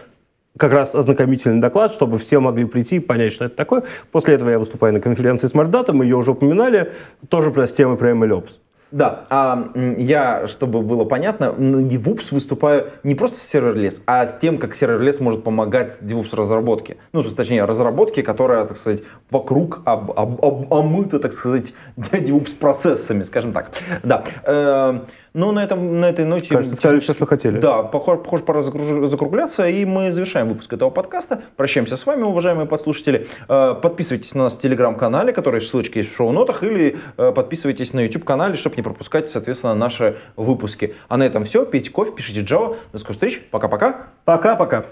как 0.56 0.72
раз 0.72 0.94
ознакомительный 0.94 1.60
доклад, 1.60 1.92
чтобы 1.92 2.18
все 2.18 2.40
могли 2.40 2.64
прийти 2.64 2.96
и 2.96 3.00
понять, 3.00 3.32
что 3.32 3.44
это 3.44 3.56
такое. 3.56 3.84
После 4.10 4.34
этого 4.34 4.50
я 4.50 4.58
выступаю 4.58 4.92
на 4.92 5.00
конференции 5.00 5.46
с 5.46 5.54
Мордата, 5.54 5.92
мы 5.92 6.04
ее 6.04 6.16
уже 6.16 6.32
упоминали, 6.32 6.92
тоже 7.28 7.50
про 7.50 7.68
с 7.68 7.74
темой 7.74 7.96
про 7.96 8.10
MLOps. 8.10 8.50
Да, 8.90 9.26
а 9.28 9.70
я, 9.98 10.48
чтобы 10.48 10.80
было 10.80 11.04
понятно, 11.04 11.52
на 11.52 11.86
DevOps 11.86 12.28
выступаю 12.30 12.86
не 13.02 13.14
просто 13.14 13.38
с 13.38 13.42
сервер-лес, 13.42 14.00
а 14.06 14.26
с 14.26 14.38
тем, 14.40 14.56
как 14.56 14.74
сервер-лес 14.74 15.20
может 15.20 15.44
помогать 15.44 15.98
DevOps 16.00 16.34
разработке. 16.34 16.96
Ну, 17.12 17.20
то 17.20 17.26
есть, 17.26 17.36
точнее, 17.36 17.64
разработке, 17.64 18.22
которая, 18.22 18.64
так 18.64 18.78
сказать, 18.78 19.02
вокруг 19.30 19.80
об, 19.84 20.12
об- 20.12 20.42
об- 20.42 20.72
омыта, 20.72 21.18
так 21.18 21.34
сказать, 21.34 21.74
DevOps 21.98 22.56
процессами, 22.58 23.24
скажем 23.24 23.52
так. 23.52 23.72
Да. 24.02 25.04
Э, 25.38 25.40
ну, 25.40 25.52
на, 25.52 25.64
этом, 25.64 26.00
на 26.00 26.06
этой 26.06 26.24
ноте... 26.24 26.48
Кажется, 26.48 26.76
сказали 26.76 27.00
все, 27.00 27.14
что 27.14 27.26
хотели. 27.26 27.58
Да, 27.58 27.82
похоже, 27.82 28.20
похоже, 28.20 28.42
пора 28.42 28.62
закругляться, 28.62 29.68
и 29.68 29.84
мы 29.84 30.12
завершаем 30.12 30.48
выпуск 30.48 30.72
этого 30.72 30.90
подкаста. 30.90 31.42
Прощаемся 31.56 31.96
с 31.96 32.06
вами, 32.06 32.22
уважаемые 32.22 32.66
подслушатели. 32.66 33.28
Э, 33.48 33.74
Подписывайтесь 33.80 34.34
на 34.34 34.44
нас 34.44 34.54
в 34.54 34.60
телеграм-канале, 34.60 35.32
который 35.32 35.60
ссылочка 35.60 36.00
есть 36.00 36.12
в 36.12 36.16
шоу-нотах, 36.16 36.62
или 36.62 36.98
э, 37.16 37.32
подписывайтесь 37.32 37.92
на 37.92 38.00
YouTube-канале, 38.00 38.56
чтобы 38.56 38.76
не 38.76 38.82
пропускать, 38.82 39.30
соответственно, 39.30 39.74
наши 39.74 40.16
выпуски. 40.36 40.94
А 41.08 41.16
на 41.16 41.24
этом 41.24 41.44
все. 41.44 41.64
Пейте 41.64 41.90
кофе, 41.90 42.12
пишите 42.12 42.40
Java. 42.40 42.76
До 42.92 42.98
скорых 42.98 43.16
встреч. 43.16 43.40
Пока-пока. 43.50 44.08
Пока-пока. 44.24 44.84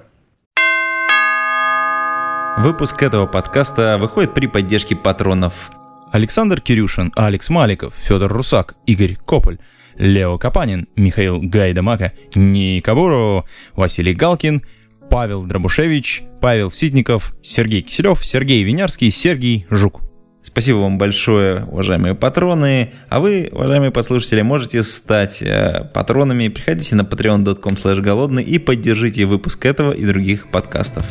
Выпуск 2.58 3.02
этого 3.02 3.26
подкаста 3.26 3.98
выходит 3.98 4.32
при 4.32 4.46
поддержке 4.46 4.96
патронов 4.96 5.70
Александр 6.12 6.60
Кирюшин, 6.60 7.12
Алекс 7.14 7.50
Маликов, 7.50 7.94
Федор 7.94 8.32
Русак, 8.32 8.76
Игорь 8.86 9.16
Кополь, 9.26 9.58
Лео 9.98 10.38
Капанин, 10.38 10.88
Михаил 10.96 11.40
Гайдамака, 11.40 12.12
Ника 12.34 12.94
Бурова, 12.94 13.44
Василий 13.74 14.14
Галкин, 14.14 14.62
Павел 15.10 15.44
Дробушевич, 15.44 16.24
Павел 16.40 16.70
Ситников, 16.70 17.34
Сергей 17.42 17.82
Киселев, 17.82 18.24
Сергей 18.24 18.62
Винярский, 18.62 19.10
Сергей 19.10 19.66
Жук. 19.70 20.02
Спасибо 20.42 20.76
вам 20.78 20.96
большое, 20.96 21.64
уважаемые 21.64 22.14
патроны. 22.14 22.92
А 23.08 23.18
вы, 23.18 23.48
уважаемые 23.50 23.90
подслушатели, 23.90 24.42
можете 24.42 24.84
стать 24.84 25.42
э, 25.42 25.90
патронами. 25.92 26.46
Приходите 26.48 26.94
на 26.94 27.00
patreon.com 27.02 27.74
голодный 28.00 28.44
и 28.44 28.58
поддержите 28.58 29.24
выпуск 29.24 29.66
этого 29.66 29.90
и 29.90 30.06
других 30.06 30.48
подкастов. 30.50 31.04